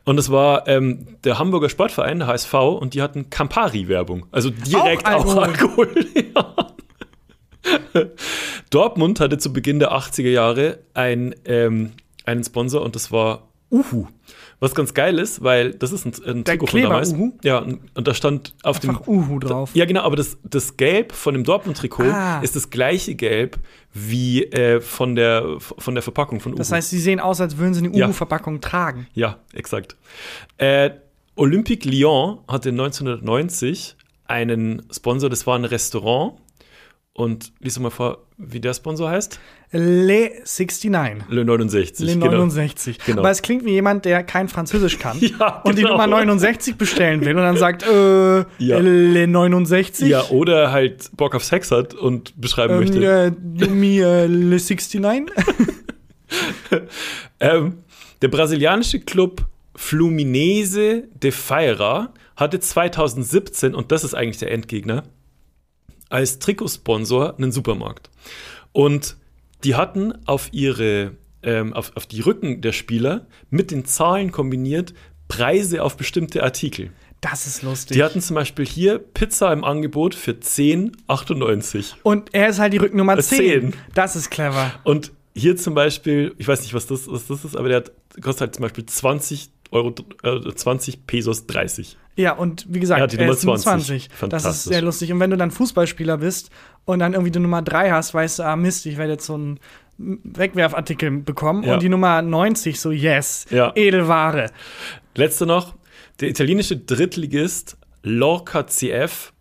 Und 0.03 0.17
das 0.17 0.29
war 0.29 0.67
ähm, 0.67 1.07
der 1.23 1.39
Hamburger 1.39 1.69
Sportverein, 1.69 2.19
der 2.19 2.27
HSV, 2.27 2.53
und 2.53 2.93
die 2.93 3.01
hatten 3.01 3.29
Campari-Werbung. 3.29 4.25
Also 4.31 4.49
direkt 4.49 5.05
Auch 5.07 5.25
auch 5.25 5.37
Alkohol. 5.37 5.87
Alkohol. 5.87 6.05
ja. 6.35 6.54
Dortmund 8.69 9.19
hatte 9.19 9.37
zu 9.37 9.51
Beginn 9.53 9.79
der 9.79 9.91
80er 9.93 10.29
Jahre 10.29 10.79
ein, 10.93 11.35
ähm, 11.45 11.91
einen 12.25 12.43
Sponsor 12.43 12.81
und 12.81 12.95
das 12.95 13.11
war 13.11 13.47
Uhu. 13.71 14.07
Was 14.59 14.73
ganz 14.73 14.93
geil 14.93 15.19
ist, 15.19 15.43
weil 15.43 15.71
das 15.73 15.91
ist 15.91 16.05
ein, 16.05 16.13
ein 16.25 16.43
Der 16.45 16.53
Trikot 16.53 16.65
Kleber, 16.67 16.87
von 16.87 16.93
damals. 16.93 17.13
Uhu? 17.13 17.33
Ja, 17.43 17.57
und, 17.59 17.79
da 18.07 18.13
stand 18.13 18.53
auf 18.63 18.77
Einfach 18.81 19.01
dem 19.01 19.13
Uhu 19.13 19.39
drauf. 19.39 19.71
ja, 19.73 19.85
genau, 19.85 20.01
aber 20.01 20.15
das, 20.15 20.37
das 20.43 20.77
Gelb 20.77 21.11
von 21.11 21.33
dem 21.33 21.43
Dortmund-Trikot 21.43 22.03
Ah. 22.03 22.39
ist 22.41 22.55
das 22.55 22.69
gleiche 22.69 23.15
Gelb 23.15 23.57
wie 23.93 24.43
äh, 24.45 24.79
von, 24.81 25.15
der, 25.15 25.57
von 25.59 25.93
der 25.95 26.03
Verpackung 26.03 26.39
von 26.39 26.53
Uhu. 26.53 26.57
Das 26.57 26.71
heißt, 26.71 26.89
sie 26.89 26.99
sehen 26.99 27.19
aus, 27.19 27.41
als 27.41 27.57
würden 27.57 27.73
sie 27.73 27.85
eine 27.85 27.97
Ja. 27.97 28.07
Uhu-Verpackung 28.07 28.61
tragen. 28.61 29.07
Ja, 29.13 29.39
exakt. 29.53 29.97
Äh, 30.57 30.91
Olympique 31.35 31.89
Lyon 31.89 32.39
hatte 32.47 32.69
1990 32.69 33.97
einen 34.25 34.83
Sponsor, 34.91 35.29
das 35.29 35.45
war 35.45 35.57
ein 35.57 35.65
Restaurant. 35.65 36.39
Und 37.17 37.53
lies 37.61 37.75
doch 37.75 37.81
mal 37.81 37.91
vor, 37.91 38.17
wie 38.37 38.59
der 38.59 38.73
Sponsor 38.73 39.09
heißt? 39.09 39.39
Le 39.71 40.31
69. 40.43 41.23
Le 41.29 41.45
69. 41.45 42.05
Le 42.05 42.13
genau. 42.15 42.25
69. 42.25 42.99
Genau. 43.05 43.19
Aber 43.21 43.31
es 43.31 43.41
klingt 43.41 43.63
wie 43.63 43.71
jemand, 43.71 44.03
der 44.03 44.21
kein 44.23 44.49
Französisch 44.49 44.99
kann 44.99 45.17
Ja, 45.39 45.61
und 45.61 45.77
die 45.77 45.83
genau. 45.83 45.93
Nummer 45.93 46.07
69 46.07 46.75
bestellen 46.75 47.21
will 47.21 47.37
und 47.37 47.43
dann 47.43 47.55
sagt, 47.55 47.83
äh, 47.83 48.39
Ja. 48.57 48.79
Le 48.79 49.27
69. 49.27 50.09
Ja, 50.09 50.25
oder 50.29 50.73
halt 50.73 51.09
Bock 51.15 51.35
auf 51.35 51.45
Sex 51.45 51.71
hat 51.71 51.93
und 51.93 52.39
beschreiben 52.39 52.73
ähm, 52.73 52.79
möchte. 52.81 53.01
äh, 53.01 53.67
me, 53.69 54.01
äh, 54.01 54.27
Le 54.27 54.57
69. 54.57 55.31
Ähm, 57.39 57.77
der 58.21 58.27
brasilianische 58.29 58.99
Club 58.99 59.45
Fluminense 59.75 61.03
de 61.21 61.31
Feira 61.31 62.13
hatte 62.35 62.59
2017, 62.59 63.75
und 63.75 63.91
das 63.91 64.03
ist 64.03 64.13
eigentlich 64.13 64.39
der 64.39 64.51
Endgegner, 64.51 65.03
als 66.09 66.39
Trikotsponsor 66.39 67.35
einen 67.37 67.51
Supermarkt. 67.51 68.09
Und 68.71 69.17
die 69.63 69.75
hatten 69.75 70.13
auf 70.25 70.49
ihre, 70.51 71.13
ähm, 71.43 71.73
auf, 71.73 71.95
auf 71.95 72.05
die 72.05 72.21
Rücken 72.21 72.61
der 72.61 72.71
Spieler 72.71 73.27
mit 73.49 73.71
den 73.71 73.85
Zahlen 73.85 74.31
kombiniert 74.31 74.93
Preise 75.27 75.81
auf 75.83 75.97
bestimmte 75.97 76.43
Artikel. 76.43 76.91
Das 77.21 77.47
ist 77.47 77.63
lustig. 77.63 77.97
Die 77.97 78.03
hatten 78.03 78.21
zum 78.21 78.35
Beispiel 78.35 78.65
hier 78.65 78.99
Pizza 78.99 79.51
im 79.51 79.63
Angebot 79.63 80.13
für 80.13 80.33
10,98. 80.33 81.93
und 82.03 82.33
er 82.33 82.49
ist 82.49 82.59
halt 82.59 82.73
die 82.73 82.77
Rücknummer 82.77 83.17
Äh, 83.17 83.23
10. 83.23 83.37
10. 83.71 83.73
Das 83.93 84.15
ist 84.15 84.29
clever. 84.29 84.71
Und 84.83 85.11
hier 85.35 85.57
zum 85.57 85.73
Beispiel, 85.73 86.35
ich 86.37 86.47
weiß 86.47 86.61
nicht, 86.61 86.73
was 86.73 86.85
das, 86.87 87.07
was 87.07 87.27
das 87.27 87.43
ist, 87.43 87.55
aber 87.57 87.67
der 87.69 87.77
hat, 87.77 87.91
kostet 88.21 88.41
halt 88.41 88.55
zum 88.55 88.61
Beispiel 88.63 88.85
20 88.85 89.49
Euro, 89.71 89.93
äh, 90.23 90.53
20 90.53 91.07
Pesos 91.07 91.47
30. 91.47 91.97
Ja, 92.17 92.33
und 92.33 92.65
wie 92.69 92.79
gesagt, 92.79 93.01
hat 93.01 93.11
die 93.11 93.17
er 93.17 93.23
Nummer 93.25 93.33
ist 93.37 93.43
Nummer 93.43 93.57
20. 93.57 94.09
20. 94.09 94.29
Das 94.29 94.45
ist 94.45 94.63
sehr 94.65 94.81
lustig. 94.81 95.11
Und 95.11 95.19
wenn 95.19 95.31
du 95.31 95.37
dann 95.37 95.51
Fußballspieler 95.51 96.17
bist 96.17 96.49
und 96.85 96.99
dann 96.99 97.13
irgendwie 97.13 97.31
die 97.31 97.39
Nummer 97.39 97.61
3 97.61 97.91
hast, 97.91 98.13
weißt 98.13 98.39
du, 98.39 98.43
ah 98.43 98.55
Mist, 98.55 98.85
ich 98.85 98.97
werde 98.97 99.13
jetzt 99.13 99.25
so 99.25 99.37
ein, 99.37 99.59
Wegwerfartikel 99.97 101.09
bekommen 101.21 101.63
Ja. 101.63 101.75
und 101.75 101.81
die 101.83 101.89
Nummer 101.89 102.21
90 102.21 102.79
so, 102.79 102.91
yes, 102.91 103.45
Ja. 103.49 103.71
Edelware. 103.75 104.51
Letzte 105.15 105.45
noch, 105.45 105.73
der 106.19 106.29
italienische 106.29 106.77
Drittligist 106.77 107.77
Lorca 108.03 108.67
CF 108.67 109.31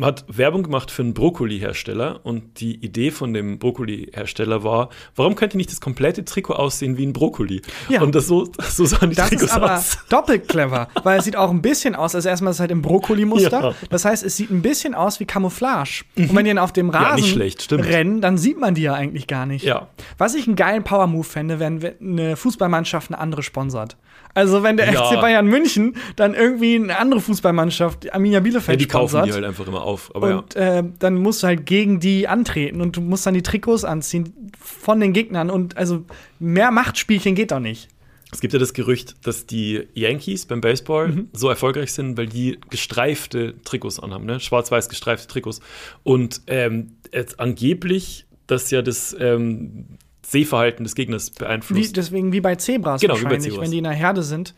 hat 0.00 0.24
Werbung 0.28 0.62
gemacht 0.62 0.90
für 0.90 1.02
einen 1.02 1.12
Brokkoli-Hersteller 1.12 2.20
und 2.24 2.60
die 2.60 2.76
Idee 2.76 3.10
von 3.10 3.34
dem 3.34 3.58
Brokkoli-Hersteller 3.58 4.64
war, 4.64 4.88
warum 5.16 5.34
könnte 5.34 5.56
nicht 5.56 5.70
das 5.70 5.80
komplette 5.80 6.24
Trikot 6.24 6.54
aussehen 6.54 6.96
wie 6.96 7.04
ein 7.04 7.12
Brokkoli? 7.12 7.60
Ja. 7.88 8.00
Und 8.02 8.14
das 8.14 8.26
so, 8.26 8.50
so 8.70 8.86
sahen 8.86 9.10
die 9.10 9.16
Das 9.16 9.28
Trikots 9.28 9.50
ist 9.50 9.52
aber 9.52 9.76
aus. 9.76 9.98
doppelt 10.08 10.48
clever, 10.48 10.88
weil 11.02 11.18
es 11.18 11.24
sieht 11.24 11.36
auch 11.36 11.50
ein 11.50 11.60
bisschen 11.60 11.94
aus, 11.94 12.14
also 12.14 12.28
erstmal 12.28 12.52
ist 12.52 12.56
es 12.56 12.60
halt 12.60 12.70
im 12.70 12.80
Brokkoli-Muster. 12.80 13.62
Ja. 13.62 13.74
Das 13.90 14.04
heißt, 14.04 14.24
es 14.24 14.36
sieht 14.36 14.50
ein 14.50 14.62
bisschen 14.62 14.94
aus 14.94 15.20
wie 15.20 15.26
Camouflage. 15.26 16.04
Und 16.16 16.34
wenn 16.34 16.44
die 16.44 16.50
dann 16.50 16.58
auf 16.58 16.72
dem 16.72 16.88
Rasen 16.88 17.16
nicht 17.16 17.32
schlecht, 17.32 17.70
rennen, 17.72 18.20
dann 18.22 18.38
sieht 18.38 18.58
man 18.58 18.74
die 18.74 18.82
ja 18.82 18.94
eigentlich 18.94 19.26
gar 19.26 19.44
nicht. 19.44 19.64
Ja. 19.64 19.88
Was 20.16 20.34
ich 20.34 20.46
einen 20.46 20.56
geilen 20.56 20.84
Power-Move 20.84 21.24
fände, 21.24 21.58
wenn 21.58 21.84
eine 22.00 22.36
Fußballmannschaft 22.36 23.10
eine 23.10 23.18
andere 23.18 23.42
sponsert. 23.42 23.96
Also 24.34 24.62
wenn 24.62 24.76
der 24.76 24.90
Ja. 24.92 25.04
FC 25.10 25.20
Bayern 25.20 25.46
München 25.46 25.96
dann 26.16 26.34
irgendwie 26.34 26.76
eine 26.76 26.98
andere 26.98 27.20
Fußballmannschaft, 27.20 28.12
Arminia 28.14 28.38
Ja, 28.38 28.40
Bielefeld, 28.40 28.80
die 28.80 28.86
kaufen 28.86 29.10
sponsert. 29.10 29.28
die 29.28 29.32
halt 29.34 29.44
einfach 29.44 29.66
immer 29.66 29.82
auf. 29.82 30.10
Aber 30.14 30.38
Und 30.38 30.56
äh, 30.56 30.82
dann 30.98 31.16
musst 31.16 31.42
du 31.42 31.48
halt 31.48 31.66
gegen 31.66 32.00
die 32.00 32.28
antreten 32.28 32.80
und 32.80 32.96
du 32.96 33.00
musst 33.02 33.26
dann 33.26 33.34
die 33.34 33.42
Trikots 33.42 33.84
anziehen 33.84 34.52
von 34.58 35.00
den 35.00 35.12
Gegnern. 35.12 35.50
Und 35.50 35.76
also 35.76 36.04
mehr 36.38 36.70
Machtspielchen 36.70 37.34
geht 37.34 37.50
doch 37.52 37.60
nicht. 37.60 37.88
Es 38.34 38.40
gibt 38.40 38.54
ja 38.54 38.58
das 38.58 38.72
Gerücht, 38.72 39.26
dass 39.26 39.44
die 39.44 39.86
Yankees 39.92 40.46
beim 40.46 40.62
Baseball 40.62 41.08
Mhm. 41.08 41.28
so 41.34 41.50
erfolgreich 41.50 41.92
sind, 41.92 42.16
weil 42.16 42.26
die 42.28 42.58
gestreifte 42.70 43.54
Trikots 43.62 44.00
anhaben, 44.00 44.24
ne? 44.24 44.40
schwarz-weiß 44.40 44.88
gestreifte 44.88 45.28
Trikots. 45.28 45.60
Und 46.02 46.40
ähm, 46.46 46.92
jetzt 47.12 47.38
angeblich 47.38 48.24
das 48.46 48.70
ja 48.70 48.80
das 48.80 49.14
ähm, 49.20 49.98
Sehverhalten 50.24 50.84
des 50.84 50.94
Gegners 50.94 51.32
Wie, 51.32 51.38
beeinflusst. 51.40 51.96
deswegen 51.96 52.32
wie 52.32 52.40
bei 52.40 52.54
Zebras 52.56 53.00
Genau, 53.00 53.14
wie 53.14 53.18
bei 53.18 53.24
wahrscheinlich, 53.24 53.44
Zebras. 53.50 53.64
wenn 53.64 53.70
die 53.72 53.78
in 53.78 53.84
der 53.84 53.92
Herde 53.92 54.22
sind. 54.22 54.54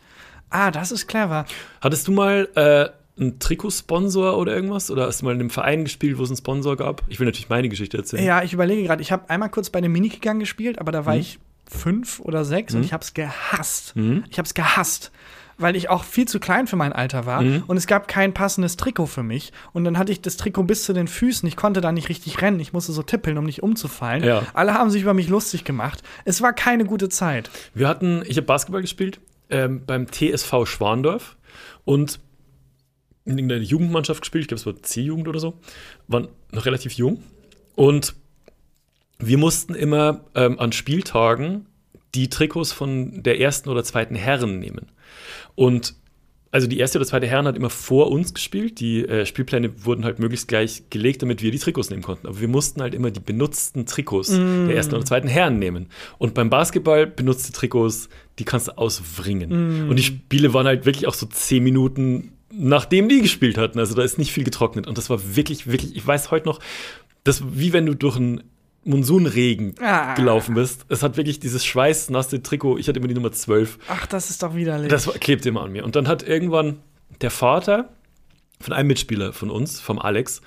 Ah, 0.49 0.71
das 0.71 0.91
ist 0.91 1.07
clever. 1.07 1.45
Hattest 1.81 2.07
du 2.07 2.11
mal 2.11 2.47
äh, 2.55 2.89
einen 3.21 3.39
Trikotsponsor 3.39 4.37
oder 4.37 4.53
irgendwas? 4.55 4.91
Oder 4.91 5.07
hast 5.07 5.21
du 5.21 5.25
mal 5.25 5.33
in 5.33 5.39
einem 5.39 5.49
Verein 5.49 5.83
gespielt, 5.83 6.17
wo 6.17 6.23
es 6.23 6.29
einen 6.29 6.37
Sponsor 6.37 6.75
gab? 6.77 7.01
Ich 7.07 7.19
will 7.19 7.25
natürlich 7.25 7.49
meine 7.49 7.67
Geschichte 7.69 7.97
erzählen. 7.97 8.23
Ja, 8.23 8.43
ich 8.43 8.53
überlege 8.53 8.83
gerade, 8.83 9.01
ich 9.01 9.11
habe 9.11 9.29
einmal 9.29 9.49
kurz 9.49 9.69
bei 9.69 9.81
den 9.81 9.91
Minikickern 9.91 10.39
gespielt, 10.39 10.79
aber 10.79 10.91
Mhm. 10.91 10.93
da 10.93 11.05
war 11.07 11.15
ich 11.17 11.39
fünf 11.67 12.19
oder 12.19 12.45
sechs 12.45 12.75
und 12.75 12.83
ich 12.83 12.93
habe 12.93 13.03
es 13.03 13.13
gehasst. 13.15 13.95
Mhm. 13.95 14.23
Ich 14.29 14.37
habe 14.37 14.45
es 14.45 14.53
gehasst. 14.53 15.11
Weil 15.57 15.75
ich 15.77 15.89
auch 15.89 16.03
viel 16.03 16.27
zu 16.27 16.39
klein 16.39 16.67
für 16.67 16.75
mein 16.75 16.91
Alter 16.91 17.25
war 17.25 17.41
Mhm. 17.41 17.63
und 17.67 17.77
es 17.77 17.87
gab 17.87 18.07
kein 18.09 18.33
passendes 18.33 18.75
Trikot 18.75 19.05
für 19.05 19.23
mich. 19.23 19.53
Und 19.71 19.85
dann 19.85 19.97
hatte 19.97 20.11
ich 20.11 20.21
das 20.21 20.35
Trikot 20.37 20.63
bis 20.63 20.83
zu 20.83 20.91
den 20.93 21.07
Füßen. 21.07 21.47
Ich 21.47 21.55
konnte 21.55 21.79
da 21.81 21.91
nicht 21.93 22.09
richtig 22.09 22.41
rennen. 22.41 22.59
Ich 22.59 22.73
musste 22.73 22.91
so 22.91 23.03
tippeln, 23.03 23.37
um 23.37 23.45
nicht 23.45 23.63
umzufallen. 23.63 24.23
Ja. 24.23 24.43
Alle 24.53 24.73
haben 24.73 24.89
sich 24.89 25.01
über 25.01 25.13
mich 25.13 25.29
lustig 25.29 25.63
gemacht. 25.63 26.03
Es 26.25 26.41
war 26.41 26.51
keine 26.53 26.83
gute 26.85 27.07
Zeit. 27.09 27.49
Wir 27.73 27.87
hatten, 27.87 28.21
ich 28.27 28.35
habe 28.37 28.45
Basketball 28.47 28.81
gespielt 28.81 29.19
ähm, 29.49 29.83
beim 29.85 30.07
TSV 30.11 30.65
Schwandorf 30.65 31.37
und 31.85 32.19
in 33.25 33.47
der 33.49 33.59
Jugendmannschaft 33.61 34.21
gespielt, 34.21 34.43
ich 34.43 34.47
glaube, 34.49 34.59
es 34.59 34.65
war 34.65 34.83
C-Jugend 34.83 35.27
oder 35.27 35.39
so, 35.39 35.53
waren 36.07 36.27
noch 36.51 36.65
relativ 36.65 36.93
jung. 36.93 37.23
Und 37.75 38.13
wir 39.17 39.37
mussten 39.37 39.73
immer 39.73 40.25
ähm, 40.35 40.59
an 40.59 40.71
Spieltagen 40.73 41.65
die 42.13 42.29
Trikots 42.29 42.71
von 42.71 43.23
der 43.23 43.39
ersten 43.39 43.69
oder 43.69 43.83
zweiten 43.83 44.15
Herren 44.15 44.59
nehmen. 44.59 44.87
Und 45.55 45.95
also 46.51 46.67
die 46.67 46.77
erste 46.77 46.97
oder 46.97 47.05
zweite 47.05 47.27
Herren 47.27 47.47
hat 47.47 47.57
immer 47.57 47.69
vor 47.69 48.09
uns 48.09 48.33
gespielt. 48.33 48.79
Die 48.79 49.05
äh, 49.05 49.25
Spielpläne 49.25 49.85
wurden 49.85 50.05
halt 50.05 50.19
möglichst 50.19 50.47
gleich 50.47 50.83
gelegt, 50.89 51.21
damit 51.21 51.41
wir 51.41 51.51
die 51.51 51.59
Trikots 51.59 51.89
nehmen 51.89 52.01
konnten. 52.01 52.27
Aber 52.27 52.39
wir 52.39 52.47
mussten 52.47 52.81
halt 52.81 52.95
immer 52.95 53.11
die 53.11 53.19
benutzten 53.19 53.85
Trikots 53.85 54.29
der 54.29 54.73
ersten 54.73 54.95
oder 54.95 55.03
zweiten 55.03 55.27
Herren 55.27 55.59
nehmen. 55.59 55.87
Und 56.17 56.33
beim 56.33 56.49
Basketball 56.49 57.07
benutzte 57.07 57.51
Trikots, 57.51 58.07
die 58.39 58.45
kannst 58.45 58.69
du 58.69 58.77
auswringen. 58.77 59.89
Und 59.89 59.97
die 59.97 60.03
Spiele 60.03 60.53
waren 60.53 60.65
halt 60.65 60.85
wirklich 60.85 61.07
auch 61.07 61.13
so 61.13 61.25
zehn 61.25 61.61
Minuten, 61.61 62.31
nachdem 62.53 63.09
die 63.09 63.21
gespielt 63.21 63.57
hatten. 63.57 63.77
Also 63.77 63.93
da 63.93 64.03
ist 64.03 64.17
nicht 64.17 64.31
viel 64.31 64.45
getrocknet. 64.45 64.87
Und 64.87 64.97
das 64.97 65.09
war 65.09 65.35
wirklich, 65.35 65.67
wirklich, 65.67 65.93
ich 65.93 66.07
weiß 66.07 66.31
heute 66.31 66.47
noch, 66.47 66.61
das 67.25 67.43
wie 67.51 67.73
wenn 67.73 67.85
du 67.85 67.95
durch 67.95 68.15
einen 68.15 68.43
Monsunregen 68.85 69.75
Ah. 69.81 70.13
gelaufen 70.13 70.55
bist. 70.55 70.85
Es 70.89 71.03
hat 71.03 71.17
wirklich 71.17 71.39
dieses 71.39 71.65
schweißnasse 71.65 72.41
Trikot. 72.41 72.77
Ich 72.77 72.87
hatte 72.87 72.99
immer 72.99 73.07
die 73.07 73.15
Nummer 73.15 73.31
12. 73.31 73.77
Ach, 73.89 74.05
das 74.05 74.29
ist 74.29 74.41
doch 74.43 74.55
widerlich. 74.55 74.89
Das 74.89 75.11
klebte 75.19 75.49
immer 75.49 75.63
an 75.63 75.71
mir. 75.71 75.83
Und 75.83 75.95
dann 75.95 76.07
hat 76.07 76.23
irgendwann 76.23 76.79
der 77.21 77.31
Vater 77.31 77.89
von 78.61 78.73
einem 78.73 78.87
Mitspieler 78.87 79.33
von 79.33 79.49
uns, 79.49 79.79
vom 79.81 79.99
Alex, 79.99 80.41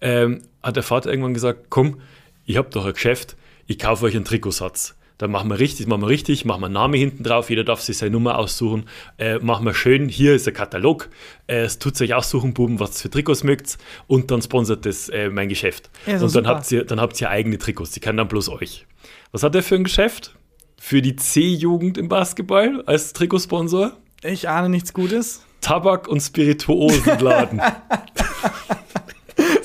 ähm, 0.00 0.42
hat 0.62 0.76
der 0.76 0.82
Vater 0.82 1.08
irgendwann 1.10 1.34
gesagt: 1.34 1.66
Komm, 1.70 2.00
ich 2.44 2.56
hab 2.58 2.70
doch 2.72 2.84
ein 2.84 2.92
Geschäft, 2.92 3.36
ich 3.66 3.78
kaufe 3.78 4.04
euch 4.04 4.14
einen 4.16 4.24
Trikotsatz. 4.26 4.96
Dann 5.18 5.30
machen 5.30 5.48
wir 5.48 5.58
richtig, 5.60 5.86
machen 5.86 6.02
wir 6.02 6.08
richtig, 6.08 6.44
machen 6.44 6.62
wir 6.62 6.66
einen 6.66 6.74
Namen 6.74 6.94
hinten 6.94 7.22
drauf, 7.22 7.48
jeder 7.48 7.62
darf 7.62 7.80
sich 7.80 7.98
seine 7.98 8.10
Nummer 8.10 8.36
aussuchen. 8.38 8.86
Äh, 9.16 9.38
machen 9.38 9.64
wir 9.64 9.74
schön, 9.74 10.08
hier 10.08 10.34
ist 10.34 10.46
der 10.46 10.52
Katalog. 10.52 11.08
Äh, 11.46 11.62
es 11.62 11.78
tut 11.78 12.00
euch 12.00 12.14
aussuchen, 12.14 12.52
Buben, 12.52 12.80
was 12.80 13.00
für 13.00 13.10
Trikots 13.10 13.44
mögt 13.44 13.78
und 14.08 14.30
dann 14.30 14.42
sponsert 14.42 14.84
das 14.86 15.08
äh, 15.08 15.30
mein 15.30 15.48
Geschäft. 15.48 15.90
Ja, 16.06 16.18
so 16.18 16.26
und 16.26 16.34
dann 16.34 16.44
super. 16.44 16.56
habt, 16.56 16.72
ihr, 16.72 16.84
dann 16.84 17.00
habt 17.00 17.20
ihr 17.20 17.30
eigene 17.30 17.58
Trikots, 17.58 17.92
die 17.92 18.00
kennen 18.00 18.18
dann 18.18 18.28
bloß 18.28 18.48
euch. 18.48 18.86
Was 19.30 19.42
hat 19.42 19.54
er 19.54 19.62
für 19.62 19.76
ein 19.76 19.84
Geschäft? 19.84 20.34
Für 20.80 21.00
die 21.00 21.16
C-Jugend 21.16 21.96
im 21.96 22.08
Basketball 22.08 22.82
als 22.86 23.12
Trikotsponsor? 23.12 23.92
ich 24.22 24.48
ahne 24.48 24.68
nichts 24.68 24.92
Gutes. 24.92 25.42
Tabak- 25.60 26.08
und 26.08 26.20
Spirituosenladen. 26.20 27.60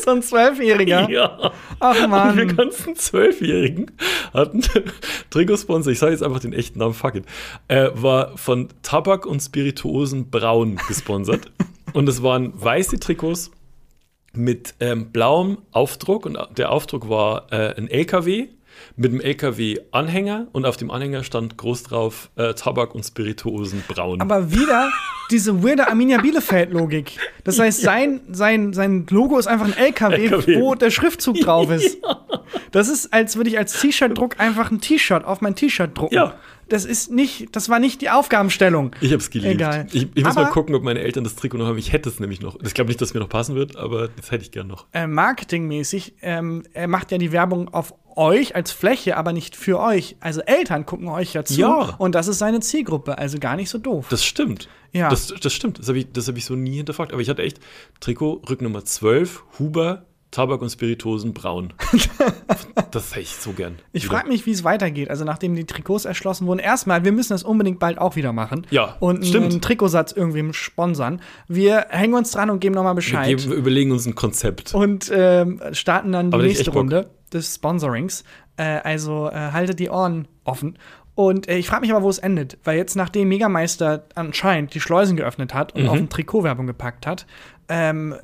So 0.10 0.16
ein 0.16 0.24
Zwölfjähriger. 0.24 1.08
ja. 1.08 1.52
Ach 1.80 2.04
Und 2.04 2.36
wir 2.36 2.46
ganzen 2.48 2.96
Zwölfjährigen 2.96 3.92
hatten 4.34 4.64
Trikotsponsor, 5.30 5.94
ich 5.94 6.00
sage 6.00 6.14
jetzt 6.14 6.24
einfach 6.24 6.40
den 6.40 6.52
echten 6.52 6.80
Namen, 6.80 6.96
fuck 6.96 7.14
it, 7.14 7.26
äh, 7.68 7.90
war 7.94 8.36
von 8.36 8.70
Tabak- 8.82 9.28
und 9.28 9.40
Spirituosen 9.40 10.32
Braun 10.32 10.80
gesponsert. 10.88 11.52
und 11.94 12.10
es 12.10 12.24
waren 12.24 12.52
weiße 12.56 13.00
Trikots 13.00 13.52
mit 14.34 14.74
ähm, 14.80 15.12
blauem 15.12 15.60
Aufdruck 15.72 16.26
und 16.26 16.40
der 16.58 16.72
Aufdruck 16.72 17.08
war 17.08 17.52
äh, 17.52 17.76
ein 17.78 17.88
LKW 17.88 18.48
mit 18.96 19.12
einem 19.12 19.22
LKW-Anhänger 19.22 20.48
und 20.52 20.66
auf 20.66 20.78
dem 20.78 20.92
Anhänger 20.92 21.24
stand 21.24 21.58
groß 21.58 21.84
drauf 21.84 22.30
äh, 22.36 22.54
Tabak- 22.54 22.94
und 22.96 23.04
Spirituosen 23.04 23.84
Braun. 23.88 24.22
Aber 24.22 24.52
wieder 24.52 24.92
diese 25.32 25.64
weirde 25.64 25.88
Arminia 25.88 26.20
Bielefeld-Logik. 26.20 27.18
Das 27.44 27.60
heißt, 27.60 27.82
sein, 27.82 28.22
sein, 28.32 28.74
sein 28.74 29.06
Logo 29.10 29.38
ist 29.38 29.48
einfach 29.48 29.68
ein 29.68 29.78
LKW, 29.78 30.26
LKW. 30.26 30.60
wo 30.62 30.76
der 30.76 30.90
Schriftzug 30.92 31.40
drauf 31.40 31.70
ist. 31.72 31.98
Das 32.72 32.88
ist, 32.88 33.14
als 33.14 33.36
würde 33.36 33.50
ich 33.50 33.58
als 33.58 33.80
T-Shirt-Druck 33.80 34.40
einfach 34.40 34.72
ein 34.72 34.82
T-Shirt 34.82 35.24
auf 35.24 35.42
mein 35.42 35.56
T-Shirt 35.56 35.96
drucken. 35.96 36.16
Ja. 36.16 36.36
Das 36.70 36.86
ist 36.86 37.12
nicht, 37.12 37.56
das 37.56 37.68
war 37.70 37.80
nicht 37.80 38.02
die 38.02 38.10
Aufgabenstellung. 38.10 38.96
Ich 39.02 39.12
hab's 39.12 39.30
geliebt. 39.30 39.54
Egal. 39.56 39.88
Ich, 39.92 40.08
ich 40.16 40.24
muss 40.24 40.38
Aber- 40.38 40.46
mal 40.48 40.52
gucken, 40.52 40.76
ob 40.76 40.84
meine 40.84 41.00
Eltern 41.00 41.24
das 41.24 41.36
Trikot 41.36 41.58
noch 41.58 41.66
haben. 41.68 41.78
Ich 41.78 41.92
hätte 41.92 42.10
es 42.10 42.20
nämlich 42.20 42.42
noch. 42.42 42.58
Ich 42.64 42.74
glaube 42.74 42.88
nicht, 42.90 43.02
dass 43.02 43.10
es 43.10 43.14
mir 43.14 43.20
noch 43.20 43.30
passen 43.30 43.56
wird, 43.56 43.76
aber 43.76 44.08
das 44.10 44.32
hätte 44.32 44.44
ich 44.44 44.52
gern 44.52 44.68
noch. 44.68 44.86
Äh, 44.94 45.08
marketingmäßig, 45.08 46.16
ähm, 46.22 46.64
er 46.74 46.88
macht 46.88 47.12
ja 47.12 47.18
die 47.18 47.32
Werbung 47.32 47.74
auf 47.74 47.94
euch 48.16 48.56
als 48.56 48.72
Fläche, 48.72 49.16
aber 49.18 49.32
nicht 49.34 49.56
für 49.56 49.80
euch. 49.80 50.18
Also 50.20 50.42
Eltern 50.42 50.86
gucken 50.86 51.08
euch 51.08 51.34
ja 51.34 51.44
zu. 51.46 51.54
Ja. 51.60 51.96
Und 51.98 52.16
das 52.16 52.28
ist 52.28 52.40
seine 52.40 52.60
Zielgruppe, 52.60 53.18
also 53.18 53.40
gar 53.40 53.56
nicht 53.56 53.70
so 53.70 53.78
doof. 53.78 54.08
Das 54.10 54.26
stimmt. 54.26 54.68
Ja. 54.92 55.10
Das, 55.10 55.28
das 55.42 55.54
stimmt. 55.54 55.80
Das 55.80 55.88
habe 55.88 56.00
ich, 56.00 56.12
das 56.12 56.28
hab 56.28 56.36
ich 56.36 56.44
so 56.46 56.56
nie 56.56 56.78
hinterfragt. 56.78 57.14
Aber 57.14 57.22
ich 57.22 57.30
hatte 57.30 57.44
echt 57.44 57.60
Trikot, 58.00 58.42
Rücknummer 58.50 58.84
12, 58.84 59.44
Huber, 59.60 60.06
Tabak 60.32 60.62
und 60.62 60.70
Spirituosen, 60.70 61.34
Braun. 61.34 61.74
das 62.92 63.12
hätte 63.12 63.22
ich 63.22 63.36
so 63.36 63.52
gern. 63.52 63.78
Ich 63.94 64.08
frage 64.08 64.28
mich, 64.28 64.46
wie 64.46 64.52
es 64.52 64.64
weitergeht. 64.64 65.10
Also 65.10 65.26
nachdem 65.26 65.56
die 65.56 65.66
Trikots 65.66 66.06
erschlossen 66.06 66.48
wurden, 66.48 66.60
erstmal, 66.60 67.04
wir 67.04 67.12
müssen 67.12 67.34
das 67.34 67.44
unbedingt 67.44 67.80
bald 67.80 67.98
auch 67.98 68.16
wieder 68.16 68.32
machen. 68.34 68.68
Ja, 68.70 68.96
Und 69.00 69.26
stimmt. 69.26 69.52
einen 69.52 69.62
Trikotsatz 69.62 70.12
irgendwem 70.12 70.54
sponsern. 70.54 71.22
Wir 71.48 71.88
hängen 71.90 72.14
uns 72.14 72.32
dran 72.32 72.50
und 72.50 72.60
geben 72.60 72.76
nochmal 72.76 72.94
Wir, 72.94 72.98
Bescheid. 72.98 73.28
geben, 73.28 73.50
wir 73.50 73.58
überlegen 73.58 73.92
uns 73.92 74.06
ein 74.06 74.16
Konzept. 74.16 74.74
und 74.74 75.12
ähm, 75.14 75.62
starten 75.72 76.12
dann 76.12 76.32
die 76.32 76.36
Aber 76.36 76.44
nächste. 76.44 76.72
Runde 76.72 77.10
des 77.34 77.56
Sponsorings. 77.56 78.24
Äh, 78.58 78.64
also 78.84 79.30
äh, 79.30 79.34
haltet 79.52 79.80
die 79.80 79.90
Ohren 79.90 80.28
offen. 80.44 80.78
Und 81.16 81.48
äh, 81.50 81.58
ich 81.58 81.68
frage 81.68 81.82
mich 81.82 81.92
aber, 81.92 82.02
wo 82.04 82.10
es 82.10 82.18
endet. 82.20 82.58
Weil 82.64 82.78
jetzt, 82.78 82.96
nachdem 82.96 83.28
Megameister 83.30 84.06
anscheinend 84.16 84.74
die 84.74 84.80
Schleusen 84.80 85.18
geöffnet 85.18 85.54
hat 85.54 85.76
Mhm. 85.76 85.82
und 85.84 85.90
auf 85.90 85.98
ein 85.98 86.10
Trikot 86.10 86.44
Werbung 86.44 86.68
gepackt 86.68 87.06
hat, 87.08 87.26
ähm, 87.68 88.16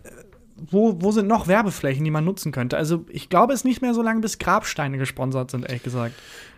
wo, 0.58 0.96
wo 1.02 1.12
sind 1.12 1.28
noch 1.28 1.48
Werbeflächen, 1.48 2.04
die 2.04 2.12
man 2.12 2.24
nutzen 2.26 2.52
könnte? 2.52 2.78
Also 2.78 3.06
ich 3.10 3.30
glaube, 3.30 3.54
es 3.54 3.62
ist 3.62 3.66
nicht 3.66 3.82
mehr 3.82 3.94
so 3.94 4.02
lange, 4.02 4.22
bis 4.22 4.38
Grabsteine 4.40 4.98
gesponsert 4.98 5.52
sind, 5.52 5.66
ehrlich 5.66 5.84
gesagt. 5.84 6.14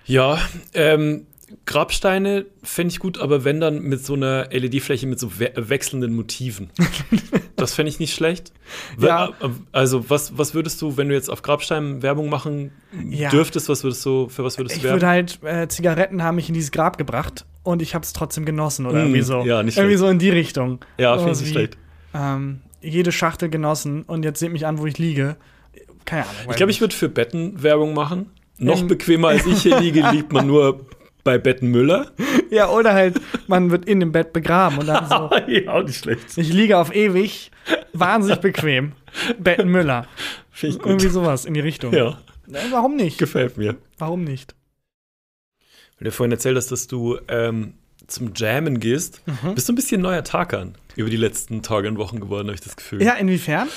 Ja, 0.05 0.37
ähm, 0.73 1.25
Grabsteine 1.65 2.45
fände 2.63 2.91
ich 2.91 2.99
gut, 2.99 3.19
aber 3.19 3.43
wenn 3.45 3.59
dann 3.61 3.81
mit 3.81 4.05
so 4.05 4.13
einer 4.15 4.49
LED-Fläche 4.51 5.07
mit 5.07 5.19
so 5.19 5.39
we 5.39 5.51
wechselnden 5.55 6.13
Motiven. 6.15 6.69
das 7.55 7.73
fände 7.73 7.89
ich 7.89 7.99
nicht 7.99 8.13
schlecht. 8.13 8.51
Ja. 8.99 9.27
äh, 9.41 9.49
Also, 9.71 10.09
was, 10.09 10.37
was 10.37 10.53
würdest 10.53 10.81
du, 10.81 10.97
wenn 10.97 11.07
du 11.09 11.15
jetzt 11.15 11.29
auf 11.29 11.41
Grabsteinen 11.41 12.01
Werbung 12.01 12.29
machen 12.29 12.71
Ja. 13.09 13.29
dürftest, 13.29 13.69
was 13.69 13.83
würdest 13.83 14.05
du, 14.05 14.27
für 14.29 14.43
was 14.43 14.57
würdest 14.57 14.75
du 14.75 14.79
Ich 14.79 14.83
werben? 14.83 14.95
würde 14.95 15.07
halt, 15.07 15.39
äh, 15.43 15.67
Zigaretten 15.67 16.21
haben 16.23 16.35
mich 16.35 16.47
in 16.49 16.53
dieses 16.53 16.71
Grab 16.71 16.97
gebracht 16.97 17.45
und 17.63 17.81
ich 17.81 17.95
habe 17.95 18.03
es 18.03 18.13
trotzdem 18.13 18.43
genossen 18.45 18.85
oder 18.85 18.97
Mm, 18.99 19.01
irgendwie 19.07 19.21
so. 19.21 19.43
ja, 19.45 19.63
nicht 19.63 19.77
irgendwie 19.77 19.93
schlecht. 19.95 19.99
so 19.99 20.07
in 20.09 20.19
die 20.19 20.29
Richtung. 20.29 20.79
ja, 20.97 21.17
finde 21.17 21.33
ich 21.33 21.39
nicht 21.41 21.51
schlecht. 21.51 21.77
Ähm, 22.13 22.61
jede 22.87 23.11
Schachtel 23.11 23.49
genossen 23.49 24.03
und 24.03 24.23
jetzt 24.23 24.39
seht 24.39 24.51
mich 24.51 24.65
an, 24.65 24.77
wo 24.79 24.85
ich 24.85 24.97
liege. 24.97 25.37
Keine 26.05 26.23
Ahnung. 26.23 26.35
Ich 26.51 26.55
glaube, 26.55 26.71
ich 26.71 26.81
würde 26.81 26.95
für 26.95 27.09
Betten 27.09 27.61
Werbung 27.61 27.93
machen. 27.93 28.31
Noch 28.57 28.79
Ähm. 28.81 28.87
bequemer 28.87 29.29
als 29.29 29.45
ich 29.45 29.61
hier 29.61 29.79
liege, 29.79 30.01
liegt 30.11 30.31
man 30.31 30.47
nur 30.47 30.85
bei 31.23 31.37
Betten 31.37 31.69
Müller. 31.69 32.11
Ja, 32.49 32.69
oder 32.69 32.93
halt, 32.93 33.19
man 33.47 33.69
wird 33.69 33.85
in 33.85 33.99
dem 33.99 34.11
Bett 34.13 34.31
begraben 34.31 34.77
und 34.77 34.87
dann 34.87 35.07
so. 35.09 35.29
ja, 35.47 35.73
auch 35.73 35.83
nicht 35.83 35.97
schlecht. 35.99 36.37
Ich 36.37 36.53
liege 36.53 36.77
auf 36.77 36.95
ewig, 36.95 37.51
wahnsinnig 37.93 38.39
bequem. 38.39 38.93
Betten 39.37 39.69
Müller. 39.69 40.07
Finde 40.51 40.75
ich 40.75 40.81
gut. 40.81 40.91
Irgendwie 40.91 41.09
sowas 41.09 41.43
in 41.45 41.53
die 41.53 41.59
Richtung. 41.59 41.93
Ja, 41.93 42.17
Warum 42.71 42.95
nicht? 42.95 43.17
gefällt 43.17 43.57
mir. 43.57 43.75
Warum 43.97 44.23
nicht? 44.23 44.55
Weil 45.99 46.05
du 46.05 46.11
vorhin 46.11 46.31
erzählt 46.31 46.55
hast, 46.55 46.71
dass 46.71 46.87
du 46.87 47.17
ähm, 47.27 47.73
zum 48.07 48.31
Jammen 48.33 48.79
gehst. 48.79 49.21
Mhm. 49.25 49.55
Bist 49.55 49.67
du 49.67 49.73
ein 49.73 49.75
bisschen 49.75 50.01
neuer 50.01 50.23
Tarkan 50.23 50.75
über 50.97 51.09
die 51.09 51.17
letzten 51.17 51.61
Tage 51.61 51.87
und 51.87 51.97
Wochen 51.97 52.19
geworden, 52.19 52.47
habe 52.47 52.55
ich 52.55 52.61
das 52.61 52.75
Gefühl. 52.75 53.01
Ja, 53.01 53.13
inwiefern? 53.13 53.67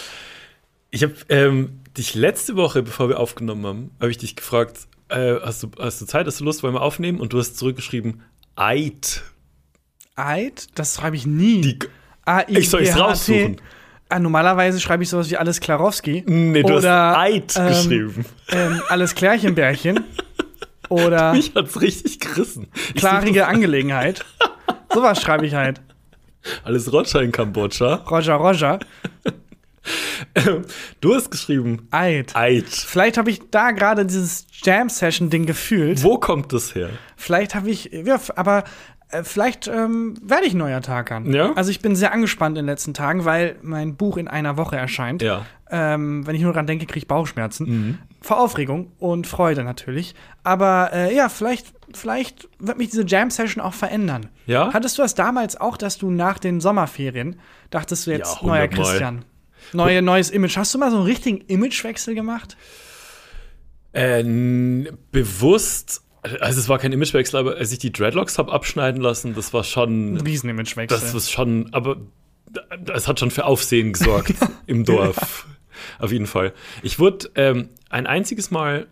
Ich 0.91 1.03
habe 1.03 1.15
ähm, 1.29 1.81
dich 1.97 2.15
letzte 2.15 2.57
Woche, 2.57 2.83
bevor 2.83 3.09
wir 3.09 3.21
aufgenommen 3.21 3.67
haben, 3.67 3.91
habe 4.01 4.11
ich 4.11 4.19
dich 4.19 4.37
gefragt, 4.37 4.89
äh, 5.09 5.35
hast, 5.43 5.63
du, 5.63 5.71
hast 5.79 6.01
du 6.01 6.07
Zeit, 6.07 6.27
hast 6.27 6.41
du 6.41 6.45
Lust, 6.45 6.63
wollen 6.63 6.75
wir 6.75 6.83
aufnehmen? 6.83 7.21
Und 7.21 7.33
du 7.33 7.39
hast 7.39 7.57
zurückgeschrieben, 7.57 8.23
Eid. 8.57 9.23
Eid? 10.17 10.69
Das 10.75 10.97
schreibe 10.97 11.17
ich 11.17 11.27
nie. 11.27 11.61
Die, 11.61 11.79
A-I-G-H-T. 12.25 12.59
ich 12.59 12.71
soll 12.71 12.83
es 12.83 12.99
raussuchen. 12.99 13.61
Ah, 14.09 14.19
normalerweise 14.19 14.81
schreibe 14.81 15.03
ich 15.03 15.09
sowas 15.09 15.31
wie 15.31 15.37
alles 15.37 15.61
Klarowski. 15.61 16.25
Nee, 16.27 16.63
du 16.63 16.75
Oder, 16.75 17.11
hast 17.11 17.19
Eid 17.19 17.55
ähm, 17.57 17.69
geschrieben. 17.69 18.25
Ähm, 18.49 18.83
alles 18.89 19.15
Klärchenbärchen. 19.15 20.01
Oder 20.89 21.33
Mich 21.33 21.53
hat's 21.55 21.81
richtig 21.81 22.19
gerissen. 22.19 22.67
Klarige 22.97 23.47
Angelegenheit. 23.47 24.25
Sowas 24.93 25.23
schreibe 25.23 25.47
ich 25.47 25.55
halt. 25.55 25.81
Alles 26.65 26.93
Roger 26.93 27.23
in 27.23 27.33
Kambodscha. 27.33 27.95
Roger, 28.11 28.35
Roger. 28.35 28.79
Du 31.01 31.15
hast 31.15 31.31
geschrieben, 31.31 31.89
Eid. 31.91 32.37
Eid. 32.37 32.69
Vielleicht 32.69 33.17
habe 33.17 33.31
ich 33.31 33.41
da 33.51 33.71
gerade 33.71 34.05
dieses 34.05 34.47
Jam-Session-Ding 34.63 35.47
gefühlt. 35.47 36.03
Wo 36.03 36.19
kommt 36.19 36.53
das 36.53 36.75
her? 36.75 36.91
Vielleicht 37.17 37.55
habe 37.55 37.71
ich, 37.71 37.91
ja, 37.93 38.21
aber 38.37 38.65
äh, 39.11 39.25
vielleicht 39.25 39.69
ähm, 39.69 40.17
werde 40.23 40.47
ich 40.47 40.55
neuer 40.55 40.81
Tarkan. 40.83 41.33
Ja? 41.33 41.53
Also 41.55 41.71
ich 41.71 41.81
bin 41.81 41.97
sehr 41.97 42.13
angespannt 42.13 42.59
in 42.59 42.65
den 42.65 42.71
letzten 42.71 42.95
Tagen, 42.95 43.25
weil 43.25 43.57
mein 43.63 43.97
Buch 43.97 44.17
in 44.17 44.29
einer 44.29 44.57
Woche 44.57 44.77
erscheint. 44.77 45.23
Ja. 45.23 45.47
Ähm, 45.73 46.27
wenn 46.27 46.35
ich 46.35 46.43
nur 46.43 46.53
dran 46.53 46.67
denke, 46.67 46.87
kriege 46.87 46.99
ich 46.99 47.07
Bauchschmerzen. 47.07 47.69
Mhm. 47.69 47.99
Vor 48.21 48.41
Aufregung 48.41 48.93
und 48.99 49.27
Freude 49.27 49.63
natürlich. 49.63 50.15
Aber 50.43 50.91
äh, 50.93 51.15
ja, 51.15 51.29
vielleicht, 51.29 51.73
vielleicht 51.95 52.49
wird 52.59 52.77
mich 52.79 52.91
diese 52.91 53.07
Jam-Session 53.07 53.63
auch 53.63 53.75
verändern. 53.75 54.29
Ja? 54.47 54.71
Hattest 54.73 54.99
du 54.99 55.03
das 55.03 55.15
damals 55.15 55.61
auch, 55.61 55.77
dass 55.77 55.97
du 55.99 56.11
nach 56.11 56.39
den 56.39 56.61
Sommerferien 56.61 57.39
dachtest 57.71 58.07
du 58.07 58.11
jetzt 58.11 58.39
Ja, 58.41 58.47
neuer. 58.47 58.67
Christian? 58.69 59.25
Neue, 59.73 60.03
neues 60.03 60.31
Image. 60.31 60.57
Hast 60.57 60.75
du 60.75 60.79
mal 60.79 60.91
so 60.91 60.97
einen 60.97 61.07
richtigen 61.07 61.39
Imagewechsel 61.43 62.15
gemacht? 62.17 62.57
Äh, 63.93 64.21
n- 64.21 64.89
bewusst, 65.13 66.03
also 66.41 66.61
es 66.61 66.69
war 66.69 66.79
kein 66.79 66.93
Imagewechsel, 66.93 67.39
aber 67.39 67.57
als 67.57 67.73
ich 67.73 67.79
die 67.79 67.93
Dreadlocks 67.93 68.39
habe 68.39 68.53
abschneiden 68.53 69.01
lassen, 69.01 69.35
das 69.35 69.53
war 69.53 69.61
Ein 69.63 69.65
schon, 69.65 70.17
Riesen-Imagewechsel. 70.21 70.87
das 70.99 71.15
ist 71.15 71.31
schon, 71.31 71.69
aber 71.73 71.97
es 72.93 73.07
hat 73.09 73.21
schon 73.21 73.31
für 73.31 73.45
Aufsehen 73.45 73.93
gesorgt 73.93 74.35
im 74.67 74.85
Dorf. 74.85 75.47
Auf 75.99 76.13
jeden 76.13 76.27
Fall. 76.27 76.53
Ich 76.83 76.99
wurde 76.99 77.31
ähm, 77.35 77.69
ein 77.89 78.07
einziges 78.07 78.51
Mal 78.51 78.87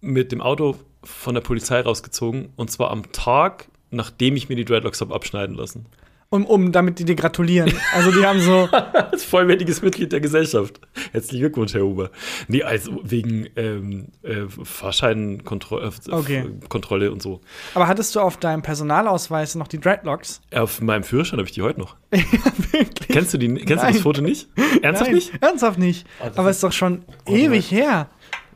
mit 0.00 0.32
dem 0.32 0.40
Auto 0.40 0.76
von 1.02 1.34
der 1.34 1.42
Polizei 1.42 1.80
rausgezogen 1.80 2.50
und 2.56 2.70
zwar 2.70 2.90
am 2.90 3.12
Tag, 3.12 3.68
nachdem 3.90 4.36
ich 4.36 4.48
mir 4.48 4.56
die 4.56 4.64
Dreadlocks 4.64 5.00
habe 5.00 5.14
abschneiden 5.14 5.56
lassen. 5.56 5.86
Um, 6.34 6.44
um, 6.46 6.72
damit 6.72 6.98
die 6.98 7.04
dir 7.04 7.14
gratulieren. 7.14 7.72
Also 7.94 8.10
die 8.10 8.26
haben 8.26 8.40
so, 8.40 8.68
Als 9.12 9.24
vollwertiges 9.24 9.80
Mitglied 9.82 10.12
der 10.12 10.20
Gesellschaft. 10.20 10.80
Herzlichen 11.12 11.40
Glückwunsch, 11.42 11.74
Herr 11.74 11.82
Huber. 11.82 12.10
Nee, 12.48 12.62
also 12.62 13.00
wegen 13.04 13.46
ähm, 13.56 14.08
äh, 14.22 14.42
Fahrscheinkontrolle 14.48 15.90
Okay. 16.10 16.44
Kontrolle 16.68 17.10
und 17.12 17.22
so. 17.22 17.40
aber 17.74 17.88
hattest 17.88 18.14
du 18.14 18.20
auf 18.20 18.36
deinem 18.36 18.62
Personalausweis 18.62 19.54
noch 19.54 19.68
die 19.68 19.78
Dreadlocks? 19.80 20.40
Auf 20.54 20.80
meinem 20.80 21.02
Führerschein 21.04 21.38
habe 21.38 21.48
ich 21.48 21.54
die 21.54 21.62
heute 21.62 21.80
noch. 21.80 21.96
Wirklich? 22.10 23.08
Kennst 23.08 23.32
du 23.34 23.38
die? 23.38 23.48
Kennst 23.54 23.84
du 23.84 23.88
das 23.88 24.00
Foto 24.00 24.20
nicht? 24.22 24.48
Ernsthaft 24.82 25.10
Nein, 25.10 25.14
nicht? 25.14 25.32
Ernsthaft 25.42 25.78
nicht. 25.78 26.06
Oh, 26.20 26.30
aber 26.36 26.50
ist- 26.50 26.56
ist 26.56 26.64
doch 26.64 26.72
schon 26.72 27.02
Gott, 27.24 27.36
ewig 27.36 27.70
her. 27.70 28.08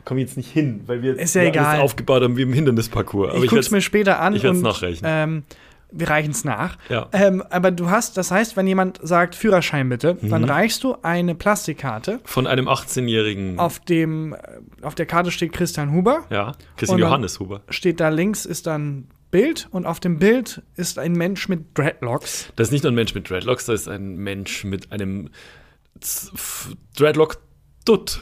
Komm 0.05 0.19
jetzt 0.19 0.37
nicht 0.38 0.51
hin, 0.51 0.83
weil 0.87 1.03
wir 1.03 1.19
Ist 1.19 1.35
ja 1.35 1.43
wir 1.43 1.49
egal. 1.49 1.81
aufgebaut 1.81 2.23
haben 2.23 2.37
wie 2.38 2.43
im 2.43 2.53
Hindernisparcours. 2.55 3.29
Aber 3.35 3.38
ich 3.45 3.51
guck's 3.51 3.55
werd's- 3.55 3.71
mir 3.73 3.81
später 3.83 4.21
an. 4.21 4.35
ich 4.35 4.43
werd's 4.43 4.57
und, 4.59 4.62
nachreichen. 4.64 5.05
Ähm, 5.07 5.43
wir 5.90 6.11
reichen 6.11 6.33
es 6.33 6.44
nach. 6.44 6.77
Ja. 6.88 7.09
Ähm, 7.12 7.42
aber 7.51 7.70
du 7.70 7.88
hast, 7.90 8.16
das 8.16 8.31
heißt, 8.31 8.57
wenn 8.57 8.66
jemand 8.66 9.01
sagt 9.03 9.35
Führerschein 9.35 9.88
bitte, 9.88 10.18
dann 10.22 10.42
Mhm. 10.42 10.48
reichst 10.51 10.85
du 10.85 10.96
eine 11.03 11.35
Plastikkarte. 11.35 12.20
von 12.24 12.46
einem 12.46 12.68
18-jährigen, 12.68 13.59
Auf 13.59 13.81
dem, 13.81 14.37
auf 14.83 14.94
der 14.94 15.07
Karte 15.07 15.31
steht 15.31 15.53
Christian 15.53 15.92
Huber. 15.92 16.24
ja, 16.31 16.53
Christian 16.77 17.01
dann- 17.01 17.09
Johannes 17.09 17.40
Huber. 17.40 17.62
Steht 17.70 18.01
da 18.01 18.09
links 18.11 18.44
ist 18.44 18.66
dann 18.66 19.09
Bild 19.31 19.68
und 19.70 19.85
auf 19.87 20.01
dem 20.01 20.18
Bild 20.18 20.62
ist 20.77 20.98
ein 20.98 21.12
Mensch 21.12 21.48
mit 21.48 21.77
Dreadlocks. 21.77 22.51
Das 22.57 22.68
ist 22.68 22.72
nicht 22.72 22.85
nur 22.85 22.92
ein 22.92 22.94
Mensch 22.94 23.14
mit 23.14 23.29
Dreadlocks, 23.29 23.66
das 23.66 23.83
ist 23.83 23.88
ein 23.88 24.16
Mensch 24.16 24.64
mit 24.64 24.90
einem 24.92 25.29
Dreadlock-Dutt. 26.96 28.20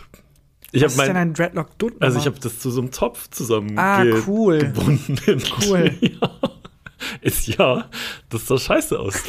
Ich 0.73 0.83
Was 0.83 0.93
ist 0.93 1.01
denn 1.01 1.07
mein, 1.09 1.17
ein 1.17 1.35
Dreadlock 1.35 1.79
Dutt? 1.79 1.95
also 2.01 2.19
ich 2.19 2.27
habe 2.27 2.39
das 2.41 2.59
zu 2.59 2.71
so 2.71 2.81
einem 2.81 2.91
Topf 2.91 3.31
zusammen 3.31 3.79
Ah, 3.79 4.03
cool. 4.27 4.59
gebunden. 4.59 5.43
Cool. 5.67 5.95
ja. 6.01 6.31
Ist 7.21 7.47
ja, 7.49 7.89
das 8.29 8.47
sah 8.47 8.59
scheiße 8.59 8.99
aus. 8.99 9.23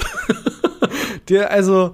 dir 1.29 1.51
also 1.51 1.93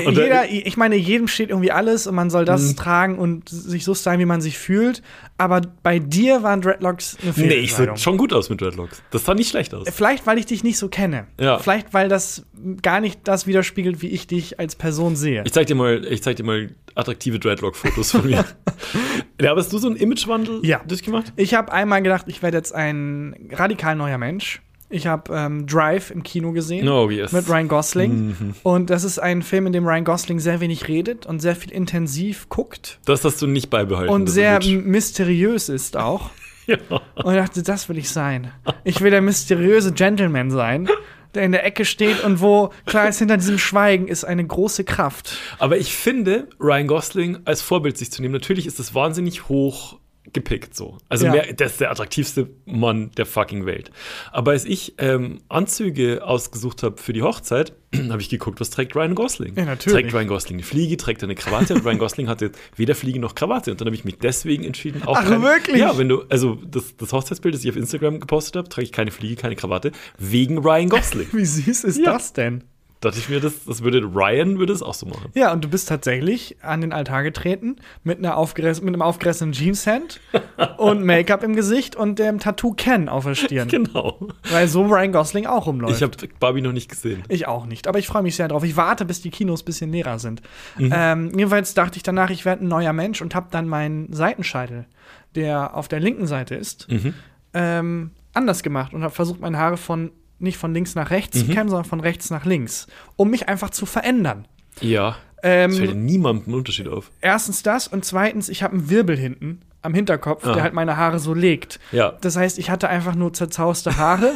jeder, 0.00 0.48
ich 0.50 0.78
meine, 0.78 0.96
jedem 0.96 1.28
steht 1.28 1.50
irgendwie 1.50 1.70
alles 1.70 2.06
und 2.06 2.14
man 2.14 2.30
soll 2.30 2.46
das 2.46 2.62
Mhm. 2.72 2.76
tragen 2.76 3.18
und 3.18 3.48
sich 3.50 3.84
so 3.84 3.92
sein, 3.92 4.18
wie 4.18 4.24
man 4.24 4.40
sich 4.40 4.56
fühlt. 4.56 5.02
Aber 5.36 5.60
bei 5.82 5.98
dir 5.98 6.42
waren 6.42 6.62
Dreadlocks 6.62 7.18
eine 7.22 7.34
nee, 7.36 7.54
ich 7.56 7.74
sah 7.74 7.94
schon 7.98 8.16
gut 8.16 8.32
aus 8.32 8.48
mit 8.48 8.62
Dreadlocks. 8.62 9.02
Das 9.10 9.26
sah 9.26 9.34
nicht 9.34 9.50
schlecht 9.50 9.74
aus. 9.74 9.86
Vielleicht, 9.90 10.26
weil 10.26 10.38
ich 10.38 10.46
dich 10.46 10.64
nicht 10.64 10.78
so 10.78 10.88
kenne. 10.88 11.26
Ja. 11.38 11.58
Vielleicht, 11.58 11.92
weil 11.92 12.08
das 12.08 12.46
gar 12.80 13.00
nicht 13.00 13.20
das 13.24 13.46
widerspiegelt, 13.46 14.00
wie 14.00 14.08
ich 14.08 14.26
dich 14.26 14.58
als 14.58 14.74
Person 14.74 15.16
sehe. 15.16 15.42
Ich 15.44 15.52
zeig 15.52 15.66
dir 15.66 15.74
mal, 15.74 16.02
ich 16.06 16.22
zeig 16.22 16.36
dir 16.36 16.44
mal 16.44 16.70
attraktive 16.94 17.38
Dreadlock-Fotos 17.38 18.12
von 18.12 18.24
mir. 18.26 18.46
ja, 19.40 19.50
aber 19.50 19.60
hast 19.60 19.72
du 19.72 19.76
so 19.78 19.86
einen 19.88 19.96
Imagewandel 19.96 20.60
Ja. 20.64 20.80
durchgemacht? 20.88 21.32
Ich 21.36 21.52
habe 21.52 21.70
einmal 21.72 22.02
gedacht, 22.02 22.24
ich 22.28 22.42
werde 22.42 22.56
jetzt 22.56 22.74
ein 22.74 23.50
radikal 23.52 23.96
neuer 23.96 24.16
Mensch. 24.18 24.62
Ich 24.90 25.06
habe 25.06 25.34
ähm, 25.34 25.66
Drive 25.66 26.10
im 26.10 26.22
Kino 26.22 26.52
gesehen. 26.52 26.88
Oh, 26.88 27.10
yes. 27.10 27.32
Mit 27.32 27.48
Ryan 27.48 27.68
Gosling. 27.68 28.26
Mhm. 28.28 28.54
Und 28.62 28.88
das 28.90 29.04
ist 29.04 29.18
ein 29.18 29.42
Film, 29.42 29.66
in 29.66 29.72
dem 29.74 29.86
Ryan 29.86 30.04
Gosling 30.04 30.40
sehr 30.40 30.60
wenig 30.60 30.88
redet 30.88 31.26
und 31.26 31.40
sehr 31.40 31.54
viel 31.56 31.72
intensiv 31.72 32.48
guckt. 32.48 32.98
Das 33.04 33.22
hast 33.24 33.42
du 33.42 33.46
nicht 33.46 33.68
beibehalten. 33.68 34.12
Und 34.12 34.28
sehr 34.28 34.62
m- 34.62 34.84
mysteriös 34.86 35.68
ist 35.68 35.96
auch. 35.96 36.30
Ja. 36.68 36.76
Und 37.24 37.32
ich 37.34 37.40
dachte, 37.40 37.62
das 37.62 37.88
will 37.88 37.96
ich 37.96 38.10
sein. 38.10 38.52
Ich 38.84 39.00
will 39.00 39.10
der 39.10 39.22
mysteriöse 39.22 39.90
Gentleman 39.92 40.50
sein, 40.50 40.86
der 41.34 41.44
in 41.44 41.52
der 41.52 41.64
Ecke 41.64 41.86
steht 41.86 42.22
und 42.22 42.42
wo, 42.42 42.68
klar 42.84 43.08
ist, 43.08 43.20
hinter 43.20 43.38
diesem 43.38 43.56
Schweigen 43.56 44.06
ist 44.06 44.24
eine 44.24 44.46
große 44.46 44.84
Kraft. 44.84 45.38
Aber 45.58 45.78
ich 45.78 45.94
finde, 45.96 46.46
Ryan 46.60 46.86
Gosling 46.86 47.38
als 47.46 47.62
Vorbild 47.62 47.96
sich 47.96 48.12
zu 48.12 48.20
nehmen, 48.20 48.34
natürlich 48.34 48.66
ist 48.66 48.78
das 48.78 48.94
wahnsinnig 48.94 49.48
hoch 49.48 49.98
gepickt 50.32 50.74
so. 50.74 50.98
Also 51.08 51.26
Ja. 51.26 51.32
mehr, 51.32 51.52
der 51.52 51.66
ist 51.68 51.80
der 51.80 51.90
attraktivste 51.90 52.50
Mann 52.66 53.10
der 53.16 53.26
fucking 53.26 53.66
Welt. 53.66 53.90
Aber 54.32 54.52
als 54.52 54.64
ich 54.64 54.94
ähm, 54.98 55.40
Anzüge 55.48 56.24
ausgesucht 56.24 56.82
habe 56.82 57.00
für 57.00 57.12
die 57.12 57.22
Hochzeit, 57.22 57.72
habe 58.10 58.20
ich 58.20 58.28
geguckt, 58.28 58.60
was 58.60 58.70
trägt 58.70 58.94
Ryan 58.94 59.14
Gosling? 59.14 59.54
Ja, 59.56 59.64
natürlich. 59.64 60.02
Trägt 60.02 60.14
Ryan 60.14 60.28
Gosling 60.28 60.54
eine 60.58 60.62
Fliege, 60.62 60.96
trägt 60.96 61.22
er 61.22 61.26
eine 61.26 61.34
Krawatte 61.34 61.74
und 61.74 61.84
Ryan 61.84 61.98
Gosling 61.98 62.28
hatte 62.28 62.52
weder 62.76 62.94
Fliege 62.94 63.18
noch 63.18 63.34
Krawatte. 63.34 63.70
Und 63.70 63.80
dann 63.80 63.86
habe 63.86 63.96
ich 63.96 64.04
mich 64.04 64.18
deswegen 64.18 64.64
entschieden, 64.64 65.02
auch 65.04 65.16
Ach, 65.18 65.24
kein- 65.28 65.42
wirklich? 65.42 65.78
Ja, 65.78 65.96
wenn 65.98 66.08
du, 66.08 66.22
also 66.28 66.56
das, 66.66 66.96
das 66.96 67.12
Hochzeitsbild, 67.12 67.54
das 67.54 67.64
ich 67.64 67.70
auf 67.70 67.76
Instagram 67.76 68.20
gepostet 68.20 68.56
habe, 68.56 68.68
trage 68.68 68.84
ich 68.84 68.92
keine 68.92 69.10
Fliege, 69.10 69.36
keine 69.36 69.56
Krawatte, 69.56 69.92
wegen 70.18 70.58
Ryan 70.58 70.88
Gosling. 70.88 71.28
Wie 71.32 71.44
süß 71.46 71.84
ist 71.84 71.98
Ja. 71.98 72.12
das 72.12 72.32
denn? 72.32 72.64
Dachte 73.00 73.18
ich 73.18 73.28
mir, 73.28 73.40
das, 73.40 73.64
das 73.64 73.82
würde 73.82 74.00
Ryan 74.02 74.58
würde 74.58 74.72
es 74.72 74.82
auch 74.82 74.94
so 74.94 75.06
machen. 75.06 75.30
Ja, 75.34 75.52
und 75.52 75.64
du 75.64 75.68
bist 75.68 75.88
tatsächlich 75.88 76.56
an 76.62 76.80
den 76.80 76.92
Altar 76.92 77.22
getreten 77.22 77.76
mit, 78.04 78.18
einer 78.18 78.36
aufgeriss 78.36 78.80
mit 78.80 78.88
einem 78.92 79.02
aufgerissenen 79.02 79.52
Jeanshemd 79.52 80.20
und 80.78 81.04
Make-up 81.04 81.42
im 81.42 81.54
Gesicht 81.54 81.94
und 81.96 82.18
dem 82.18 82.38
Tattoo 82.40 82.72
Ken 82.72 83.08
auf 83.08 83.24
der 83.24 83.34
Stirn. 83.36 83.68
Genau. 83.68 84.18
Weil 84.50 84.66
so 84.68 84.82
Ryan 84.82 85.12
Gosling 85.12 85.46
auch 85.46 85.66
rumläuft. 85.66 85.96
Ich 85.96 86.02
habe 86.02 86.16
Barbie 86.40 86.60
noch 86.60 86.72
nicht 86.72 86.88
gesehen. 86.88 87.22
Ich 87.28 87.46
auch 87.46 87.66
nicht, 87.66 87.86
aber 87.86 87.98
ich 87.98 88.06
freue 88.06 88.22
mich 88.22 88.36
sehr 88.36 88.48
drauf. 88.48 88.64
Ich 88.64 88.76
warte, 88.76 89.04
bis 89.04 89.20
die 89.22 89.30
Kinos 89.30 89.62
ein 89.62 89.66
bisschen 89.66 89.92
leerer 89.92 90.18
sind. 90.18 90.42
Mhm. 90.76 90.92
Ähm, 90.94 91.30
jedenfalls 91.36 91.74
dachte 91.74 91.96
ich 91.96 92.02
danach, 92.02 92.30
ich 92.30 92.44
werde 92.44 92.64
ein 92.64 92.68
neuer 92.68 92.92
Mensch 92.92 93.22
und 93.22 93.34
habe 93.34 93.46
dann 93.50 93.68
meinen 93.68 94.12
Seitenscheitel, 94.12 94.86
der 95.34 95.74
auf 95.76 95.88
der 95.88 96.00
linken 96.00 96.26
Seite 96.26 96.54
ist, 96.56 96.88
Mhm. 96.90 97.14
ähm, 97.54 98.10
anders 98.34 98.62
gemacht 98.62 98.92
und 98.92 99.02
habe 99.02 99.14
versucht, 99.14 99.40
meine 99.40 99.58
Haare 99.58 99.76
von 99.76 100.10
nicht 100.38 100.58
von 100.58 100.72
links 100.74 100.94
nach 100.94 101.10
rechts 101.10 101.36
Mhm. 101.36 101.40
zu 101.46 101.52
kämmen, 101.52 101.68
sondern 101.68 101.84
von 101.88 102.00
rechts 102.00 102.30
nach 102.30 102.44
links, 102.44 102.86
um 103.16 103.30
mich 103.30 103.48
einfach 103.48 103.70
zu 103.70 103.86
verändern. 103.86 104.46
Ja. 104.80 105.16
Es 105.40 105.76
fällt 105.76 105.92
Ähm, 105.92 106.04
niemandem 106.04 106.52
ein 106.52 106.56
Unterschied 106.56 106.88
auf. 106.88 107.10
erstens 107.20 107.62
das 107.62 107.86
und 107.88 108.04
zweitens, 108.04 108.48
ich 108.48 108.62
habe 108.64 108.74
einen 108.74 108.90
Wirbel 108.90 109.16
hinten 109.16 109.60
am 109.82 109.94
Hinterkopf, 109.94 110.44
Ah. 110.44 110.52
der 110.54 110.62
halt 110.64 110.74
meine 110.74 110.96
Haare 110.96 111.20
so 111.20 111.32
legt. 111.34 111.78
Ja. 111.92 112.14
Das 112.20 112.36
heißt, 112.36 112.58
ich 112.58 112.70
hatte 112.70 112.88
einfach 112.88 113.14
nur 113.14 113.32
zerzauste 113.32 113.96
Haare 113.96 114.32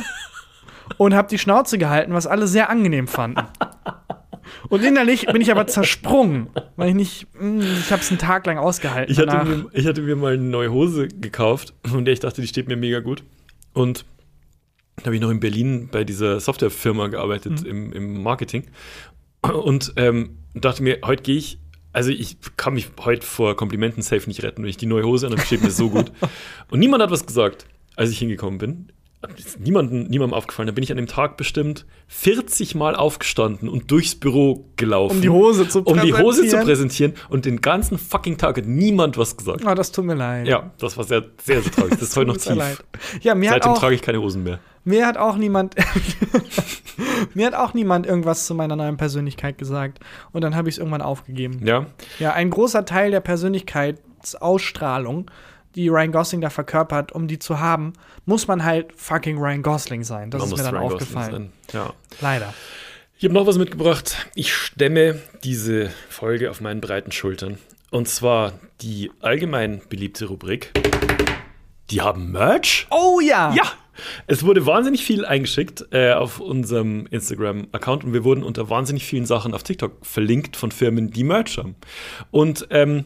und 0.99 1.15
habe 1.15 1.27
die 1.29 1.39
Schnauze 1.39 1.77
gehalten, 1.79 2.13
was 2.13 2.27
alle 2.29 2.47
sehr 2.47 2.71
angenehm 2.71 3.09
fanden. 3.09 3.43
Und 4.69 4.85
innerlich 4.85 5.27
bin 5.27 5.41
ich 5.43 5.51
aber 5.51 5.67
zersprungen, 5.67 6.49
weil 6.77 6.91
ich 6.91 6.95
nicht, 6.95 7.27
mh, 7.41 7.65
ich 7.81 7.91
habe 7.93 8.01
es 8.03 8.11
einen 8.11 8.19
Tag 8.19 8.47
lang 8.47 8.59
ausgehalten. 8.59 9.11
Ich 9.13 9.19
hatte, 9.19 9.45
mir, 9.45 9.67
ich 9.73 9.87
hatte 9.87 10.03
mir 10.03 10.15
mal 10.17 10.35
eine 10.35 10.43
neue 10.43 10.71
Hose 10.71 11.09
gekauft, 11.09 11.75
von 11.85 12.05
der 12.05 12.13
ich 12.15 12.21
dachte, 12.21 12.41
die 12.41 12.47
steht 12.49 12.69
mir 12.69 12.77
mega 12.77 13.01
gut. 13.01 13.23
Und 13.73 14.05
da 14.97 15.07
habe 15.07 15.15
ich 15.15 15.23
noch 15.23 15.31
in 15.31 15.41
Berlin 15.41 15.89
bei 15.91 16.05
dieser 16.05 16.39
Softwarefirma 16.41 17.09
gearbeitet 17.09 17.65
im, 17.65 17.93
im 17.93 18.23
Marketing. 18.23 18.65
Und 19.43 19.95
ähm, 19.97 20.39
dachte 20.55 20.83
mir, 20.83 20.99
heute 21.05 21.23
gehe 21.23 21.37
ich, 21.37 21.59
also 21.93 22.11
ich 22.11 22.37
kann 22.57 22.75
mich 22.75 22.89
heute 23.05 23.27
vor 23.27 23.57
Komplimenten 23.57 24.03
safe 24.03 24.29
nicht 24.29 24.43
retten, 24.43 24.63
wenn 24.63 24.71
ich 24.71 24.77
die 24.77 24.87
neue 24.87 25.05
Hose 25.05 25.27
an, 25.27 25.33
dann 25.33 25.45
steht 25.45 25.63
mir 25.63 25.71
so 25.71 25.91
gut. 25.91 26.13
Und 26.71 26.79
niemand 26.79 27.03
hat 27.03 27.11
was 27.11 27.27
gesagt, 27.27 27.67
als 27.97 28.11
ich 28.11 28.19
hingekommen 28.19 28.59
bin. 28.59 28.89
Ist 29.37 29.61
niemandem, 29.61 30.05
niemandem 30.09 30.35
aufgefallen. 30.35 30.67
Da 30.67 30.73
bin 30.73 30.83
ich 30.83 30.91
an 30.91 30.97
dem 30.97 31.07
Tag 31.07 31.37
bestimmt 31.37 31.87
40 32.09 32.75
Mal 32.75 32.97
aufgestanden 32.97 33.69
und 33.69 33.89
durchs 33.93 34.17
Büro 34.17 34.69
gelaufen. 34.75 35.17
um 35.17 35.23
die 35.23 35.29
Hose 35.29 35.69
zu 35.69 35.83
um 35.85 36.01
die 36.01 36.13
Hose 36.13 36.45
zu 36.45 36.57
präsentieren. 36.57 37.13
präsentieren. 37.13 37.15
Und 37.29 37.45
den 37.45 37.61
ganzen 37.61 37.99
fucking 37.99 38.37
Tag 38.37 38.57
hat 38.57 38.67
niemand 38.67 39.17
was 39.19 39.37
gesagt. 39.37 39.65
Oh, 39.65 39.75
das 39.75 39.93
tut 39.93 40.07
mir 40.07 40.15
leid. 40.15 40.49
Ja, 40.49 40.73
das 40.79 40.97
war 40.97 41.05
sehr, 41.05 41.25
sehr, 41.41 41.63
sehr 41.63 41.71
traurig. 41.71 41.93
Das 41.93 42.03
ist 42.03 42.17
heute 42.17 42.27
noch 42.27 42.37
tief. 42.37 42.57
leid. 42.57 42.79
Ja, 43.21 43.37
mir 43.37 43.51
Seitdem 43.51 43.75
trage 43.75 43.95
ich 43.95 44.03
keine 44.03 44.21
Hosen 44.21 44.43
mehr. 44.43 44.59
Mir 44.85 45.07
hat 45.07 45.17
auch 45.17 45.37
niemand, 45.37 45.75
mir 47.35 47.47
hat 47.47 47.55
auch 47.55 47.75
niemand 47.75 48.07
irgendwas 48.07 48.47
zu 48.47 48.55
meiner 48.55 48.77
neuen 48.77 48.97
Persönlichkeit 48.97 49.59
gesagt. 49.59 50.01
Und 50.33 50.43
dann 50.43 50.57
habe 50.57 50.69
ich 50.69 50.77
es 50.77 50.79
irgendwann 50.79 51.03
aufgegeben. 51.03 51.61
Ja, 51.65 51.87
Ja, 52.19 52.33
ein 52.33 52.51
großer 52.51 52.85
Teil 52.85 53.11
der 53.11 53.21
Persönlichkeitsausstrahlung, 53.21 55.31
die 55.75 55.89
Ryan 55.89 56.13
Gosling 56.13 56.41
da 56.41 56.51
verkörpert, 56.51 57.13
um 57.13 57.29
die 57.29 57.39
zu 57.39 57.61
haben, 57.61 57.95
muss 58.27 58.47
man 58.47 58.65
halt 58.65 58.93
fucking 58.97 59.39
Ryan 59.39 59.63
Gosling 59.63 60.05
sein. 60.05 60.31
Das 60.31 60.43
man 60.43 60.51
ist 60.51 60.59
mir 60.59 60.65
dann 60.65 60.75
Ryan 60.75 60.93
aufgefallen. 60.93 61.53
Ja. 61.73 61.93
Leider. 62.21 62.53
Ich 63.17 63.25
habe 63.25 63.35
noch 63.35 63.47
was 63.47 63.57
mitgebracht. 63.57 64.27
Ich 64.35 64.53
stemme 64.53 65.21
diese 65.45 65.91
Folge 66.09 66.51
auf 66.51 66.61
meinen 66.61 66.81
breiten 66.81 67.13
Schultern. 67.13 67.59
Und 67.91 68.09
zwar 68.09 68.55
die 68.81 69.11
allgemein 69.21 69.81
beliebte 69.89 70.27
Rubrik. 70.27 70.73
Die 71.91 72.01
haben 72.01 72.33
Merch? 72.33 72.87
Oh 72.91 73.21
ja! 73.21 73.53
Ja! 73.55 73.65
Es 74.27 74.45
wurde 74.45 74.67
wahnsinnig 74.67 75.05
viel 75.05 75.25
eingeschickt 75.25 75.87
äh, 75.91 76.13
auf 76.13 76.41
unserem 76.41 77.07
Instagram-Account 77.07 78.05
und 78.05 78.13
wir 78.13 78.25
wurden 78.25 78.43
unter 78.43 78.71
wahnsinnig 78.71 79.05
vielen 79.05 79.27
Sachen 79.27 79.55
auf 79.55 79.63
TikTok 79.63 80.05
verlinkt 80.05 80.57
von 80.57 80.71
Firmen, 80.71 81.11
die 81.11 81.25
Merch 81.25 81.59
haben. 81.59 81.77
Und 82.31 82.67
ähm, 82.71 83.05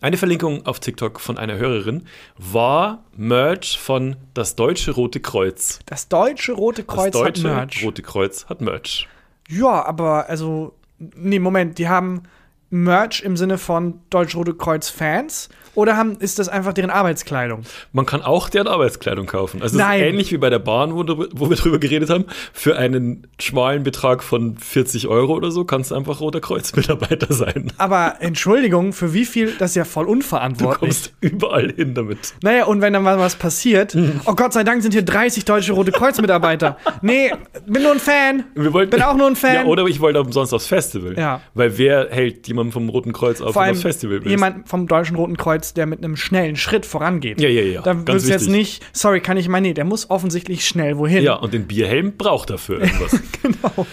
eine 0.00 0.16
Verlinkung 0.16 0.66
auf 0.66 0.80
TikTok 0.80 1.20
von 1.20 1.38
einer 1.38 1.56
Hörerin 1.56 2.06
war 2.36 3.04
Merch 3.16 3.78
von 3.78 4.16
das 4.34 4.56
Deutsche 4.56 4.90
Rote 4.90 5.20
Kreuz. 5.20 5.78
Das 5.86 6.08
deutsche 6.08 6.52
Rote 6.52 6.82
Das 6.82 6.94
Kreuz 6.94 7.12
Deutsche 7.12 7.48
hat 7.48 7.56
Merch. 7.56 7.84
Rote 7.84 8.02
Kreuz 8.02 8.46
hat 8.46 8.60
Merch. 8.60 9.06
Ja, 9.48 9.84
aber 9.84 10.28
also, 10.28 10.74
nee, 10.98 11.38
Moment, 11.38 11.78
die 11.78 11.88
haben 11.88 12.24
Merch 12.70 13.20
im 13.20 13.36
Sinne 13.36 13.58
von 13.58 14.00
Deutsch-Rote 14.10 14.54
Kreuz-Fans 14.54 15.50
oder 15.74 15.96
haben, 15.96 16.16
ist 16.18 16.38
das 16.38 16.48
einfach 16.48 16.72
deren 16.72 16.90
Arbeitskleidung? 16.90 17.62
Man 17.92 18.06
kann 18.06 18.22
auch 18.22 18.48
deren 18.48 18.68
Arbeitskleidung 18.68 19.26
kaufen. 19.26 19.62
Also 19.62 19.76
es 19.76 19.82
Nein. 19.82 20.00
ist 20.00 20.06
ähnlich 20.06 20.32
wie 20.32 20.38
bei 20.38 20.50
der 20.50 20.58
Bahn, 20.58 20.94
wo, 20.94 21.02
du- 21.02 21.28
wo 21.34 21.48
wir 21.48 21.56
drüber 21.56 21.78
geredet 21.78 22.10
haben. 22.10 22.24
Für 22.52 22.76
einen 22.76 23.26
schmalen 23.40 23.82
Betrag 23.82 24.22
von 24.22 24.56
40 24.58 25.08
Euro 25.08 25.34
oder 25.34 25.50
so 25.50 25.64
kannst 25.64 25.90
du 25.90 25.94
einfach 25.94 26.20
Roter 26.20 26.40
Kreuz-Mitarbeiter 26.40 27.32
sein. 27.32 27.72
Aber 27.78 28.16
Entschuldigung, 28.20 28.92
für 28.92 29.14
wie 29.14 29.24
viel, 29.24 29.52
das 29.58 29.70
ist 29.70 29.76
ja 29.76 29.84
voll 29.84 30.06
Du 30.06 30.12
unverantwortlich. 30.12 30.78
kommst 30.80 31.12
überall 31.20 31.72
hin 31.72 31.94
damit. 31.94 32.34
Naja, 32.42 32.64
und 32.66 32.80
wenn 32.80 32.92
dann 32.92 33.02
mal 33.02 33.18
was 33.18 33.36
passiert, 33.36 33.96
oh 34.26 34.34
Gott 34.34 34.52
sei 34.52 34.64
Dank 34.64 34.82
sind 34.82 34.92
hier 34.92 35.04
30 35.04 35.44
deutsche 35.44 35.72
Rote 35.72 35.92
Kreuz-Mitarbeiter. 35.92 36.76
nee, 37.02 37.30
bin 37.66 37.82
nur 37.82 37.92
ein 37.92 37.98
Fan. 37.98 38.44
Wir 38.54 38.72
wollten, 38.72 38.90
Bin 38.90 39.02
auch 39.02 39.16
nur 39.16 39.26
ein 39.26 39.36
Fan. 39.36 39.54
Ja, 39.54 39.64
oder 39.64 39.84
ich 39.86 40.00
wollte 40.00 40.20
umsonst 40.20 40.52
aufs 40.54 40.66
Festival. 40.66 41.16
Ja. 41.18 41.40
Weil 41.54 41.78
wer 41.78 42.08
hält 42.10 42.46
jemanden 42.48 42.72
vom 42.72 42.88
Roten 42.88 43.12
Kreuz 43.12 43.40
auf, 43.40 43.52
Vor 43.54 43.62
du 43.62 43.66
allem 43.66 43.72
aufs 43.72 43.82
Festival 43.82 44.16
willst? 44.16 44.28
jemand 44.30 44.68
vom 44.68 44.86
Deutschen 44.86 45.16
Roten 45.16 45.36
Kreuz, 45.36 45.61
der 45.72 45.86
mit 45.86 45.98
einem 46.04 46.16
schnellen 46.16 46.56
Schritt 46.56 46.84
vorangeht. 46.86 47.40
Ja, 47.40 47.48
ja, 47.48 47.62
ja. 47.62 47.82
Da 47.82 47.92
Ganz 47.94 48.08
willst 48.08 48.26
du 48.26 48.30
jetzt 48.32 48.48
nicht, 48.48 48.84
sorry, 48.92 49.20
kann 49.20 49.36
ich 49.36 49.48
mal, 49.48 49.60
nee, 49.60 49.74
der 49.74 49.84
muss 49.84 50.10
offensichtlich 50.10 50.66
schnell 50.66 50.98
wohin. 50.98 51.22
Ja, 51.22 51.34
und 51.34 51.52
den 51.54 51.66
Bierhelm 51.66 52.16
braucht 52.16 52.50
dafür 52.50 52.80
irgendwas. 52.80 53.18
genau. 53.42 53.86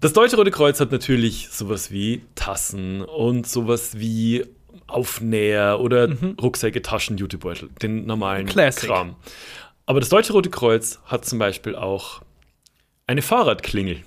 Das 0.00 0.12
Deutsche 0.12 0.36
Rote 0.36 0.50
Kreuz 0.50 0.78
hat 0.80 0.92
natürlich 0.92 1.48
sowas 1.50 1.90
wie 1.90 2.22
Tassen 2.34 3.00
und 3.02 3.46
sowas 3.46 3.98
wie 3.98 4.44
Aufnäher 4.86 5.80
oder 5.80 6.08
Rucksäcke, 6.40 6.82
Taschen, 6.82 7.16
Jutebeutel, 7.16 7.70
den 7.82 8.06
normalen 8.06 8.44
Mhm. 8.44 8.50
Classic. 8.50 8.88
Kram. 8.88 9.16
Aber 9.86 10.00
das 10.00 10.08
Deutsche 10.08 10.32
Rote 10.32 10.50
Kreuz 10.50 11.00
hat 11.06 11.24
zum 11.24 11.38
Beispiel 11.38 11.74
auch 11.74 12.22
eine 13.06 13.22
Fahrradklingel. 13.22 14.02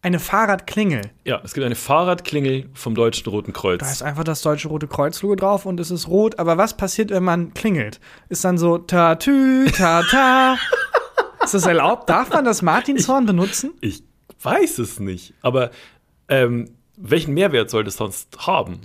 Eine 0.00 0.20
Fahrradklingel. 0.20 1.10
Ja, 1.24 1.40
es 1.42 1.54
gibt 1.54 1.66
eine 1.66 1.74
Fahrradklingel 1.74 2.70
vom 2.72 2.94
Deutschen 2.94 3.28
Roten 3.30 3.52
Kreuz. 3.52 3.80
Da 3.80 3.90
ist 3.90 4.02
einfach 4.02 4.22
das 4.22 4.42
deutsche 4.42 4.68
Rote 4.68 4.86
Kreuz-Logo 4.86 5.34
drauf 5.34 5.66
und 5.66 5.80
es 5.80 5.90
ist 5.90 6.06
rot. 6.06 6.38
Aber 6.38 6.56
was 6.56 6.76
passiert, 6.76 7.10
wenn 7.10 7.24
man 7.24 7.52
klingelt? 7.52 7.98
Ist 8.28 8.44
dann 8.44 8.58
so 8.58 8.78
ta-tü, 8.78 9.66
ta-ta. 9.72 10.56
ist 11.44 11.54
das 11.54 11.66
erlaubt? 11.66 12.08
Darf 12.08 12.30
man 12.30 12.44
das 12.44 12.62
Martinshorn 12.62 13.26
benutzen? 13.26 13.72
Ich 13.80 14.04
weiß 14.40 14.78
es 14.78 15.00
nicht, 15.00 15.34
aber 15.42 15.72
ähm, 16.28 16.70
welchen 16.96 17.34
Mehrwert 17.34 17.68
soll 17.68 17.82
das 17.82 17.96
sonst 17.96 18.46
haben? 18.46 18.82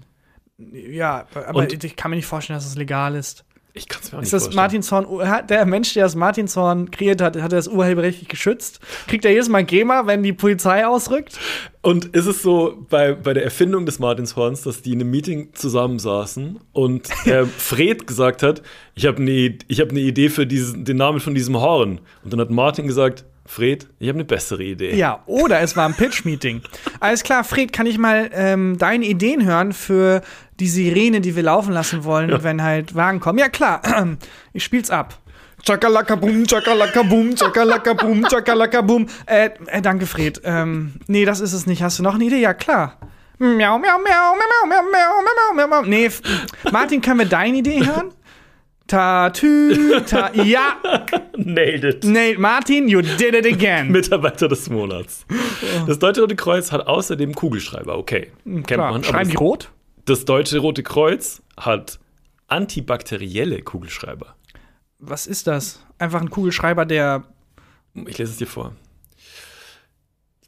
Ja, 0.58 1.28
aber 1.34 1.60
Und- 1.60 1.84
ich 1.84 1.96
kann 1.96 2.10
mir 2.10 2.18
nicht 2.18 2.26
vorstellen, 2.26 2.58
dass 2.58 2.66
es 2.66 2.76
legal 2.76 3.16
ist. 3.16 3.46
Ich 3.76 3.88
kann 3.88 4.02
es 4.04 4.12
mir 4.12 4.20
auch 4.20 4.22
nicht 4.22 4.28
Ist 4.28 4.34
das 4.34 4.44
vorstellen. 4.44 4.84
Martinshorn, 4.84 5.48
der 5.48 5.66
Mensch, 5.66 5.94
der 5.96 6.04
das 6.04 6.16
Martinshorn 6.16 6.92
kreiert 6.92 7.22
hat, 7.22 7.36
hat 7.38 7.52
er 7.52 7.58
das 7.58 7.68
urheberrechtlich 7.68 8.30
geschützt? 8.30 8.80
Kriegt 9.08 9.26
er 9.26 9.32
jedes 9.32 9.50
Mal 9.50 9.64
GEMA, 9.64 10.06
wenn 10.06 10.22
die 10.22 10.34
Polizei 10.34 10.86
ausrückt? 10.86 11.40
Und 11.82 12.06
ist 12.06 12.28
es 12.28 12.44
so 12.44 12.86
bei, 12.90 13.14
bei 13.14 13.34
der 13.34 13.44
Erfindung 13.44 13.88
des 13.88 13.98
Martinshorns, 13.98 14.62
dass 14.62 14.84
die 14.84 14.94
in 14.94 15.02
einem 15.02 15.10
Meeting 15.10 15.50
zusammensaßen 15.54 16.60
und 16.72 17.10
äh, 17.26 17.46
Fred 17.58 18.06
gesagt 18.06 18.44
hat, 18.44 18.62
ich 18.94 19.08
habe 19.08 19.18
eine 19.18 19.58
hab 19.72 19.92
ne 19.92 20.02
Idee 20.02 20.30
für 20.30 20.46
diesen, 20.46 20.86
den 20.86 20.98
Namen 20.98 21.20
von 21.20 21.34
diesem 21.34 21.60
Horn. 21.60 22.00
Und 22.24 22.32
dann 22.32 22.40
hat 22.40 22.52
Martin 22.52 22.86
gesagt, 22.86 23.26
Fred, 23.46 23.88
ich 24.00 24.08
habe 24.08 24.18
eine 24.18 24.26
bessere 24.26 24.64
Idee. 24.64 24.96
Ja, 24.96 25.22
oder 25.26 25.60
es 25.60 25.76
war 25.76 25.86
ein 25.86 25.94
Pitch-Meeting. 25.94 26.62
Alles 27.02 27.24
klar, 27.24 27.44
Fred, 27.44 27.74
kann 27.74 27.86
ich 27.86 27.98
mal 27.98 28.30
ähm, 28.34 28.78
deine 28.78 29.06
Ideen 29.06 29.44
hören 29.46 29.74
für 29.74 30.22
die 30.60 30.68
Sirene, 30.68 31.22
die 31.22 31.36
wir 31.36 31.44
laufen 31.44 31.74
lassen 31.74 32.04
wollen, 32.04 32.44
wenn 32.44 32.62
halt 32.64 32.96
Wagen 32.96 33.20
kommen? 33.20 33.40
Ja, 33.40 33.50
klar, 33.50 33.82
ich 34.54 34.64
spiel's 34.64 34.90
ab. 34.90 35.20
Chakalaka 35.66 36.16
boom, 36.16 36.46
chakalaka 36.46 37.04
boom, 37.04 37.36
chakalaka 37.36 37.94
boom, 37.94 38.24
chakalaka 38.28 38.82
boom. 38.82 39.08
Äh, 39.26 39.50
äh, 39.68 39.82
danke, 39.82 40.06
Fred. 40.06 40.42
Ähm, 40.44 40.96
nee, 41.08 41.24
das 41.24 41.40
ist 41.40 41.54
es 41.54 41.66
nicht. 41.68 41.82
Hast 41.82 42.00
du 42.00 42.04
noch 42.04 42.16
eine 42.16 42.26
Idee? 42.26 42.42
Ja, 42.42 42.54
klar. 42.54 42.98
Miau, 43.40 43.56
miau, 43.58 43.80
miau, 43.80 44.00
miau, 44.00 44.36
miau, 44.68 44.82
miau, 44.92 44.92
miau, 44.92 45.56
miau, 45.56 45.68
miau. 45.68 45.82
Nee, 45.90 46.06
F- 46.08 46.22
Martin, 46.72 47.02
können 47.02 47.20
wir 47.20 47.26
deine 47.28 47.58
Idee 47.60 47.86
hören? 47.86 48.12
Ta, 48.88 49.30
tü, 49.30 50.02
ta, 50.06 50.32
ja, 50.34 50.76
Nailed 51.38 51.84
it. 51.86 52.04
nee, 52.04 52.36
Martin, 52.38 52.90
you 52.90 53.02
did 53.02 53.34
it 53.34 53.46
again. 53.46 53.90
Mitarbeiter 53.92 54.50
des 54.50 54.70
Monats. 54.70 55.26
Das 55.88 55.98
Deutsche 56.00 56.20
Rote 56.22 56.36
Kreuz 56.36 56.74
hat 56.74 56.86
außerdem 56.86 57.34
Kugelschreiber, 57.34 57.98
okay. 57.98 58.32
Kennt 58.44 58.68
Klar. 58.68 58.92
man. 58.92 59.04
Schreiben 59.04 59.30
die 59.30 59.38
rot? 59.38 59.72
Das 60.06 60.26
Deutsche 60.26 60.60
Rote 60.60 60.84
Kreuz 60.84 61.42
hat 61.58 62.00
antibakterielle 62.48 63.62
Kugelschreiber. 63.62 64.36
Was 65.00 65.28
ist 65.28 65.48
das? 65.48 65.86
Einfach 65.98 66.22
ein 66.22 66.30
Kugelschreiber, 66.30 66.86
der. 66.86 67.26
Ich 68.08 68.18
lese 68.18 68.32
es 68.32 68.38
dir 68.38 68.48
vor. 68.48 68.76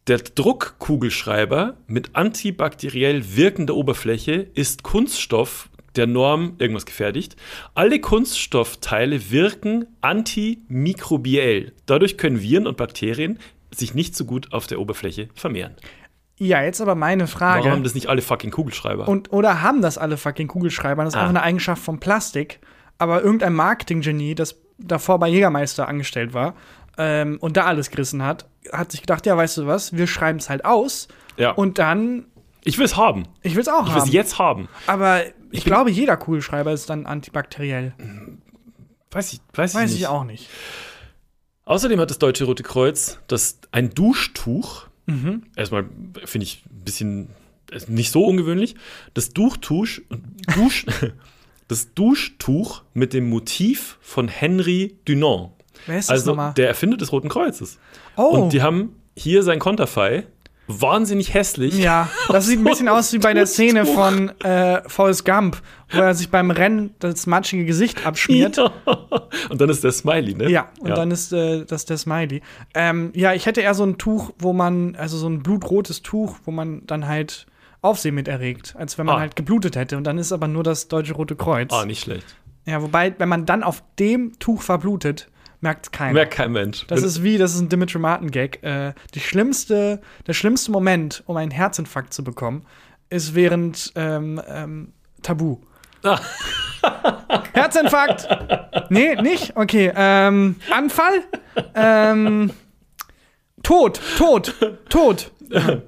Der 0.08 0.20
Druckkugelschreiber 0.20 1.78
mit 1.88 2.16
antibakteriell 2.16 3.36
wirkender 3.36 3.76
Oberfläche 3.76 4.48
ist 4.54 4.84
Kunststoff 4.84 5.70
der 5.96 6.06
Norm 6.06 6.56
irgendwas 6.60 6.86
gefertigt. 6.86 7.36
Alle 7.74 8.00
Kunststoffteile 8.00 9.32
wirken 9.32 9.88
antimikrobiell. 10.02 11.74
Dadurch 11.86 12.18
können 12.18 12.42
Viren 12.42 12.68
und 12.68 12.78
Bakterien 12.78 13.40
sich 13.74 13.94
nicht 13.94 14.16
so 14.16 14.26
gut 14.26 14.54
auf 14.54 14.68
der 14.68 14.80
Oberfläche 14.80 15.30
vermehren. 15.34 15.76
Ja, 16.38 16.62
jetzt 16.62 16.82
aber 16.82 16.96
meine 16.96 17.28
Frage. 17.28 17.60
Warum 17.62 17.72
haben 17.72 17.84
das 17.84 17.96
nicht 17.96 18.08
alle 18.08 18.22
fucking 18.22 18.52
Kugelschreiber? 18.52 19.08
Und, 19.08 19.32
oder 19.32 19.62
haben 19.62 19.82
das 19.82 19.98
alle 19.98 20.18
fucking 20.18 20.48
Kugelschreiber? 20.48 21.04
Das 21.04 21.14
ist 21.14 21.18
Ah. 21.18 21.22
einfach 21.22 21.30
eine 21.30 21.44
Eigenschaft 21.44 21.82
von 21.82 22.00
Plastik. 22.00 22.60
Aber 22.98 23.22
irgendein 23.24 23.54
Marketinggenie, 23.54 24.36
das 24.36 24.56
davor 24.78 25.20
bei 25.20 25.28
Jägermeister 25.30 25.88
angestellt 25.88 26.34
war 26.34 26.56
ähm, 26.98 27.38
und 27.40 27.56
da 27.58 27.66
alles 27.66 27.90
gerissen 27.90 28.22
hat, 28.24 28.46
hat 28.74 28.92
sich 28.92 29.02
gedacht: 29.02 29.26
Ja, 29.26 29.36
weißt 29.38 29.58
du 29.58 29.68
was, 29.68 29.94
wir 29.94 30.08
schreiben 30.08 30.40
es 30.40 30.50
halt 30.50 30.66
aus. 30.66 31.08
ja. 31.38 31.52
Und 31.52 31.78
dann, 31.80 32.26
ich 32.64 32.78
will 32.78 32.86
es 32.86 32.98
haben. 32.98 33.28
ich 33.42 33.56
will 33.56 33.62
es 33.62 33.68
auch 33.70 33.84
Ich 33.84 33.94
will 33.94 34.02
haben. 34.02 34.08
es 34.08 34.14
jetzt 34.14 34.40
haben. 34.40 34.68
Aber 34.88 35.22
ich, 35.52 35.64
glaube, 35.64 35.90
jeder 35.92 36.18
Kugelschreiber 36.18 36.72
ist 36.74 36.90
dann 36.90 37.06
antibakteriell. 37.06 37.94
Weiß 39.12 39.32
ich, 39.34 39.40
weiß 39.54 39.72
ich 39.72 39.76
Weiß 39.80 39.92
nicht. 39.92 40.00
ich 40.02 40.08
auch 40.08 40.26
nicht. 40.26 40.50
Außerdem 41.66 42.00
hat 42.00 42.10
das 42.10 42.20
Deutsche 42.20 42.44
Rote 42.46 42.64
Kreuz 42.64 43.20
das, 43.28 43.60
ein 43.72 43.90
Duschtuch. 43.92 44.88
Mhm. 45.06 45.44
Erstmal 45.56 45.86
finde 46.26 46.46
ich 46.46 46.64
ein 46.66 46.84
bisschen 46.84 47.28
ist 47.72 47.90
nicht 47.90 48.12
so 48.12 48.24
ungewöhnlich. 48.26 48.76
Das 49.16 49.32
Duchtuch, 49.32 49.88
Dusch, 50.56 50.86
das 51.68 51.94
Duschtuch 51.96 52.84
mit 52.94 53.14
dem 53.14 53.30
Motiv 53.30 53.98
von 54.02 54.28
Henry 54.28 54.96
Dunant. 55.06 55.50
Wer 55.88 55.98
ist 56.00 56.10
das 56.10 56.20
Also 56.20 56.32
nochmal? 56.32 56.54
der 56.54 56.68
Erfinder 56.68 56.98
des 56.98 57.12
Roten 57.12 57.30
Kreuzes. 57.30 57.80
Oh, 58.16 58.30
Und 58.30 58.54
die 58.54 58.62
haben 58.62 58.96
hier 59.18 59.44
sein 59.44 59.60
Konterfei 59.60 60.28
wahnsinnig 60.68 61.34
hässlich. 61.34 61.78
Ja, 61.78 62.10
das 62.30 62.48
sieht 62.48 62.60
ein 62.60 62.64
bisschen 62.66 62.88
aus 62.90 63.14
wie 63.14 63.20
bei 63.20 63.34
der 63.34 63.46
Szene 63.46 63.86
von 63.86 64.30
äh, 64.42 64.82
Forrest 64.88 65.26
Gump, 65.26 65.62
wo 65.92 66.00
er 66.00 66.16
sich 66.16 66.30
beim 66.30 66.52
Rennen 66.52 66.96
das 67.00 67.28
matschige 67.28 67.66
Gesicht 67.66 68.06
abschmiert. 68.06 68.58
Ja. 68.58 68.72
Und 69.50 69.62
dann 69.62 69.70
ist 69.70 69.84
der 69.84 69.92
Smiley, 69.92 70.34
ne? 70.34 70.50
Ja, 70.50 70.70
und 70.80 70.90
dann 70.90 71.12
ist 71.12 71.32
äh, 71.34 71.66
das 71.66 71.86
der 71.86 71.98
Smiley. 71.98 72.42
Ähm, 72.74 73.12
ja, 73.16 73.34
ich 73.34 73.46
hätte 73.46 73.62
eher 73.62 73.74
so 73.76 73.84
ein 73.86 73.98
Tuch, 73.98 74.32
wo 74.40 74.54
man, 74.54 74.96
also 74.96 75.18
so 75.18 75.28
ein 75.28 75.44
blutrotes 75.44 76.02
Tuch, 76.02 76.38
wo 76.46 76.52
man 76.52 76.82
dann 76.88 77.08
halt 77.08 77.46
Aufsehen 77.82 78.16
mit 78.16 78.28
erregt, 78.28 78.74
als 78.80 78.98
wenn 78.98 79.06
man 79.06 79.18
Ah. 79.18 79.20
halt 79.20 79.36
geblutet 79.36 79.76
hätte. 79.76 79.98
Und 79.98 80.06
dann 80.06 80.18
ist 80.18 80.32
aber 80.32 80.48
nur 80.48 80.64
das 80.64 80.88
Deutsche 80.88 81.14
Rote 81.14 81.36
Kreuz. 81.36 81.72
Ah, 81.72 81.86
nicht 81.86 82.02
schlecht. 82.02 82.26
Ja, 82.66 82.82
wobei, 82.82 83.14
wenn 83.20 83.30
man 83.30 83.46
dann 83.46 83.62
auf 83.62 83.84
dem 84.00 84.40
Tuch 84.40 84.64
verblutet, 84.64 85.30
merkt 85.66 85.92
keiner. 85.92 86.14
Merkt 86.14 86.34
kein 86.34 86.54
Mensch. 86.54 86.86
das 86.88 87.04
ist 87.04 87.24
wie, 87.24 87.38
das 87.38 87.54
ist 87.54 87.60
ein 87.60 87.70
Dimitri 87.70 88.00
Martin 88.00 88.32
Gag. 88.32 88.64
Äh, 88.64 88.94
die 89.14 89.20
schlimmste, 89.20 90.02
der 90.26 90.34
schlimmste 90.34 90.72
Moment, 90.72 91.24
um 91.26 91.36
einen 91.36 91.52
Herzinfarkt 91.52 92.14
zu 92.14 92.24
bekommen, 92.24 92.66
ist 93.10 93.36
während 93.36 93.92
ähm, 93.96 94.42
ähm, 94.48 94.94
Tabu. 95.22 95.58
Ah. 96.04 96.20
Herzinfarkt! 97.54 98.28
Nee, 98.90 99.16
nicht? 99.16 99.58
Okay. 99.58 99.92
Ähm, 99.96 100.56
Anfall? 100.72 101.24
Ähm, 101.74 102.52
Tod, 103.64 104.00
Tod, 104.18 104.54
Tod. 104.90 105.32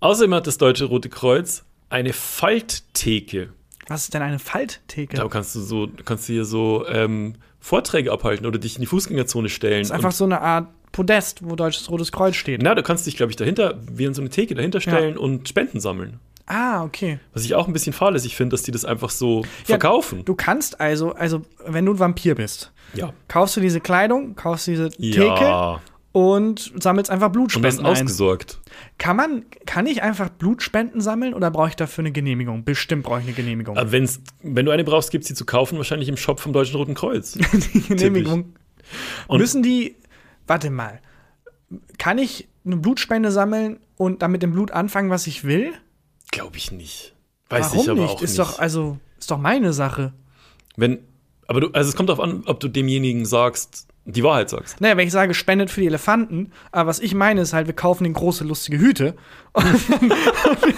Außerdem 0.00 0.34
hat 0.34 0.46
das 0.46 0.58
Deutsche 0.58 0.84
Rote 0.84 1.08
Kreuz 1.08 1.64
eine 1.88 2.12
Falttheke. 2.12 3.52
Was 3.88 4.04
ist 4.04 4.14
denn 4.14 4.22
eine 4.22 4.38
Falttheke? 4.38 5.16
Da 5.16 5.26
kannst 5.28 5.56
du 5.56 5.60
so, 5.60 5.88
kannst 6.04 6.28
du 6.28 6.34
hier 6.34 6.44
so 6.44 6.86
ähm, 6.86 7.34
Vorträge 7.66 8.12
abhalten 8.12 8.46
oder 8.46 8.58
dich 8.60 8.76
in 8.76 8.80
die 8.80 8.86
Fußgängerzone 8.86 9.48
stellen. 9.48 9.80
Das 9.80 9.88
ist 9.88 9.92
einfach 9.94 10.12
so 10.12 10.24
eine 10.24 10.40
Art 10.40 10.68
Podest, 10.92 11.40
wo 11.42 11.56
Deutsches 11.56 11.90
Rotes 11.90 12.12
Kreuz 12.12 12.36
steht. 12.36 12.62
Na, 12.62 12.76
du 12.76 12.82
kannst 12.84 13.06
dich, 13.06 13.16
glaube 13.16 13.30
ich, 13.32 13.36
dahinter, 13.36 13.78
wie 13.90 14.06
an 14.06 14.14
so 14.14 14.22
eine 14.22 14.30
Theke 14.30 14.54
dahinter 14.54 14.80
stellen 14.80 15.18
und 15.18 15.48
Spenden 15.48 15.80
sammeln. 15.80 16.20
Ah, 16.46 16.84
okay. 16.84 17.18
Was 17.34 17.44
ich 17.44 17.56
auch 17.56 17.66
ein 17.66 17.72
bisschen 17.72 17.92
fahrlässig 17.92 18.36
finde, 18.36 18.54
dass 18.54 18.62
die 18.62 18.70
das 18.70 18.84
einfach 18.84 19.10
so 19.10 19.44
verkaufen. 19.64 20.24
Du 20.24 20.36
kannst 20.36 20.80
also, 20.80 21.12
also, 21.12 21.42
wenn 21.66 21.84
du 21.84 21.94
ein 21.94 21.98
Vampir 21.98 22.36
bist, 22.36 22.72
Ja. 22.94 23.12
kaufst 23.26 23.56
du 23.56 23.60
diese 23.60 23.80
Kleidung, 23.80 24.36
kaufst 24.36 24.68
diese 24.68 24.90
Theke 24.90 25.24
Ja. 25.26 25.80
Und 26.16 26.72
sammelst 26.82 27.10
einfach 27.10 27.26
Und 27.26 27.34
das 27.34 27.36
Blutspenden 27.60 27.80
ein. 27.84 27.92
ausgesorgt. 27.92 28.58
Kann 28.96 29.16
man, 29.16 29.44
kann 29.66 29.84
ich 29.86 30.02
einfach 30.02 30.30
Blutspenden 30.30 31.02
sammeln 31.02 31.34
oder 31.34 31.50
brauche 31.50 31.68
ich 31.68 31.76
dafür 31.76 32.02
eine 32.02 32.12
Genehmigung? 32.12 32.64
Bestimmt 32.64 33.02
brauche 33.02 33.18
ich 33.20 33.26
eine 33.26 33.34
Genehmigung. 33.34 33.76
Aber 33.76 33.92
wenn's, 33.92 34.20
wenn 34.42 34.64
du 34.64 34.72
eine 34.72 34.82
brauchst, 34.82 35.10
gibt 35.10 35.24
es 35.24 35.28
sie 35.28 35.34
zu 35.34 35.44
kaufen, 35.44 35.76
wahrscheinlich 35.76 36.08
im 36.08 36.16
Shop 36.16 36.40
vom 36.40 36.54
Deutschen 36.54 36.76
Roten 36.76 36.94
Kreuz. 36.94 37.32
Die 37.74 37.80
Genehmigung. 37.82 38.54
Und- 39.28 39.40
Müssen 39.40 39.62
die, 39.62 39.94
warte 40.46 40.70
mal, 40.70 41.00
kann 41.98 42.16
ich 42.16 42.48
eine 42.64 42.78
Blutspende 42.78 43.30
sammeln 43.30 43.78
und 43.98 44.22
dann 44.22 44.32
mit 44.32 44.42
dem 44.42 44.52
Blut 44.52 44.70
anfangen, 44.70 45.10
was 45.10 45.26
ich 45.26 45.44
will? 45.44 45.74
Glaube 46.30 46.56
ich 46.56 46.72
nicht. 46.72 47.14
Weiß 47.50 47.66
Warum 47.72 47.80
ich 47.80 47.90
aber 47.90 48.00
nicht? 48.00 48.10
auch 48.10 48.22
ist 48.22 48.30
nicht. 48.30 48.40
doch, 48.40 48.58
also, 48.58 48.96
ist 49.18 49.30
doch 49.30 49.38
meine 49.38 49.74
Sache. 49.74 50.14
Wenn, 50.76 51.00
aber 51.46 51.60
du, 51.60 51.68
also 51.72 51.90
es 51.90 51.94
kommt 51.94 52.08
darauf 52.08 52.24
an, 52.24 52.44
ob 52.46 52.58
du 52.60 52.68
demjenigen 52.68 53.26
sagst, 53.26 53.86
die 54.08 54.22
Wahrheit 54.22 54.48
sagst. 54.50 54.80
Naja, 54.80 54.96
wenn 54.96 55.06
ich 55.06 55.12
sage, 55.12 55.34
spendet 55.34 55.68
für 55.70 55.80
die 55.80 55.88
Elefanten, 55.88 56.52
aber 56.70 56.88
was 56.88 57.00
ich 57.00 57.12
meine 57.14 57.40
ist 57.40 57.52
halt, 57.52 57.66
wir 57.66 57.74
kaufen 57.74 58.04
den 58.04 58.12
große, 58.12 58.44
lustige 58.44 58.78
Hüte. 58.78 59.14
Und 59.52 59.66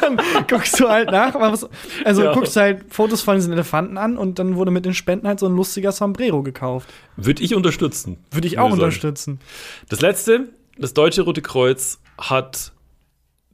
dann, 0.03 0.17
dann 0.17 0.47
guckst 0.49 0.81
du 0.81 0.89
halt 0.89 1.11
nach, 1.11 1.35
was, 1.35 1.69
also 2.05 2.23
Ja. 2.25 2.33
guckst 2.33 2.57
halt 2.57 2.85
Fotos 2.89 3.23
von 3.23 3.35
diesen 3.37 3.53
Elefanten 3.53 3.99
an 3.99 4.17
und 4.17 4.39
dann 4.39 4.55
wurde 4.57 4.71
mit 4.71 4.85
den 4.85 4.95
Spenden 4.95 5.27
halt 5.27 5.41
so 5.41 5.47
ein 5.47 5.55
lustiger 5.57 5.91
Sombrero 5.93 6.43
gekauft. 6.43 6.89
Würde 7.17 7.43
ich 7.43 7.55
unterstützen. 7.55 8.19
Würde 8.31 8.47
ich 8.47 8.59
auch 8.59 8.71
unterstützen. 8.71 9.41
Das 9.89 10.01
letzte, 10.01 10.49
das 10.79 10.95
Deutsche 10.95 11.23
Rote 11.23 11.43
Kreuz 11.43 11.99
hat 12.19 12.73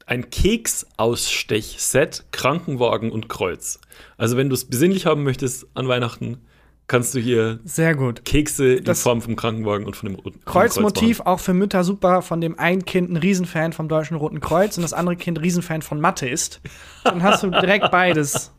ein 0.07 0.29
Keksausstechset, 0.29 2.25
Krankenwagen 2.33 3.11
und 3.11 3.29
Kreuz. 3.29 3.81
Also 4.17 4.37
wenn 4.37 4.49
du 4.49 4.55
es 4.55 4.67
besinnlich 4.67 5.07
haben 5.07 5.23
möchtest 5.23 5.67
an 5.75 5.89
Weihnachten, 5.89 6.39
kannst 6.87 7.15
du 7.15 7.19
hier 7.21 7.61
Sehr 7.65 7.95
gut. 7.95 8.25
Kekse 8.25 8.75
in 8.75 8.85
Das- 8.85 9.03
Form 9.03 9.23
vom 9.23 9.37
Krankenwagen 9.37 9.87
und 9.87 9.97
von 9.97 10.09
dem 10.09 10.17
roten 10.17 10.45
Kreuzmotiv 10.45 11.21
auch 11.21 11.41
für 11.41 11.55
Mütter 11.55 11.85
super, 11.85 12.23
von 12.23 12.41
dem 12.41 12.59
ein 12.59 12.85
Kind 12.85 13.11
ein 13.11 13.17
Riesenfan 13.17 13.73
vom 13.73 13.89
Deutschen 13.89 14.17
Roten 14.17 14.41
Kreuz 14.41 14.77
und 14.77 14.83
das 14.83 14.93
andere 14.93 15.17
Kind 15.17 15.41
Riesenfan 15.41 15.83
von 15.83 16.01
Mathe 16.01 16.29
ist. 16.29 16.61
Dann 17.05 17.23
hast 17.23 17.43
du 17.43 17.51
direkt 17.51 17.91
beides. 17.91 18.53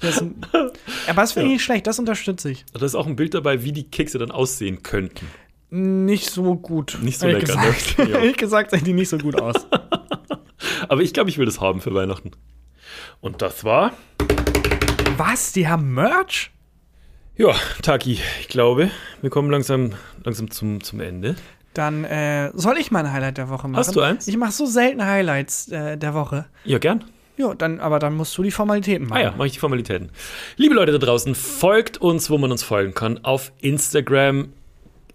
Das, 0.00 0.22
aber 0.22 1.22
das 1.22 1.32
finde 1.32 1.46
ich 1.48 1.52
nicht 1.54 1.64
schlecht, 1.64 1.86
das 1.86 1.98
unterstütze 1.98 2.50
ich. 2.50 2.64
Da 2.72 2.84
ist 2.84 2.94
auch 2.94 3.06
ein 3.06 3.16
Bild 3.16 3.32
dabei, 3.32 3.62
wie 3.62 3.72
die 3.72 3.88
Kekse 3.90 4.18
dann 4.18 4.30
aussehen 4.30 4.82
könnten. 4.82 5.26
Nicht 5.70 6.30
so 6.30 6.54
gut. 6.54 6.98
Nicht 7.02 7.18
so 7.18 7.26
lecker, 7.26 7.56
ne? 7.56 7.66
gesagt. 7.72 7.96
Ja. 7.98 8.04
Ehrlich 8.20 8.36
gesagt 8.36 8.70
sehen 8.70 8.84
die 8.84 8.92
nicht 8.92 9.08
so 9.08 9.16
gut 9.18 9.40
aus. 9.40 9.54
Aber 10.88 11.00
ich 11.00 11.12
glaube, 11.14 11.30
ich 11.30 11.38
will 11.38 11.46
das 11.46 11.60
haben 11.60 11.80
für 11.80 11.94
Weihnachten. 11.94 12.30
Und 13.20 13.40
das 13.42 13.64
war, 13.64 13.92
Was? 15.16 15.52
Die 15.52 15.66
haben 15.66 15.94
Merch? 15.94 16.50
Ja, 17.36 17.54
Taki, 17.82 18.18
ich 18.40 18.48
glaube, 18.48 18.90
wir 19.20 19.30
kommen 19.30 19.50
langsam, 19.50 19.92
langsam 20.24 20.50
zum, 20.50 20.82
zum 20.82 21.00
Ende. 21.00 21.36
Dann 21.74 22.04
äh, 22.04 22.50
soll 22.54 22.78
ich 22.78 22.90
mal 22.90 23.04
ein 23.04 23.12
Highlight 23.12 23.36
der 23.36 23.48
Woche 23.50 23.68
machen. 23.68 23.76
Hast 23.76 23.94
du 23.94 24.00
eins? 24.00 24.26
Ich 24.28 24.36
mache 24.36 24.52
so 24.52 24.64
selten 24.64 25.04
Highlights 25.04 25.68
äh, 25.68 25.98
der 25.98 26.14
Woche. 26.14 26.46
Ja, 26.64 26.78
gern. 26.78 27.04
Ja, 27.36 27.54
dann, 27.54 27.80
aber 27.80 27.98
dann 27.98 28.16
musst 28.16 28.36
du 28.38 28.42
die 28.42 28.50
Formalitäten 28.50 29.08
machen. 29.08 29.18
Ah 29.18 29.22
ja, 29.24 29.30
mache 29.32 29.48
ich 29.48 29.52
die 29.52 29.58
Formalitäten. 29.58 30.10
Liebe 30.56 30.74
Leute 30.74 30.92
da 30.92 30.98
draußen, 30.98 31.34
folgt 31.34 31.98
uns, 31.98 32.30
wo 32.30 32.38
man 32.38 32.50
uns 32.50 32.62
folgen 32.62 32.94
kann. 32.94 33.22
Auf 33.24 33.52
Instagram 33.60 34.48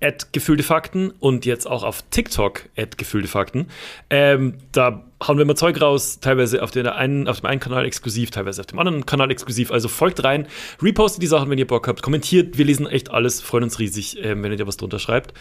at 0.01 0.33
gefühlte 0.33 0.63
Fakten 0.63 1.11
und 1.19 1.45
jetzt 1.45 1.67
auch 1.67 1.83
auf 1.83 2.03
TikTok 2.09 2.69
at 2.77 2.97
gefühlte 2.97 3.27
Fakten. 3.27 3.67
Ähm, 4.09 4.55
da 4.71 5.05
hauen 5.27 5.37
wir 5.37 5.45
mal 5.45 5.55
Zeug 5.55 5.79
raus, 5.79 6.19
teilweise 6.19 6.63
auf, 6.63 6.71
der 6.71 6.95
einen, 6.95 7.27
auf 7.27 7.41
dem 7.41 7.45
einen 7.45 7.59
Kanal 7.59 7.85
exklusiv, 7.85 8.31
teilweise 8.31 8.61
auf 8.61 8.67
dem 8.67 8.79
anderen 8.79 9.05
Kanal 9.05 9.29
exklusiv. 9.31 9.71
Also 9.71 9.87
folgt 9.87 10.23
rein, 10.23 10.47
repostet 10.81 11.21
die 11.21 11.27
Sachen, 11.27 11.49
wenn 11.49 11.57
ihr 11.57 11.67
Bock 11.67 11.87
habt, 11.87 12.01
kommentiert. 12.01 12.57
Wir 12.57 12.65
lesen 12.65 12.87
echt 12.87 13.11
alles, 13.11 13.41
freuen 13.41 13.65
uns 13.65 13.79
riesig, 13.79 14.17
ähm, 14.23 14.43
wenn 14.43 14.51
ihr 14.51 14.57
da 14.57 14.67
was 14.67 14.77
drunter 14.77 14.99
schreibt. 14.99 15.33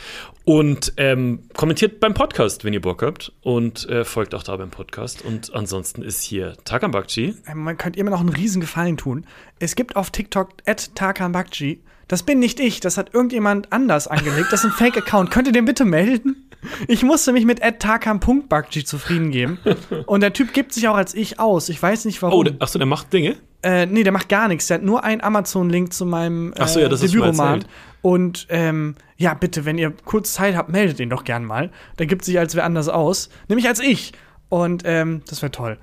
Und 0.45 0.93
ähm, 0.99 1.45
kommentiert 1.57 2.01
beim 2.01 2.15
Podcast, 2.15 2.65
wenn 2.65 2.75
ihr 2.75 2.83
Bock 2.83 3.03
habt. 3.03 3.33
Und 3.41 3.89
äh, 3.89 4.05
folgt 4.05 4.35
auch 4.35 4.43
da 4.43 4.57
beim 4.57 4.71
Podcast. 4.71 5.25
Und 5.25 5.55
ansonsten 5.55 6.03
ist 6.03 6.23
hier 6.23 6.55
Takan 6.65 6.91
Bakchi. 6.91 7.35
Ähm, 7.47 7.59
Man 7.65 7.79
könnte 7.79 7.99
immer 7.99 8.11
noch 8.11 8.21
einen 8.21 8.29
riesen 8.29 8.61
Gefallen 8.61 8.97
tun. 8.97 9.25
Es 9.59 9.75
gibt 9.75 9.97
auf 9.97 10.11
TikTok 10.11 10.51
at 10.67 10.95
Tarkan 10.95 11.33
Bakci. 11.33 11.81
Das 12.11 12.25
bin 12.25 12.41
nicht 12.41 12.59
ich, 12.59 12.81
das 12.81 12.99
hat 12.99 13.15
irgendjemand 13.15 13.73
anders 13.73 14.09
angelegt. 14.09 14.49
Das 14.51 14.65
ist 14.65 14.73
ein 14.73 14.73
Fake-Account. 14.73 15.31
Könnt 15.31 15.47
ihr 15.47 15.53
den 15.53 15.65
bitte 15.65 15.85
melden? 15.85 16.51
Ich 16.89 17.05
musste 17.05 17.33
mich 17.33 17.45
mit 17.45 17.61
tarkan.bakci 17.61 18.85
zufrieden 18.85 19.31
geben. 19.31 19.61
Und 20.07 20.21
der 20.21 20.33
Typ 20.33 20.53
gibt 20.53 20.73
sich 20.73 20.89
auch 20.89 20.97
als 20.97 21.15
ich 21.15 21.39
aus. 21.39 21.69
Ich 21.69 21.81
weiß 21.81 22.07
nicht 22.07 22.21
warum. 22.21 22.37
Oh, 22.37 22.43
der, 22.43 22.55
achso, 22.59 22.81
der 22.81 22.87
macht 22.89 23.13
Dinge? 23.13 23.37
Äh, 23.63 23.87
nee, 23.87 24.03
der 24.03 24.11
macht 24.11 24.29
gar 24.29 24.49
nichts. 24.49 24.67
Der 24.67 24.79
hat 24.79 24.83
nur 24.83 25.05
einen 25.05 25.21
Amazon-Link 25.21 25.93
zu 25.93 26.05
meinem 26.05 26.53
äh, 26.55 26.57
Ach 26.59 26.67
so, 26.67 26.81
ja, 26.81 26.89
das 26.89 27.01
mal 27.01 27.07
Debütroman. 27.07 27.65
Und 28.03 28.49
ähm, 28.51 28.97
ja, 29.17 29.35
bitte, 29.35 29.65
wenn 29.65 29.79
ihr 29.79 29.93
kurz 30.05 30.33
Zeit 30.33 30.57
habt, 30.57 30.69
meldet 30.69 30.99
ihn 30.99 31.11
doch 31.11 31.23
gern 31.23 31.45
mal. 31.45 31.71
Der 32.01 32.07
gibt 32.07 32.25
sich 32.25 32.41
als 32.41 32.57
wer 32.57 32.65
anders 32.65 32.89
aus. 32.89 33.31
Nämlich 33.47 33.69
als 33.69 33.79
ich. 33.79 34.15
Und 34.49 34.83
ähm, 34.85 35.23
das 35.29 35.43
wäre 35.43 35.53
toll. 35.53 35.79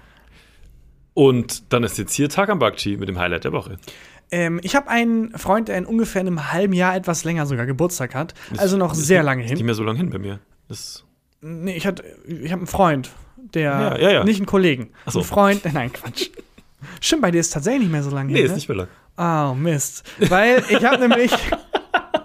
Und 1.14 1.72
dann 1.72 1.86
ist 1.86 1.98
jetzt 1.98 2.14
hier 2.14 2.28
Takan 2.28 2.60
Bakchi 2.60 2.98
mit 2.98 3.08
dem 3.08 3.18
Highlight 3.18 3.46
der 3.46 3.54
Woche. 3.54 3.78
Ähm, 4.32 4.60
ich 4.64 4.76
habe 4.76 4.90
einen 4.90 5.32
Freund, 5.38 5.70
der 5.70 5.78
in 5.78 5.86
ungefähr 5.86 6.20
einem 6.22 6.52
halben 6.52 6.74
Jahr 6.74 6.96
etwas 6.96 7.24
länger 7.24 7.46
sogar 7.46 7.66
Geburtstag 7.66 8.14
hat. 8.16 8.34
also 8.58 8.76
noch 8.78 8.94
sehr 8.94 9.24
lange 9.24 9.44
Ist 9.44 9.50
nicht 9.52 9.60
hin. 9.60 9.66
mehr 9.66 9.76
so 9.76 9.84
lange 9.84 9.98
hin 10.00 10.10
bei 10.10 10.20
mir. 10.20 10.40
Das, 10.68 11.04
Nee, 11.40 11.78
ich, 11.78 11.86
hatte- 11.86 12.04
ich 12.28 12.52
habe 12.52 12.62
einen 12.62 12.68
Freund, 12.68 13.12
der 13.54 13.62
Ja, 13.62 13.98
ja, 13.98 14.12
ja. 14.12 14.24
nicht 14.24 14.38
einen 14.38 14.48
Kollegen. 14.48 14.90
Ach 15.06 15.12
so. 15.12 15.20
Ein 15.20 15.26
Freund, 15.26 15.62
nein, 15.74 15.94
Quatsch. 15.94 16.30
Stimmt, 17.00 17.22
bei 17.22 17.32
dir 17.32 17.40
ist 17.40 17.52
tatsächlich 17.54 17.84
nicht 17.84 17.92
mehr 17.92 18.04
so 18.04 18.10
lange 18.10 18.32
nee, 18.32 18.38
hin. 18.40 18.46
ist 18.46 18.52
ne? 18.52 18.56
nicht 18.58 18.70
mehr 18.70 18.78
lang. 18.78 19.52
Oh, 19.52 19.56
Mist. 19.56 20.04
Weil 20.30 20.64
ich 20.70 20.84
habe 20.84 21.00
nämlich 21.08 21.32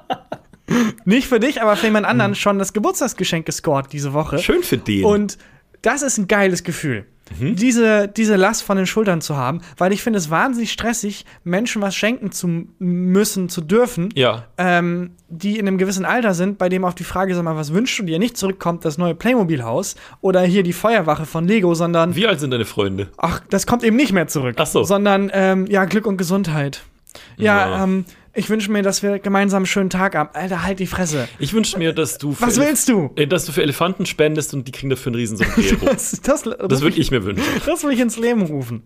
nicht 1.05 1.27
für 1.29 1.41
dich, 1.41 1.61
aber 1.63 1.77
für 1.77 1.87
jemand 1.87 2.07
anderen 2.07 2.35
schon 2.35 2.59
das 2.59 2.73
Geburtstagsgeschenk 2.73 3.47
gescored 3.47 3.93
diese 3.93 4.13
Woche. 4.13 4.39
Schön 4.39 4.63
für 4.63 4.79
den. 4.79 5.05
Und 5.05 5.39
das 5.83 6.03
ist 6.03 6.19
ein 6.19 6.29
geiles 6.29 6.65
Gefühl. 6.65 7.07
Mhm. 7.41 7.57
Diese, 7.57 8.09
diese 8.09 8.37
Last 8.37 8.63
von 8.63 8.77
den 8.77 8.87
Schultern 8.87 9.21
zu 9.21 9.37
haben, 9.37 9.61
weil 9.79 9.93
ich 9.93 10.03
finde 10.03 10.19
es 10.19 10.31
wahnsinnig 10.31 10.73
stressig, 10.73 11.25
Menschen 11.45 11.83
was 11.83 11.95
schenken 11.95 12.33
zu 12.33 12.67
müssen, 12.79 13.49
zu 13.49 13.61
dürfen, 13.61 14.11
ja, 14.15 14.45
ähm, 14.59 15.13
die 15.29 15.59
in 15.59 15.67
einem 15.67 15.79
gewissen 15.79 16.05
Alter 16.05 16.35
sind, 16.35 16.59
bei 16.59 16.69
dem 16.69 16.85
auf 16.85 16.95
die 16.95 17.05
Frage, 17.05 17.35
sag 17.35 17.43
mal, 17.45 17.57
was 17.57 17.73
wünschst 17.73 17.99
du 17.99 18.03
dir, 18.03 18.19
nicht 18.19 18.37
zurückkommt, 18.37 18.85
das 18.85 18.99
neue 18.99 19.15
Playmobil-Haus 19.15 19.95
oder 20.21 20.43
hier 20.43 20.63
die 20.63 20.73
Feuerwache 20.75 21.25
von 21.27 21.47
Lego, 21.49 21.75
sondern, 21.75 22.15
wie 22.17 22.27
alt 22.27 22.41
sind 22.41 22.51
deine 22.51 22.65
Freunde? 22.67 23.09
ach, 23.17 23.41
das 23.51 23.67
kommt 23.67 23.83
eben 23.85 23.97
nicht 23.97 24.13
mehr 24.13 24.27
zurück. 24.29 24.57
Ach 24.59 24.67
so. 24.67 24.85
Sondern, 24.85 25.31
ähm, 25.33 25.67
ja, 25.69 25.85
Glück 25.87 26.07
und 26.07 26.17
Gesundheit. 26.19 26.83
Ja, 27.37 27.69
Ja. 27.69 27.85
ähm, 27.85 28.05
ich 28.35 28.49
wünsche 28.49 28.71
mir, 28.71 28.83
dass 28.83 29.03
wir 29.03 29.19
gemeinsam 29.19 29.59
einen 29.59 29.67
schönen 29.67 29.91
Tag 29.91 30.15
haben. 30.15 30.31
Alter, 30.33 30.63
halt 30.63 30.79
die 30.79 30.87
Fresse. 30.87 31.29
Ich 31.39 31.53
wünsche 31.53 31.79
mir, 31.79 31.93
dass 31.93 32.19
du 32.19 32.33
für 32.33 32.47
Was 32.47 32.59
willst 32.59 32.89
du? 32.89 33.11
äh, 33.17 33.27
dass 33.27 33.45
du 33.45 33.53
für 33.53 33.63
Elefanten 33.63 34.07
spendest 34.07 34.55
und 34.55 34.67
die 34.67 34.73
kriegen 34.73 34.91
dafür 34.91 35.11
einen 35.11 35.17
riesen. 35.17 35.39
Das, 35.85 36.21
das, 36.23 36.43
das 36.43 36.81
würde 36.81 36.99
ich 36.99 37.11
mir 37.11 37.25
wünschen. 37.25 37.45
Das 37.67 37.85
will 37.85 37.93
ich 37.93 38.01
ins 38.01 38.19
Leben 38.19 38.43
rufen. 38.43 38.83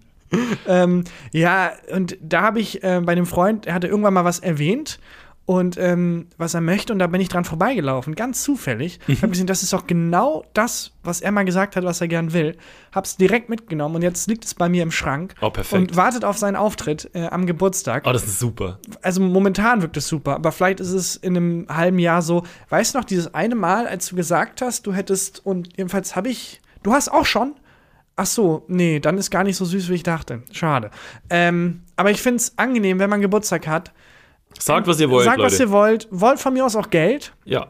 ähm, 0.66 1.04
ja, 1.32 1.72
und 1.92 2.16
da 2.20 2.42
habe 2.42 2.58
ich 2.58 2.82
äh, 2.82 3.00
bei 3.04 3.14
dem 3.14 3.26
Freund, 3.26 3.66
er 3.66 3.74
hatte 3.74 3.86
irgendwann 3.86 4.14
mal 4.14 4.24
was 4.24 4.40
erwähnt 4.40 4.98
und 5.46 5.78
ähm, 5.78 6.26
was 6.36 6.54
er 6.54 6.60
möchte. 6.60 6.92
Und 6.92 6.98
da 6.98 7.06
bin 7.06 7.20
ich 7.20 7.28
dran 7.28 7.44
vorbeigelaufen, 7.44 8.14
ganz 8.16 8.42
zufällig. 8.42 8.98
Mhm. 9.06 9.22
Hab 9.22 9.30
gesehen, 9.30 9.46
das 9.46 9.62
ist 9.62 9.72
doch 9.72 9.86
genau 9.86 10.44
das, 10.54 10.90
was 11.04 11.20
er 11.20 11.30
mal 11.30 11.44
gesagt 11.44 11.76
hat, 11.76 11.84
was 11.84 12.00
er 12.00 12.08
gern 12.08 12.32
will. 12.32 12.56
Hab's 12.92 13.16
direkt 13.16 13.48
mitgenommen 13.48 13.94
und 13.94 14.02
jetzt 14.02 14.28
liegt 14.28 14.44
es 14.44 14.54
bei 14.54 14.68
mir 14.68 14.82
im 14.82 14.90
Schrank 14.90 15.34
Oh, 15.40 15.50
perfekt. 15.50 15.80
und 15.90 15.96
wartet 15.96 16.24
auf 16.24 16.36
seinen 16.36 16.56
Auftritt 16.56 17.08
äh, 17.14 17.26
am 17.28 17.46
Geburtstag. 17.46 18.04
Oh, 18.06 18.12
das 18.12 18.24
ist 18.24 18.40
super. 18.40 18.80
Also 19.02 19.20
momentan 19.20 19.82
wirkt 19.82 19.96
es 19.96 20.08
super, 20.08 20.34
aber 20.34 20.50
vielleicht 20.50 20.80
ist 20.80 20.90
es 20.92 21.14
in 21.16 21.36
einem 21.36 21.66
halben 21.68 22.00
Jahr 22.00 22.22
so. 22.22 22.42
Weißt 22.68 22.94
du 22.94 22.98
noch, 22.98 23.04
dieses 23.04 23.32
eine 23.32 23.54
Mal, 23.54 23.86
als 23.86 24.08
du 24.08 24.16
gesagt 24.16 24.62
hast, 24.62 24.86
du 24.86 24.92
hättest, 24.92 25.46
und 25.46 25.68
jedenfalls 25.76 26.16
habe 26.16 26.28
ich, 26.28 26.60
du 26.82 26.92
hast 26.92 27.08
auch 27.08 27.24
schon. 27.24 27.54
Ach 28.18 28.26
so, 28.26 28.64
nee, 28.66 28.98
dann 28.98 29.18
ist 29.18 29.30
gar 29.30 29.44
nicht 29.44 29.56
so 29.58 29.64
süß, 29.66 29.90
wie 29.90 29.94
ich 29.94 30.02
dachte. 30.02 30.42
Schade. 30.50 30.90
Ähm, 31.30 31.82
aber 31.96 32.10
ich 32.10 32.20
finde 32.22 32.38
es 32.38 32.56
angenehm, 32.56 32.98
wenn 32.98 33.10
man 33.10 33.20
Geburtstag 33.20 33.66
hat. 33.68 33.92
Sagt, 34.60 34.86
was 34.86 35.00
ihr 35.00 35.10
wollt, 35.10 35.24
Sagt, 35.24 35.38
Leute. 35.38 35.52
was 35.52 35.60
ihr 35.60 35.70
wollt. 35.70 36.08
Wollt 36.10 36.38
von 36.38 36.52
mir 36.52 36.64
aus 36.64 36.76
auch 36.76 36.90
Geld. 36.90 37.32
ja. 37.44 37.66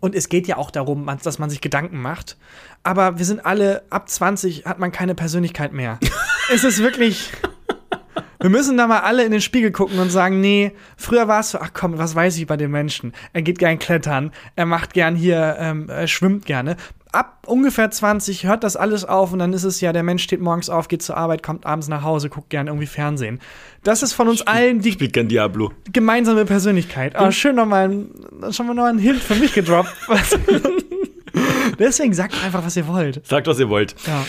Und 0.00 0.14
es 0.14 0.28
geht 0.28 0.46
ja 0.46 0.58
auch 0.58 0.70
darum, 0.70 1.10
dass 1.24 1.40
man 1.40 1.50
sich 1.50 1.60
Gedanken 1.60 2.00
macht. 2.00 2.36
Aber 2.84 3.18
wir 3.18 3.24
sind 3.24 3.44
alle, 3.44 3.82
ab 3.90 4.08
20 4.08 4.64
hat 4.64 4.78
man 4.78 4.92
keine 4.92 5.16
Persönlichkeit 5.16 5.72
mehr. 5.72 5.98
es 6.54 6.62
ist 6.62 6.78
wirklich. 6.80 7.32
Wir 8.40 8.50
müssen 8.50 8.76
da 8.76 8.86
mal 8.86 9.00
alle 9.00 9.24
in 9.24 9.32
den 9.32 9.40
Spiegel 9.40 9.72
gucken 9.72 9.98
und 9.98 10.10
sagen, 10.10 10.40
nee, 10.40 10.70
früher 10.96 11.26
war 11.26 11.40
es 11.40 11.50
so, 11.50 11.58
ach 11.58 11.70
komm, 11.74 11.98
was 11.98 12.14
weiß 12.14 12.36
ich 12.38 12.46
bei 12.46 12.56
dem 12.56 12.70
Menschen? 12.70 13.12
Er 13.32 13.42
geht 13.42 13.58
gern 13.58 13.80
klettern, 13.80 14.30
er 14.54 14.66
macht 14.66 14.94
gern 14.94 15.16
hier, 15.16 15.56
ähm, 15.58 15.88
er 15.88 16.06
schwimmt 16.06 16.46
gerne. 16.46 16.76
Ab 17.10 17.44
ungefähr 17.46 17.90
20 17.90 18.44
hört 18.44 18.62
das 18.64 18.76
alles 18.76 19.04
auf 19.04 19.32
und 19.32 19.38
dann 19.38 19.52
ist 19.54 19.64
es 19.64 19.80
ja, 19.80 19.92
der 19.94 20.02
Mensch 20.02 20.22
steht 20.22 20.40
morgens 20.40 20.68
auf, 20.68 20.88
geht 20.88 21.02
zur 21.02 21.16
Arbeit, 21.16 21.42
kommt 21.42 21.64
abends 21.64 21.88
nach 21.88 22.02
Hause, 22.02 22.28
guckt 22.28 22.50
gern 22.50 22.66
irgendwie 22.66 22.86
Fernsehen. 22.86 23.40
Das 23.82 24.02
ist 24.02 24.12
von 24.12 24.28
uns 24.28 24.42
allen 24.42 24.80
die 24.80 24.92
Spielt 24.92 25.14
gern 25.14 25.28
Diablo. 25.28 25.72
gemeinsame 25.92 26.44
Persönlichkeit. 26.44 27.16
Aber 27.16 27.32
schön 27.32 27.56
nochmal, 27.56 27.88
ein- 27.88 28.52
schon 28.52 28.66
mal 28.66 28.74
noch 28.74 28.84
ein 28.84 28.98
Hint 28.98 29.22
für 29.22 29.34
mich 29.36 29.54
gedroppt. 29.54 29.88
Deswegen 31.78 32.12
sagt 32.12 32.34
einfach, 32.44 32.64
was 32.64 32.76
ihr 32.76 32.86
wollt. 32.88 33.24
Sagt, 33.26 33.46
was 33.46 33.58
ihr 33.58 33.68
wollt. 33.68 33.94
Ja. 34.06 34.24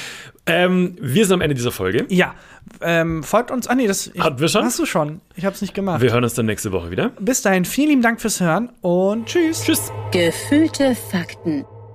Ähm, 0.45 0.97
wir 1.01 1.25
sind 1.25 1.33
am 1.35 1.41
Ende 1.41 1.55
dieser 1.55 1.71
Folge. 1.71 2.05
Ja. 2.09 2.33
Ähm, 2.81 3.23
folgt 3.23 3.51
uns. 3.51 3.67
Ah, 3.67 3.75
nee, 3.75 3.87
das 3.87 4.07
ich, 4.07 4.21
Hatten 4.21 4.39
wir 4.39 4.47
schon? 4.47 4.63
Hast 4.63 4.79
du 4.79 4.85
schon. 4.85 5.21
Ich 5.35 5.45
hab's 5.45 5.61
nicht 5.61 5.73
gemacht. 5.73 6.01
Wir 6.01 6.11
hören 6.11 6.23
uns 6.23 6.33
dann 6.33 6.45
nächste 6.45 6.71
Woche 6.71 6.91
wieder. 6.91 7.09
Bis 7.19 7.41
dahin, 7.41 7.65
vielen 7.65 7.89
lieben 7.89 8.01
Dank 8.01 8.21
fürs 8.21 8.39
Hören 8.39 8.69
und 8.81 9.25
tschüss. 9.27 9.63
Tschüss. 9.63 9.91
Gefühlte 10.11 10.95
Fakten 11.11 11.65